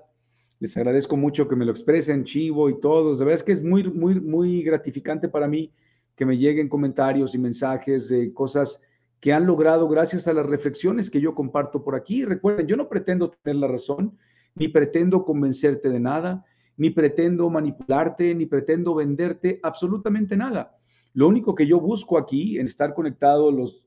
Les 0.60 0.76
agradezco 0.76 1.16
mucho 1.16 1.48
que 1.48 1.56
me 1.56 1.64
lo 1.64 1.72
expresen, 1.72 2.26
Chivo 2.26 2.70
y 2.70 2.82
todos. 2.82 3.18
De 3.18 3.24
verdad 3.24 3.40
es 3.40 3.44
que 3.44 3.54
es 3.54 3.64
muy, 3.64 3.84
muy, 3.84 4.20
muy 4.20 4.62
gratificante 4.62 5.30
para 5.30 5.48
mí 5.48 5.72
que 6.18 6.26
me 6.26 6.38
lleguen 6.38 6.68
comentarios 6.68 7.34
y 7.34 7.38
mensajes 7.38 8.10
de 8.10 8.34
cosas 8.34 8.82
que 9.22 9.32
han 9.32 9.46
logrado 9.48 9.88
gracias 9.88 10.28
a 10.28 10.34
las 10.34 10.46
reflexiones 10.46 11.10
que 11.10 11.22
yo 11.22 11.34
comparto 11.34 11.82
por 11.82 11.96
aquí. 11.96 12.26
Recuerden, 12.26 12.68
yo 12.68 12.76
no 12.76 12.90
pretendo 12.90 13.32
tener 13.32 13.56
la 13.56 13.68
razón, 13.68 14.18
ni 14.54 14.68
pretendo 14.68 15.24
convencerte 15.24 15.90
de 15.90 16.00
nada, 16.02 16.44
ni 16.76 16.90
pretendo 16.90 17.50
manipularte, 17.50 18.36
ni 18.36 18.48
pretendo 18.48 18.96
venderte 18.96 19.62
absolutamente 19.64 20.36
nada. 20.36 20.78
Lo 21.14 21.28
único 21.28 21.56
que 21.56 21.68
yo 21.68 21.80
busco 21.80 22.18
aquí 22.18 22.58
en 22.58 22.68
estar 22.68 22.94
conectado 22.94 23.52
los, 23.52 23.84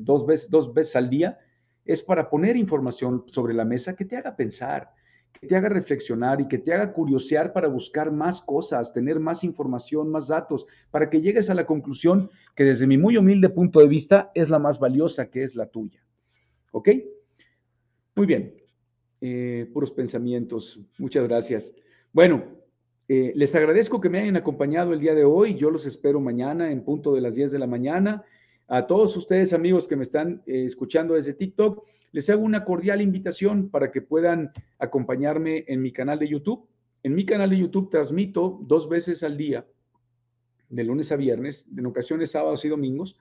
dos, 0.00 0.26
veces, 0.26 0.50
dos 0.50 0.72
veces 0.72 0.96
al 0.96 1.10
día 1.10 1.38
es 1.84 2.02
para 2.02 2.30
poner 2.30 2.56
información 2.56 3.24
sobre 3.32 3.54
la 3.54 3.64
mesa 3.64 3.96
que 3.96 4.04
te 4.04 4.16
haga 4.16 4.36
pensar, 4.36 4.90
que 5.32 5.46
te 5.46 5.56
haga 5.56 5.68
reflexionar 5.68 6.40
y 6.40 6.48
que 6.48 6.58
te 6.58 6.72
haga 6.72 6.92
curiosear 6.92 7.52
para 7.52 7.68
buscar 7.68 8.12
más 8.12 8.40
cosas, 8.42 8.92
tener 8.92 9.18
más 9.18 9.42
información, 9.42 10.10
más 10.10 10.28
datos, 10.28 10.66
para 10.90 11.10
que 11.10 11.20
llegues 11.20 11.50
a 11.50 11.54
la 11.54 11.66
conclusión 11.66 12.30
que 12.54 12.64
desde 12.64 12.86
mi 12.86 12.98
muy 12.98 13.16
humilde 13.16 13.48
punto 13.48 13.80
de 13.80 13.88
vista 13.88 14.30
es 14.34 14.50
la 14.50 14.58
más 14.58 14.78
valiosa, 14.78 15.30
que 15.30 15.42
es 15.42 15.56
la 15.56 15.66
tuya. 15.66 16.04
¿Ok? 16.72 16.90
Muy 18.14 18.26
bien. 18.26 18.54
Eh, 19.20 19.68
puros 19.72 19.90
pensamientos. 19.90 20.80
Muchas 20.98 21.28
gracias. 21.28 21.72
Bueno, 22.12 22.44
eh, 23.12 23.32
les 23.34 23.52
agradezco 23.56 24.00
que 24.00 24.08
me 24.08 24.20
hayan 24.20 24.36
acompañado 24.36 24.92
el 24.92 25.00
día 25.00 25.16
de 25.16 25.24
hoy. 25.24 25.56
Yo 25.56 25.72
los 25.72 25.84
espero 25.84 26.20
mañana 26.20 26.70
en 26.70 26.84
punto 26.84 27.12
de 27.12 27.20
las 27.20 27.34
10 27.34 27.50
de 27.50 27.58
la 27.58 27.66
mañana. 27.66 28.22
A 28.68 28.86
todos 28.86 29.16
ustedes, 29.16 29.52
amigos 29.52 29.88
que 29.88 29.96
me 29.96 30.04
están 30.04 30.44
eh, 30.46 30.62
escuchando 30.64 31.14
desde 31.14 31.34
TikTok, 31.34 31.84
les 32.12 32.30
hago 32.30 32.44
una 32.44 32.64
cordial 32.64 33.02
invitación 33.02 33.68
para 33.68 33.90
que 33.90 34.00
puedan 34.00 34.52
acompañarme 34.78 35.64
en 35.66 35.82
mi 35.82 35.90
canal 35.90 36.20
de 36.20 36.28
YouTube. 36.28 36.68
En 37.02 37.16
mi 37.16 37.26
canal 37.26 37.50
de 37.50 37.58
YouTube 37.58 37.90
transmito 37.90 38.60
dos 38.62 38.88
veces 38.88 39.24
al 39.24 39.36
día, 39.36 39.66
de 40.68 40.84
lunes 40.84 41.10
a 41.10 41.16
viernes, 41.16 41.66
en 41.76 41.86
ocasiones 41.86 42.30
sábados 42.30 42.64
y 42.64 42.68
domingos, 42.68 43.18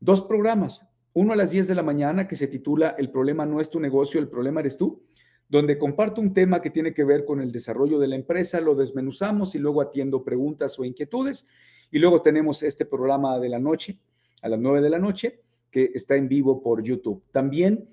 dos 0.00 0.22
programas. 0.22 0.88
Uno 1.12 1.34
a 1.34 1.36
las 1.36 1.50
10 1.50 1.68
de 1.68 1.74
la 1.74 1.82
mañana 1.82 2.26
que 2.26 2.36
se 2.36 2.46
titula 2.46 2.94
El 2.96 3.10
problema 3.10 3.44
no 3.44 3.60
es 3.60 3.68
tu 3.68 3.80
negocio, 3.80 4.18
el 4.18 4.28
problema 4.28 4.60
eres 4.60 4.78
tú 4.78 5.02
donde 5.48 5.78
comparto 5.78 6.20
un 6.20 6.34
tema 6.34 6.60
que 6.60 6.70
tiene 6.70 6.92
que 6.92 7.04
ver 7.04 7.24
con 7.24 7.40
el 7.40 7.52
desarrollo 7.52 7.98
de 7.98 8.08
la 8.08 8.16
empresa, 8.16 8.60
lo 8.60 8.74
desmenuzamos 8.74 9.54
y 9.54 9.58
luego 9.58 9.80
atiendo 9.80 10.24
preguntas 10.24 10.78
o 10.78 10.84
inquietudes. 10.84 11.46
Y 11.90 11.98
luego 11.98 12.22
tenemos 12.22 12.62
este 12.62 12.84
programa 12.84 13.38
de 13.38 13.48
la 13.48 13.58
noche, 13.58 13.98
a 14.42 14.48
las 14.48 14.58
9 14.58 14.80
de 14.80 14.90
la 14.90 14.98
noche, 14.98 15.40
que 15.70 15.90
está 15.94 16.16
en 16.16 16.28
vivo 16.28 16.62
por 16.62 16.82
YouTube. 16.82 17.22
También 17.32 17.88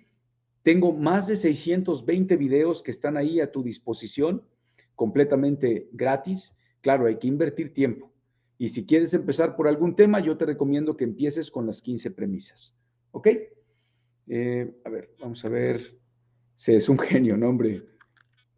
tengo 0.64 0.94
más 0.94 1.28
de 1.28 1.36
620 1.36 2.36
videos 2.38 2.82
que 2.82 2.92
están 2.92 3.18
ahí 3.18 3.40
a 3.40 3.52
tu 3.52 3.62
disposición, 3.62 4.44
completamente 4.96 5.90
gratis. 5.92 6.56
Claro, 6.82 7.06
hay 7.06 7.18
que 7.18 7.28
invertir 7.28 7.74
tiempo. 7.74 8.12
Y 8.58 8.70
si 8.70 8.86
quieres 8.86 9.14
empezar 9.14 9.56
por 9.56 9.68
algún 9.68 9.96
tema, 9.96 10.22
yo 10.22 10.38
te 10.38 10.46
recomiendo 10.46 10.96
que 10.96 11.04
empieces 11.04 11.52
con 11.52 11.68
las 11.68 11.82
15 11.82 12.12
premisas. 12.12 12.76
¿Ok? 13.12 13.28
Eh, 14.28 14.74
a 14.86 14.90
ver, 14.90 15.12
vamos 15.20 15.44
a 15.44 15.50
ver. 15.50 16.03
Sí, 16.64 16.74
es 16.74 16.88
un 16.88 16.98
genio, 17.10 17.36
¿no, 17.36 17.50
hombre? 17.50 17.84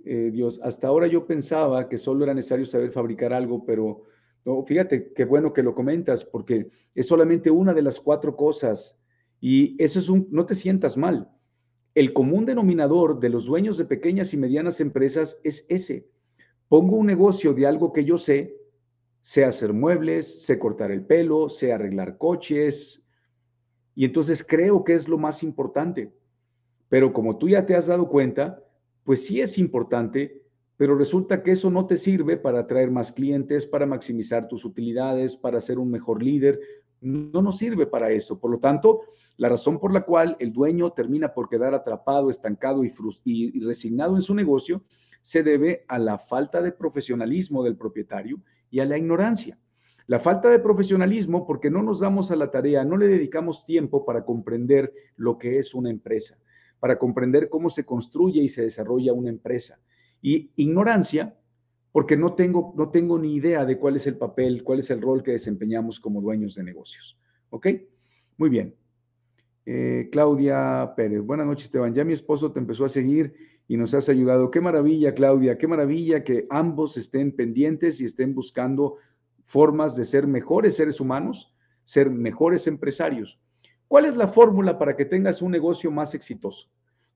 Eh, 0.03 0.29
Dios, 0.31 0.59
hasta 0.61 0.87
ahora 0.89 1.07
yo 1.07 1.25
pensaba 1.25 1.89
que 1.89 1.97
solo 1.97 2.23
era 2.23 2.35
necesario 2.35 2.63
saber 2.63 2.91
fabricar 2.91 3.33
algo, 3.33 3.65
pero 3.65 4.03
no, 4.45 4.61
fíjate 4.61 5.11
qué 5.11 5.25
bueno 5.25 5.51
que 5.51 5.63
lo 5.63 5.73
comentas, 5.73 6.23
porque 6.23 6.69
es 6.93 7.07
solamente 7.07 7.49
una 7.49 7.73
de 7.73 7.81
las 7.81 7.99
cuatro 7.99 8.35
cosas. 8.35 8.95
Y 9.41 9.75
eso 9.83 9.97
es 9.97 10.07
un, 10.07 10.27
no 10.29 10.45
te 10.45 10.53
sientas 10.53 10.97
mal. 10.97 11.31
El 11.95 12.13
común 12.13 12.45
denominador 12.45 13.19
de 13.19 13.29
los 13.29 13.45
dueños 13.45 13.75
de 13.75 13.85
pequeñas 13.85 14.35
y 14.35 14.37
medianas 14.37 14.79
empresas 14.81 15.39
es 15.43 15.65
ese. 15.67 16.07
Pongo 16.67 16.97
un 16.97 17.07
negocio 17.07 17.55
de 17.55 17.65
algo 17.65 17.91
que 17.91 18.05
yo 18.05 18.19
sé, 18.19 18.55
sé 19.21 19.45
hacer 19.45 19.73
muebles, 19.73 20.45
sé 20.45 20.59
cortar 20.59 20.91
el 20.91 21.03
pelo, 21.03 21.49
sé 21.49 21.73
arreglar 21.73 22.19
coches, 22.19 23.03
y 23.95 24.05
entonces 24.05 24.45
creo 24.47 24.83
que 24.83 24.93
es 24.93 25.07
lo 25.07 25.17
más 25.17 25.41
importante. 25.41 26.13
Pero 26.95 27.11
como 27.11 27.37
tú 27.37 27.49
ya 27.49 27.65
te 27.65 27.75
has 27.75 27.87
dado 27.87 28.07
cuenta, 28.07 28.63
pues 29.03 29.25
sí 29.25 29.41
es 29.41 29.57
importante, 29.57 30.43
pero 30.77 30.95
resulta 30.95 31.43
que 31.43 31.51
eso 31.51 31.69
no 31.69 31.87
te 31.87 31.97
sirve 31.97 32.37
para 32.37 32.59
atraer 32.59 32.89
más 32.89 33.11
clientes, 33.11 33.65
para 33.65 33.85
maximizar 33.85 34.47
tus 34.47 34.63
utilidades, 34.63 35.35
para 35.35 35.59
ser 35.59 35.77
un 35.77 35.91
mejor 35.91 36.23
líder, 36.23 36.57
no 37.01 37.41
nos 37.41 37.57
sirve 37.57 37.85
para 37.85 38.11
eso. 38.11 38.39
Por 38.39 38.49
lo 38.49 38.59
tanto, 38.59 39.01
la 39.35 39.49
razón 39.49 39.77
por 39.77 39.91
la 39.91 40.05
cual 40.05 40.37
el 40.39 40.53
dueño 40.53 40.93
termina 40.93 41.33
por 41.33 41.49
quedar 41.49 41.73
atrapado, 41.73 42.29
estancado 42.29 42.85
y, 42.85 42.93
y, 43.25 43.59
resignado 43.65 44.15
en 44.15 44.21
su 44.21 44.33
negocio 44.33 44.81
se 45.21 45.43
debe 45.43 45.83
a 45.89 45.99
la 45.99 46.17
falta 46.17 46.61
de 46.61 46.71
profesionalismo 46.71 47.61
del 47.61 47.75
propietario 47.75 48.39
y 48.71 48.79
a 48.79 48.85
la 48.85 48.97
ignorancia. 48.97 49.59
La 50.07 50.19
falta 50.19 50.47
de 50.47 50.59
profesionalismo 50.59 51.45
porque 51.45 51.69
no 51.69 51.83
nos 51.83 51.99
damos 51.99 52.31
a 52.31 52.37
la 52.37 52.51
tarea, 52.51 52.85
no 52.85 52.95
le 52.95 53.09
dedicamos 53.09 53.65
tiempo 53.65 54.05
para 54.05 54.23
comprender 54.23 54.93
lo 55.17 55.37
que 55.37 55.57
es 55.57 55.73
una 55.73 55.89
empresa, 55.89 56.37
para 56.79 56.97
comprender 56.97 57.49
cómo 57.49 57.69
se 57.69 57.85
construye 57.85 58.41
y 58.41 58.49
se 58.49 58.63
desarrolla 58.63 59.13
una 59.13 59.29
empresa. 59.29 59.79
Y 60.21 60.51
ignorancia 60.55 61.35
porque 61.91 62.17
no 62.17 62.33
tengo, 62.33 62.73
no 62.75 62.89
tengo 62.89 63.17
ni 63.17 63.35
idea 63.35 63.63
de 63.63 63.77
cuál 63.77 63.95
es 63.95 64.05
el 64.05 64.17
papel, 64.17 64.63
cuál 64.63 64.79
es 64.79 64.89
el 64.89 65.01
rol 65.01 65.23
que 65.23 65.31
desempeñamos 65.31 65.99
como 65.99 66.21
dueños 66.21 66.55
de 66.55 66.63
negocios. 66.63 67.17
¿Ok? 67.49 67.67
Muy 68.37 68.49
bien. 68.49 68.75
Eh, 69.65 70.09
Claudia 70.11 70.93
Pérez, 70.95 71.21
buenas 71.21 71.47
noches, 71.47 71.65
Esteban. 71.65 71.93
Ya 71.93 72.03
mi 72.03 72.13
esposo 72.13 72.51
te 72.51 72.59
empezó 72.59 72.85
a 72.85 72.89
seguir 72.89 73.33
y 73.67 73.77
nos 73.77 73.93
has 73.93 74.09
ayudado. 74.09 74.51
Qué 74.51 74.61
maravilla, 74.61 75.13
Claudia, 75.13 75.57
qué 75.57 75.67
maravilla 75.67 76.23
que 76.23 76.45
ambos 76.49 76.97
estén 76.97 77.31
pendientes 77.31 78.01
y 78.01 78.05
estén 78.05 78.35
buscando 78.35 78.97
formas 79.45 79.95
de 79.95 80.03
ser 80.03 80.27
mejores 80.27 80.75
seres 80.75 80.99
humanos, 80.99 81.55
ser 81.83 82.09
mejores 82.09 82.67
empresarios. 82.67 83.39
¿Cuál 83.95 84.07
es 84.07 84.17
la 84.17 84.27
fórmula 84.27 84.77
para 84.77 84.97
que 84.97 85.05
tengas 85.05 85.41
un 85.41 85.51
negocio 85.51 85.89
más 85.89 86.13
exitoso? 86.15 86.67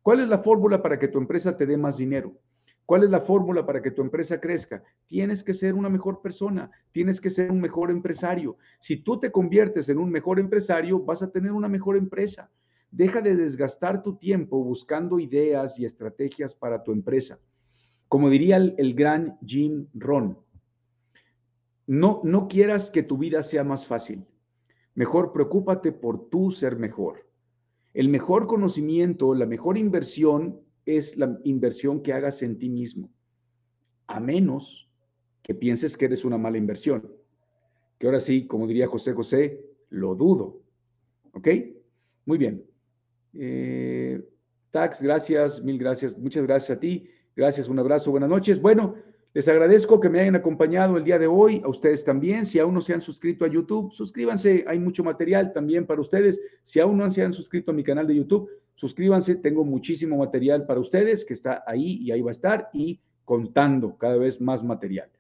¿Cuál 0.01 0.21
es 0.21 0.29
la 0.29 0.39
fórmula 0.39 0.81
para 0.81 0.97
que 0.97 1.09
tu 1.09 1.17
empresa 1.17 1.57
te 1.57 1.65
dé 1.65 1.75
más 1.75 1.97
dinero? 1.97 2.39
¿Cuál 2.85 3.03
es 3.03 3.09
la 3.09 3.19
fórmula 3.19 3.65
para 3.65 3.81
que 3.81 3.91
tu 3.91 4.01
empresa 4.01 4.39
crezca? 4.39 4.81
Tienes 5.05 5.43
que 5.43 5.53
ser 5.53 5.73
una 5.73 5.89
mejor 5.89 6.21
persona, 6.21 6.71
tienes 6.93 7.19
que 7.19 7.29
ser 7.29 7.51
un 7.51 7.59
mejor 7.59 7.91
empresario. 7.91 8.55
Si 8.79 8.95
tú 8.95 9.19
te 9.19 9.29
conviertes 9.29 9.89
en 9.89 9.97
un 9.97 10.09
mejor 10.09 10.39
empresario, 10.39 11.03
vas 11.03 11.21
a 11.21 11.29
tener 11.29 11.51
una 11.51 11.67
mejor 11.67 11.97
empresa. 11.97 12.49
Deja 12.91 13.19
de 13.19 13.35
desgastar 13.35 14.01
tu 14.01 14.15
tiempo 14.15 14.63
buscando 14.63 15.19
ideas 15.19 15.77
y 15.79 15.83
estrategias 15.83 16.55
para 16.55 16.81
tu 16.81 16.93
empresa. 16.93 17.39
Como 18.07 18.29
diría 18.29 18.55
el, 18.55 18.93
gran 18.93 19.37
Jim 19.45 19.87
Ron, 19.93 20.37
no, 21.87 22.21
no 22.23 22.47
quieras 22.47 22.89
que 22.89 23.03
tu 23.03 23.17
vida 23.17 23.43
sea 23.43 23.65
más 23.65 23.85
fácil. 23.85 24.25
Mejor 24.95 25.31
preocúpate 25.31 25.91
por 25.91 26.29
tú 26.29 26.51
ser 26.51 26.77
mejor. 26.77 27.27
El 27.93 28.09
mejor 28.09 28.47
conocimiento, 28.47 29.33
la 29.33 29.45
mejor 29.45 29.77
inversión 29.77 30.61
es 30.85 31.17
la 31.17 31.39
inversión 31.43 32.01
que 32.01 32.13
hagas 32.13 32.41
en 32.43 32.57
ti 32.57 32.69
mismo. 32.69 33.09
A 34.07 34.19
menos 34.19 34.89
que 35.41 35.53
pienses 35.53 35.97
que 35.97 36.05
eres 36.05 36.25
una 36.25 36.37
mala 36.37 36.57
inversión. 36.57 37.11
Que 37.97 38.07
ahora 38.07 38.19
sí, 38.19 38.47
como 38.47 38.67
diría 38.67 38.87
José 38.87 39.13
José, 39.13 39.65
lo 39.89 40.15
dudo. 40.15 40.61
¿Ok? 41.33 41.47
Muy 42.25 42.37
bien. 42.37 42.63
Eh, 43.33 44.21
Tax, 44.71 45.01
gracias, 45.01 45.63
mil 45.63 45.77
gracias. 45.77 46.17
Muchas 46.17 46.43
gracias 46.43 46.77
a 46.77 46.79
ti. 46.79 47.09
Gracias, 47.35 47.69
un 47.69 47.79
abrazo, 47.79 48.11
buenas 48.11 48.29
noches. 48.29 48.61
Bueno, 48.61 48.95
les 49.33 49.47
agradezco 49.47 49.99
que 49.99 50.09
me 50.09 50.21
hayan 50.21 50.35
acompañado 50.35 50.97
el 50.97 51.03
día 51.03 51.19
de 51.19 51.27
hoy, 51.27 51.61
a 51.63 51.69
ustedes 51.69 52.03
también. 52.03 52.45
Si 52.45 52.57
aún 52.57 52.73
no 52.73 52.81
se 52.81 52.93
han 52.93 53.01
suscrito 53.01 53.45
a 53.45 53.47
YouTube, 53.47 53.91
suscríbanse, 53.91 54.65
hay 54.67 54.79
mucho 54.79 55.03
material 55.03 55.53
también 55.53 55.85
para 55.85 56.01
ustedes. 56.01 56.39
Si 56.63 56.79
aún 56.79 56.97
no 56.97 57.09
se 57.11 57.23
han 57.23 57.31
suscrito 57.31 57.69
a 57.69 57.75
mi 57.75 57.83
canal 57.83 58.07
de 58.07 58.15
YouTube, 58.15 58.49
suscríbanse, 58.73 59.35
tengo 59.35 59.63
muchísimo 59.63 60.17
material 60.17 60.65
para 60.65 60.79
ustedes 60.79 61.23
que 61.25 61.33
está 61.33 61.63
ahí 61.67 61.99
y 62.01 62.11
ahí 62.11 62.21
va 62.21 62.31
a 62.31 62.31
estar 62.31 62.69
y 62.73 62.99
contando 63.23 63.95
cada 63.97 64.17
vez 64.17 64.41
más 64.41 64.63
material. 64.63 65.11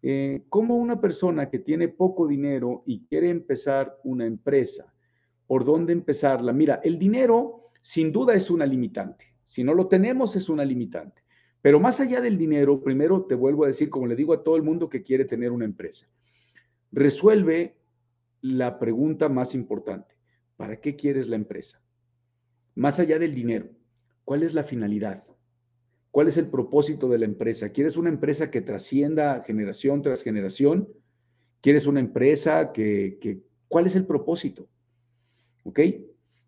Eh, 0.00 0.44
como 0.48 0.76
una 0.76 0.98
persona 0.98 1.50
que 1.50 1.58
tiene 1.58 1.88
poco 1.88 2.26
dinero 2.26 2.82
y 2.86 3.04
quiere 3.04 3.28
empezar 3.28 3.98
una 4.04 4.24
empresa, 4.24 4.92
¿por 5.46 5.66
dónde 5.66 5.92
empezarla? 5.92 6.52
Mira, 6.54 6.80
el 6.82 6.98
dinero 6.98 7.70
sin 7.82 8.10
duda 8.10 8.32
es 8.34 8.50
una 8.50 8.64
limitante. 8.64 9.26
Si 9.46 9.62
no 9.62 9.74
lo 9.74 9.86
tenemos 9.86 10.34
es 10.34 10.48
una 10.48 10.64
limitante. 10.64 11.21
Pero 11.62 11.78
más 11.78 12.00
allá 12.00 12.20
del 12.20 12.36
dinero, 12.36 12.82
primero 12.82 13.24
te 13.24 13.36
vuelvo 13.36 13.62
a 13.62 13.68
decir, 13.68 13.88
como 13.88 14.08
le 14.08 14.16
digo 14.16 14.34
a 14.34 14.42
todo 14.42 14.56
el 14.56 14.64
mundo 14.64 14.88
que 14.88 15.04
quiere 15.04 15.24
tener 15.24 15.52
una 15.52 15.64
empresa, 15.64 16.08
resuelve 16.90 17.76
la 18.40 18.80
pregunta 18.80 19.28
más 19.28 19.54
importante. 19.54 20.16
¿Para 20.56 20.80
qué 20.80 20.96
quieres 20.96 21.28
la 21.28 21.36
empresa? 21.36 21.80
Más 22.74 22.98
allá 22.98 23.18
del 23.18 23.32
dinero, 23.32 23.70
¿cuál 24.24 24.42
es 24.42 24.54
la 24.54 24.64
finalidad? 24.64 25.24
¿Cuál 26.10 26.26
es 26.26 26.36
el 26.36 26.48
propósito 26.48 27.08
de 27.08 27.18
la 27.18 27.26
empresa? 27.26 27.70
¿Quieres 27.70 27.96
una 27.96 28.10
empresa 28.10 28.50
que 28.50 28.60
trascienda 28.60 29.42
generación 29.46 30.02
tras 30.02 30.22
generación? 30.22 30.88
¿Quieres 31.60 31.86
una 31.86 32.00
empresa 32.00 32.72
que, 32.72 33.18
que 33.20 33.40
¿cuál 33.68 33.86
es 33.86 33.94
el 33.94 34.04
propósito? 34.04 34.68
¿Ok? 35.62 35.78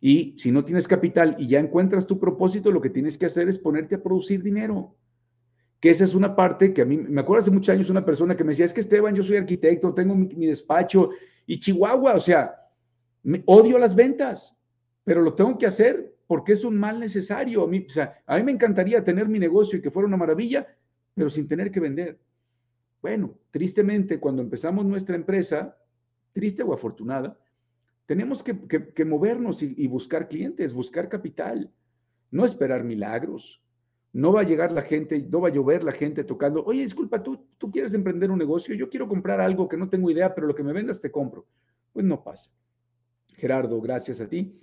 Y 0.01 0.35
si 0.39 0.51
no 0.51 0.65
tienes 0.65 0.89
capital 0.89 1.37
y 1.39 1.47
ya 1.47 1.61
encuentras 1.61 2.07
tu 2.07 2.19
propósito, 2.19 2.73
lo 2.73 2.81
que 2.81 2.91
tienes 2.91 3.17
que 3.17 3.27
hacer 3.27 3.49
es 3.49 3.59
ponerte 3.59 3.95
a 3.95 4.03
producir 4.03 4.43
dinero 4.43 4.97
que 5.85 5.91
esa 5.91 6.05
es 6.05 6.15
una 6.15 6.35
parte 6.35 6.73
que 6.73 6.81
a 6.81 6.87
mí, 6.87 6.97
me 6.97 7.21
acuerdo 7.21 7.43
hace 7.43 7.51
muchos 7.51 7.69
años 7.69 7.91
una 7.91 8.07
persona 8.07 8.35
que 8.35 8.43
me 8.43 8.53
decía, 8.53 8.65
es 8.65 8.73
que 8.73 8.81
Esteban, 8.81 9.15
yo 9.15 9.23
soy 9.23 9.37
arquitecto, 9.37 9.93
tengo 9.93 10.15
mi, 10.15 10.47
despacho 10.47 11.11
y 11.45 11.59
Chihuahua, 11.59 12.15
o 12.15 12.21
sea, 12.21 12.55
me, 13.23 13.43
odio 13.45 13.77
las 13.77 13.95
ventas, 13.95 14.57
pero 15.05 15.21
lo 15.21 15.35
tengo 15.35 15.59
que 15.59 15.67
hacer 15.67 16.17
porque 16.27 16.55
es 16.55 16.65
un 16.65 16.79
mal 16.79 16.99
necesario. 16.99 17.65
A 17.65 17.67
mí, 17.67 17.85
o 17.87 17.91
sea, 17.91 18.19
a 18.25 18.39
mí 18.39 18.45
me 18.45 18.53
encantaría 18.53 19.05
tener 19.05 19.29
mi 19.29 19.39
negocio 19.39 19.79
y 19.79 19.83
que 19.83 19.91
fuera 19.91 20.09
una 20.09 20.17
maravilla, 20.17 20.67
pero 21.13 21.29
sin 21.29 21.47
tener 21.47 21.71
que 21.71 21.81
vender. 21.81 22.19
Bueno, 23.03 23.35
tristemente, 23.51 24.19
cuando 24.19 24.41
empezamos 24.41 24.87
nuestra 24.87 25.17
empresa, 25.17 25.77
triste 26.33 26.63
o 26.63 26.73
afortunada, 26.73 27.39
tenemos 28.07 28.43
que, 28.43 29.05
movernos 29.05 29.63
y 29.63 29.87
buscar 29.87 30.29
clientes, 30.29 30.73
buscar 30.73 31.11
capital, 31.11 31.71
no 32.31 32.47
esperar 32.47 32.85
milagros 32.85 33.61
no 34.15 34.33
va 34.33 34.43
a 34.43 34.45
llegar 34.45 34.71
la 34.71 34.83
gente, 34.83 35.27
no 35.29 35.41
va 35.41 35.49
a 35.49 35.53
llover 35.53 35.83
la 35.83 35.91
gente 35.91 36.23
tocando, 36.23 36.65
oye, 36.65 36.83
disculpa, 36.83 37.21
¿tú, 37.21 37.49
tú 37.59 37.69
quieres 37.69 37.95
emprender 37.95 38.31
un 38.31 38.39
negocio, 38.39 38.73
yo 38.77 38.89
quiero 38.89 39.09
comprar 39.09 39.41
algo 39.41 39.69
que 39.69 39.77
no 39.77 39.91
tengo 39.91 40.09
idea, 40.09 40.33
pero 40.33 40.47
lo 40.47 40.55
que 40.55 40.63
me 40.63 40.73
vendas 40.73 41.01
te 41.01 41.11
compro. 41.11 41.47
Pues 41.93 42.07
no 42.07 42.23
pasa. 42.23 42.53
Gerardo, 43.35 43.81
gracias 43.81 44.21
a 44.21 44.29
ti. 44.29 44.55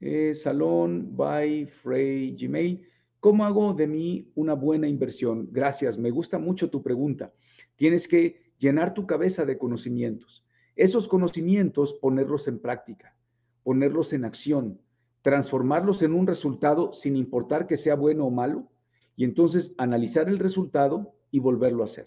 Eh, 0.00 0.34
salón 0.34 1.14
by 1.14 1.66
Frey 1.66 2.34
Gmail. 2.36 2.88
¿Cómo 3.20 3.44
hago 3.44 3.74
de 3.74 3.86
mí 3.86 4.30
una 4.34 4.54
buena 4.54 4.88
inversión? 4.88 5.48
Gracias, 5.52 5.98
me 5.98 6.10
gusta 6.10 6.38
mucho 6.38 6.70
tu 6.70 6.82
pregunta. 6.82 7.34
Tienes 7.76 8.08
que 8.08 8.54
llenar 8.58 8.94
tu 8.94 9.06
cabeza 9.06 9.44
de 9.44 9.58
conocimientos. 9.58 10.42
Esos 10.74 11.06
conocimientos, 11.06 11.92
ponerlos 11.92 12.48
en 12.48 12.60
práctica, 12.60 13.14
ponerlos 13.62 14.14
en 14.14 14.24
acción, 14.24 14.80
transformarlos 15.20 16.00
en 16.00 16.14
un 16.14 16.26
resultado 16.26 16.94
sin 16.94 17.14
importar 17.14 17.66
que 17.66 17.76
sea 17.76 17.94
bueno 17.94 18.24
o 18.24 18.30
malo, 18.30 18.70
y 19.16 19.24
entonces 19.24 19.74
analizar 19.78 20.28
el 20.28 20.38
resultado 20.38 21.14
y 21.30 21.40
volverlo 21.40 21.82
a 21.82 21.86
hacer. 21.86 22.06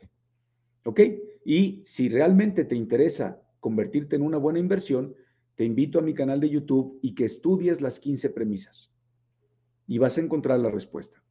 ¿Ok? 0.85 1.01
Y 1.43 1.81
si 1.83 2.07
realmente 2.07 2.63
te 2.63 2.75
interesa 2.75 3.41
convertirte 3.59 4.15
en 4.15 4.21
una 4.21 4.37
buena 4.37 4.59
inversión, 4.59 5.15
te 5.55 5.65
invito 5.65 5.99
a 5.99 6.03
mi 6.03 6.13
canal 6.13 6.39
de 6.39 6.49
YouTube 6.49 6.99
y 7.01 7.15
que 7.15 7.25
estudies 7.25 7.81
las 7.81 7.99
15 7.99 8.29
premisas. 8.29 8.93
Y 9.87 9.97
vas 9.97 10.17
a 10.17 10.21
encontrar 10.21 10.59
la 10.59 10.71
respuesta. 10.71 11.21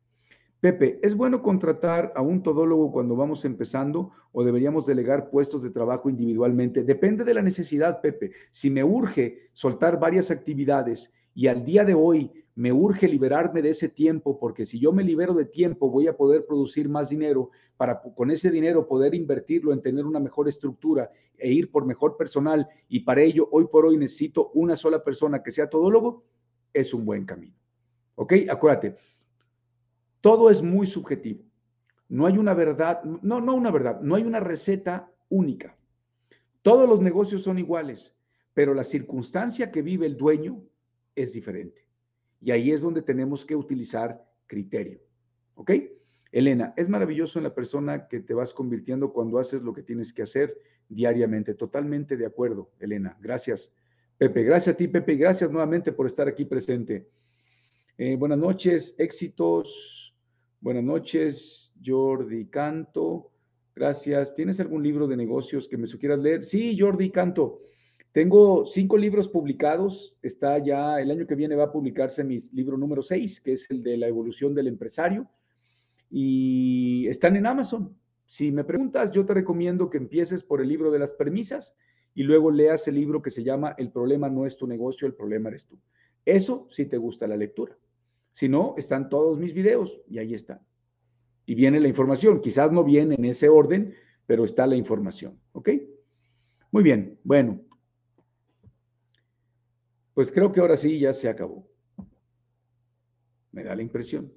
Pepe, 0.61 0.99
¿es 1.03 1.15
bueno 1.15 1.41
contratar 1.41 2.13
a 2.17 2.21
un 2.21 2.43
todólogo 2.43 2.91
cuando 2.91 3.15
vamos 3.15 3.45
empezando 3.45 4.11
o 4.33 4.43
deberíamos 4.43 4.87
delegar 4.87 5.31
puestos 5.31 5.63
de 5.63 5.71
trabajo 5.71 6.11
individualmente? 6.11 6.83
Depende 6.83 7.23
de 7.23 7.35
la 7.35 7.43
necesidad, 7.43 8.01
Pepe. 8.01 8.33
Si 8.51 8.69
me 8.69 8.83
urge 8.83 9.51
soltar 9.53 10.01
varias 10.01 10.33
actividades 10.33 11.13
y 11.33 11.47
al 11.47 11.65
día 11.65 11.85
de 11.85 11.95
hoy 11.95 12.33
me 12.59 12.73
urge 12.73 13.07
liberarme 13.07 13.63
de 13.63 13.69
ese 13.69 13.89
tiempo 13.89 14.37
porque 14.37 14.67
si 14.67 14.81
yo 14.81 14.91
me 14.91 15.05
libero 15.05 15.33
de 15.33 15.45
tiempo 15.45 15.89
voy 15.91 16.09
a 16.09 16.17
poder 16.17 16.45
producir 16.45 16.89
más 16.89 17.09
dinero 17.09 17.51
para 17.77 18.03
con 18.03 18.33
ese 18.33 18.51
dinero 18.51 18.89
poder 18.89 19.15
invertirlo 19.15 19.73
en 19.73 19.81
tener 19.81 20.05
una 20.05 20.19
mejor 20.19 20.49
estructura 20.49 21.09
e 21.37 21.53
ir 21.53 21.71
por 21.71 21.87
mejor 21.87 22.17
personal 22.17 22.69
y 22.89 22.99
para 22.99 23.23
ello 23.23 23.49
hoy 23.53 23.69
por 23.69 23.87
hoy 23.87 23.97
necesito 23.97 24.51
una 24.55 24.75
sola 24.75 25.05
persona 25.05 25.41
que 25.41 25.53
sea 25.53 25.71
todólogo, 25.71 26.25
es 26.73 26.93
un 26.93 27.05
buen 27.05 27.25
camino. 27.25 27.55
¿Ok? 28.17 28.33
Acuérdate, 28.51 28.97
todo 30.21 30.51
es 30.51 30.61
muy 30.61 30.89
subjetivo. 30.89 31.45
No 32.09 32.27
hay 32.27 32.39
una 32.39 32.55
verdad, 32.55 33.05
no, 33.05 33.41
no 33.41 33.55
una 33.55 33.71
verdad, 33.71 34.01
no 34.01 34.17
hay 34.17 34.25
una 34.25 34.41
receta 34.41 35.09
única. 35.29 35.79
Todos 36.63 36.89
los 36.89 37.01
negocios 37.01 37.43
son 37.43 37.61
iguales, 37.61 38.17
pero 38.53 38.75
la 38.75 38.83
circunstancia 38.83 39.71
que 39.71 39.81
vive 39.81 40.07
el 40.07 40.17
dueño 40.17 40.61
es 41.15 41.33
diferente. 41.33 41.88
Y 42.41 42.51
ahí 42.51 42.71
es 42.71 42.81
donde 42.81 43.03
tenemos 43.03 43.45
que 43.45 43.57
utilizar 43.57 44.25
criterio. 44.47 45.01
¿Ok? 45.55 45.73
Elena, 46.31 46.75
es 46.77 46.89
maravilloso 46.89 47.39
en 47.39 47.45
la 47.45 47.55
persona 47.55 48.07
que 48.07 48.21
te 48.21 48.35
vas 48.35 48.53
convirtiendo 48.53 49.13
cuando 49.13 49.39
haces 49.39 49.63
lo 49.63 49.73
que 49.73 49.83
tienes 49.83 50.13
que 50.13 50.23
hacer 50.23 50.57
diariamente. 50.89 51.55
Totalmente 51.55 52.17
de 52.17 52.27
acuerdo, 52.27 52.71
Elena. 52.79 53.17
Gracias, 53.21 53.73
Pepe. 54.19 54.43
Gracias 54.43 54.75
a 54.75 54.77
ti, 54.77 54.89
Pepe. 54.89 55.17
Gracias 55.17 55.51
nuevamente 55.51 55.93
por 55.93 56.07
estar 56.07 56.29
aquí 56.29 56.45
presente. 56.45 57.09
Eh, 57.97 58.17
buenas 58.17 58.39
noches, 58.39 58.95
éxitos. 58.99 60.15
Buenas 60.61 60.85
noches, 60.85 61.73
Jordi 61.85 62.47
Canto. 62.47 63.31
Gracias. 63.75 64.35
¿Tienes 64.35 64.61
algún 64.61 64.83
libro 64.83 65.07
de 65.07 65.17
negocios 65.17 65.67
que 65.69 65.77
me 65.77 65.87
sugieras 65.87 66.19
leer? 66.19 66.43
Sí, 66.43 66.77
Jordi 66.79 67.11
Canto. 67.11 67.59
Tengo 68.19 68.67
cinco 68.67 68.97
libros 68.97 69.29
publicados. 69.29 70.17
Está 70.23 70.59
ya, 70.59 71.01
el 71.01 71.13
año 71.13 71.25
que 71.25 71.37
viene 71.37 71.55
va 71.55 71.67
a 71.67 71.71
publicarse 71.71 72.25
mi 72.25 72.37
libro 72.53 72.77
número 72.77 73.01
seis, 73.01 73.41
que 73.41 73.53
es 73.53 73.71
el 73.71 73.81
de 73.81 73.97
la 73.97 74.09
evolución 74.09 74.57
del 74.57 74.67
empresario. 74.67 75.31
Y 76.11 77.07
están 77.07 77.37
en 77.37 77.47
Amazon. 77.47 77.97
Si 78.27 78.51
me 78.51 78.65
preguntas, 78.65 79.13
yo 79.13 79.25
te 79.25 79.35
recomiendo 79.35 79.89
que 79.89 79.99
empieces 79.99 80.43
por 80.43 80.61
el 80.61 80.67
libro 80.67 80.91
de 80.91 80.99
las 80.99 81.13
premisas 81.13 81.77
y 82.13 82.25
luego 82.25 82.51
leas 82.51 82.89
el 82.89 82.97
libro 82.97 83.23
que 83.23 83.31
se 83.31 83.45
llama 83.45 83.77
El 83.79 83.93
problema 83.93 84.29
no 84.29 84.47
es 84.47 84.57
tu 84.57 84.67
negocio, 84.67 85.07
el 85.07 85.15
problema 85.15 85.51
eres 85.51 85.67
tú. 85.67 85.79
Eso 86.25 86.67
si 86.71 86.87
te 86.87 86.97
gusta 86.97 87.29
la 87.29 87.37
lectura. 87.37 87.79
Si 88.33 88.49
no, 88.49 88.75
están 88.77 89.11
todos 89.11 89.39
mis 89.39 89.55
videos 89.55 90.01
y 90.09 90.19
ahí 90.19 90.35
están. 90.35 90.59
Y 91.47 91.55
viene 91.55 91.79
la 91.79 91.87
información. 91.87 92.41
Quizás 92.41 92.73
no 92.73 92.83
viene 92.83 93.15
en 93.15 93.27
ese 93.27 93.49
orden, 93.49 93.95
pero 94.27 94.45
está 94.45 94.67
la 94.67 94.75
información. 94.75 95.39
¿Ok? 95.53 95.71
Muy 96.73 96.83
bien. 96.83 97.21
Bueno, 97.23 97.61
pues 100.19 100.33
creo 100.33 100.51
que 100.51 100.59
ahora 100.59 100.77
sí 100.77 100.99
ya 100.99 101.13
se 101.13 101.29
acabó. 101.29 101.65
Me 103.53 103.63
da 103.63 103.77
la 103.77 103.83
impresión. 103.83 104.33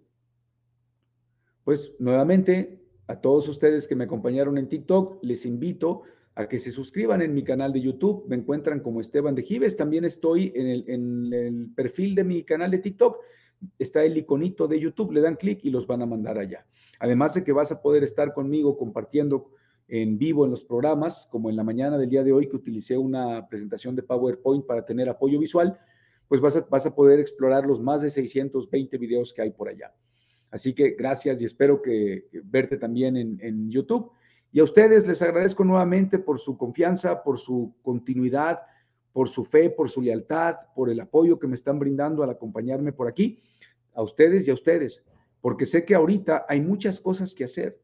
Pues 1.64 1.92
nuevamente, 1.98 2.84
a 3.08 3.20
todos 3.20 3.48
ustedes 3.48 3.88
que 3.88 3.96
me 3.96 4.04
acompañaron 4.04 4.60
en 4.60 4.70
TikTok, 4.70 5.24
les 5.24 5.44
invito 5.44 6.04
a 6.36 6.48
que 6.48 6.60
se 6.60 6.70
suscriban 6.70 7.24
en 7.24 7.34
mi 7.34 7.44
canal 7.44 7.74
de 7.74 7.82
YouTube. 7.82 8.26
Me 8.28 8.36
encuentran 8.36 8.82
como 8.82 9.02
Esteban 9.02 9.34
de 9.34 9.42
Gives. 9.42 9.76
También 9.76 10.06
estoy 10.06 10.52
en 10.54 10.68
el, 10.68 10.86
en 10.88 11.34
el 11.34 11.72
perfil 11.74 12.14
de 12.14 12.26
mi 12.26 12.44
canal 12.44 12.70
de 12.70 12.78
TikTok. 12.78 13.18
Está 13.80 14.04
el 14.04 14.16
iconito 14.16 14.68
de 14.68 14.80
YouTube. 14.80 15.14
Le 15.14 15.22
dan 15.22 15.36
clic 15.36 15.62
y 15.64 15.72
los 15.72 15.88
van 15.88 16.04
a 16.04 16.06
mandar 16.06 16.38
allá. 16.38 16.64
Además 17.00 17.34
de 17.34 17.44
que 17.44 17.54
vas 17.54 17.72
a 17.72 17.82
poder 17.82 18.04
estar 18.04 18.36
conmigo 18.36 18.78
compartiendo 18.78 19.50
en 19.92 20.18
vivo 20.18 20.46
en 20.46 20.52
los 20.52 20.64
programas, 20.64 21.28
como 21.30 21.50
en 21.50 21.58
la 21.58 21.66
mañana 21.66 21.98
del 21.98 22.10
día 22.10 22.24
de 22.24 22.32
hoy 22.32 22.48
que 22.48 22.56
utilicé 22.56 22.98
una 22.98 23.46
presentación 23.50 23.94
de 23.94 24.02
PowerPoint 24.02 24.66
para 24.66 24.86
tener 24.86 25.10
apoyo 25.10 25.38
visual, 25.38 25.78
pues 26.30 26.40
vas 26.40 26.56
a, 26.56 26.62
vas 26.62 26.86
a 26.86 26.96
poder 26.96 27.20
explorar 27.20 27.66
los 27.66 27.82
más 27.82 28.02
de 28.02 28.10
620 28.10 28.98
videos 28.98 29.34
que 29.34 29.42
hay 29.42 29.52
por 29.52 29.68
allá. 29.68 29.94
Así 30.50 30.74
que 30.74 30.92
gracias 30.92 31.42
y 31.42 31.46
espero 31.46 31.82
que, 31.82 32.24
verte 32.46 32.78
también 32.78 33.18
en, 33.18 33.38
en 33.42 33.70
YouTube. 33.70 34.10
Y 34.54 34.62
a 34.62 34.64
ustedes 34.64 35.06
les 35.06 35.22
agradezco 35.22 35.66
nuevamente 35.66 36.20
por 36.20 36.40
su 36.40 36.58
confianza, 36.58 37.22
por 37.22 37.38
su 37.38 37.76
continuidad, 37.82 38.62
por 39.12 39.28
su 39.28 39.44
fe, 39.44 39.70
por 39.70 39.90
su 39.90 40.02
lealtad, 40.02 40.56
por 40.74 40.90
el 40.90 41.02
apoyo 41.02 41.38
que 41.38 41.48
me 41.48 41.56
están 41.56 41.80
brindando 41.80 42.24
al 42.24 42.30
acompañarme 42.30 42.94
por 42.94 43.10
aquí. 43.10 43.40
A 43.94 44.02
ustedes 44.02 44.48
y 44.48 44.52
a 44.52 44.54
ustedes, 44.54 45.04
porque 45.42 45.66
sé 45.66 45.84
que 45.84 45.96
ahorita 45.96 46.46
hay 46.48 46.62
muchas 46.62 47.02
cosas 47.02 47.36
que 47.36 47.44
hacer 47.44 47.78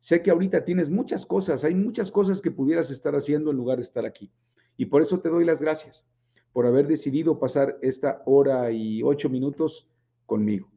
Sé 0.00 0.22
que 0.22 0.30
ahorita 0.30 0.64
tienes 0.64 0.88
muchas 0.88 1.26
cosas, 1.26 1.62
hay 1.62 1.74
muchas 1.74 2.10
cosas 2.10 2.40
que 2.40 2.50
pudieras 2.50 2.90
estar 2.90 3.14
haciendo 3.14 3.50
en 3.50 3.58
lugar 3.58 3.76
de 3.76 3.82
estar 3.82 4.06
aquí. 4.06 4.32
Y 4.76 4.86
por 4.86 5.02
eso 5.02 5.20
te 5.20 5.28
doy 5.28 5.44
las 5.44 5.60
gracias 5.60 6.04
por 6.52 6.66
haber 6.66 6.86
decidido 6.86 7.38
pasar 7.38 7.78
esta 7.82 8.22
hora 8.24 8.72
y 8.72 9.02
ocho 9.02 9.28
minutos 9.28 9.88
conmigo. 10.26 10.70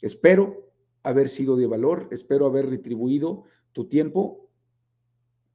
Espero 0.00 0.72
haber 1.02 1.28
sido 1.28 1.56
de 1.56 1.66
valor, 1.66 2.08
espero 2.10 2.46
haber 2.46 2.70
retribuido 2.70 3.44
tu 3.72 3.86
tiempo 3.86 4.48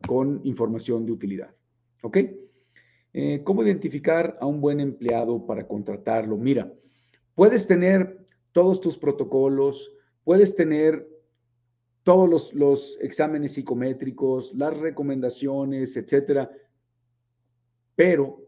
con 0.08 0.42
información 0.44 1.06
de 1.06 1.12
utilidad. 1.12 1.54
¿Ok? 2.04 2.18
Eh, 3.14 3.42
¿Cómo 3.44 3.64
identificar 3.64 4.38
a 4.40 4.46
un 4.46 4.62
buen 4.62 4.80
empleado 4.80 5.46
para 5.46 5.68
contratarlo? 5.68 6.38
Mira, 6.38 6.72
puedes 7.34 7.66
tener 7.66 8.20
todos 8.52 8.82
tus 8.82 8.98
protocolos, 8.98 9.92
puedes 10.24 10.56
tener 10.56 11.15
todos 12.06 12.54
los, 12.54 13.00
exámenes 13.02 13.54
psicométricos, 13.54 14.54
las 14.54 14.78
recomendaciones, 14.78 15.98
etcétera. 15.98 16.52
Pero 17.96 18.44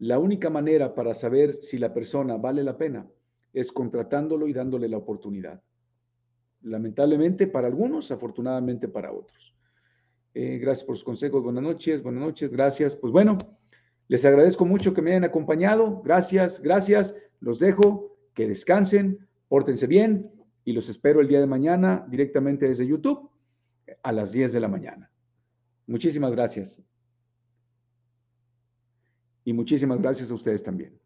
la 0.00 0.18
única 0.18 0.50
manera 0.50 0.94
para 0.94 1.14
saber 1.14 1.56
si 1.62 1.78
la 1.78 1.94
persona 1.94 2.36
vale 2.36 2.62
la 2.62 2.76
pena 2.76 3.08
es 3.54 3.72
contratándolo 3.72 4.46
y 4.46 4.52
dándole 4.52 4.86
la 4.86 4.98
oportunidad. 4.98 5.62
Lamentablemente 6.60 7.46
para 7.46 7.68
algunos, 7.68 8.10
afortunadamente 8.10 8.86
para 8.86 9.12
otros. 9.12 9.54
Eh, 10.34 10.58
gracias 10.58 10.84
por 10.84 10.96
sus 10.96 11.04
consejos. 11.04 11.42
Buenas 11.42 11.62
noches, 11.62 12.02
buenas 12.02 12.22
noches, 12.22 12.52
gracias. 12.52 12.94
Pues 12.94 13.14
bueno, 13.14 13.38
les 14.08 14.26
agradezco 14.26 14.66
mucho 14.66 14.92
que 14.92 15.00
me 15.00 15.12
hayan 15.12 15.24
acompañado. 15.24 16.02
Gracias, 16.02 16.60
gracias. 16.60 17.14
Los 17.40 17.60
dejo, 17.60 18.14
que 18.34 18.46
descansen, 18.46 19.26
pórtense 19.48 19.86
bien 19.86 20.30
y 20.64 20.72
los 20.72 20.88
espero 20.88 21.20
el 21.20 21.28
día 21.28 21.40
de 21.40 21.46
mañana 21.46 22.06
directamente 22.08 22.66
desde 22.66 22.86
YouTube 22.86 23.30
a 24.02 24.12
las 24.12 24.32
10 24.32 24.52
de 24.52 24.60
la 24.60 24.68
mañana. 24.68 25.10
Muchísimas 25.86 26.32
gracias. 26.32 26.80
Y 29.44 29.52
muchísimas 29.52 30.00
gracias 30.00 30.30
a 30.30 30.34
ustedes 30.34 30.62
también. 30.62 30.98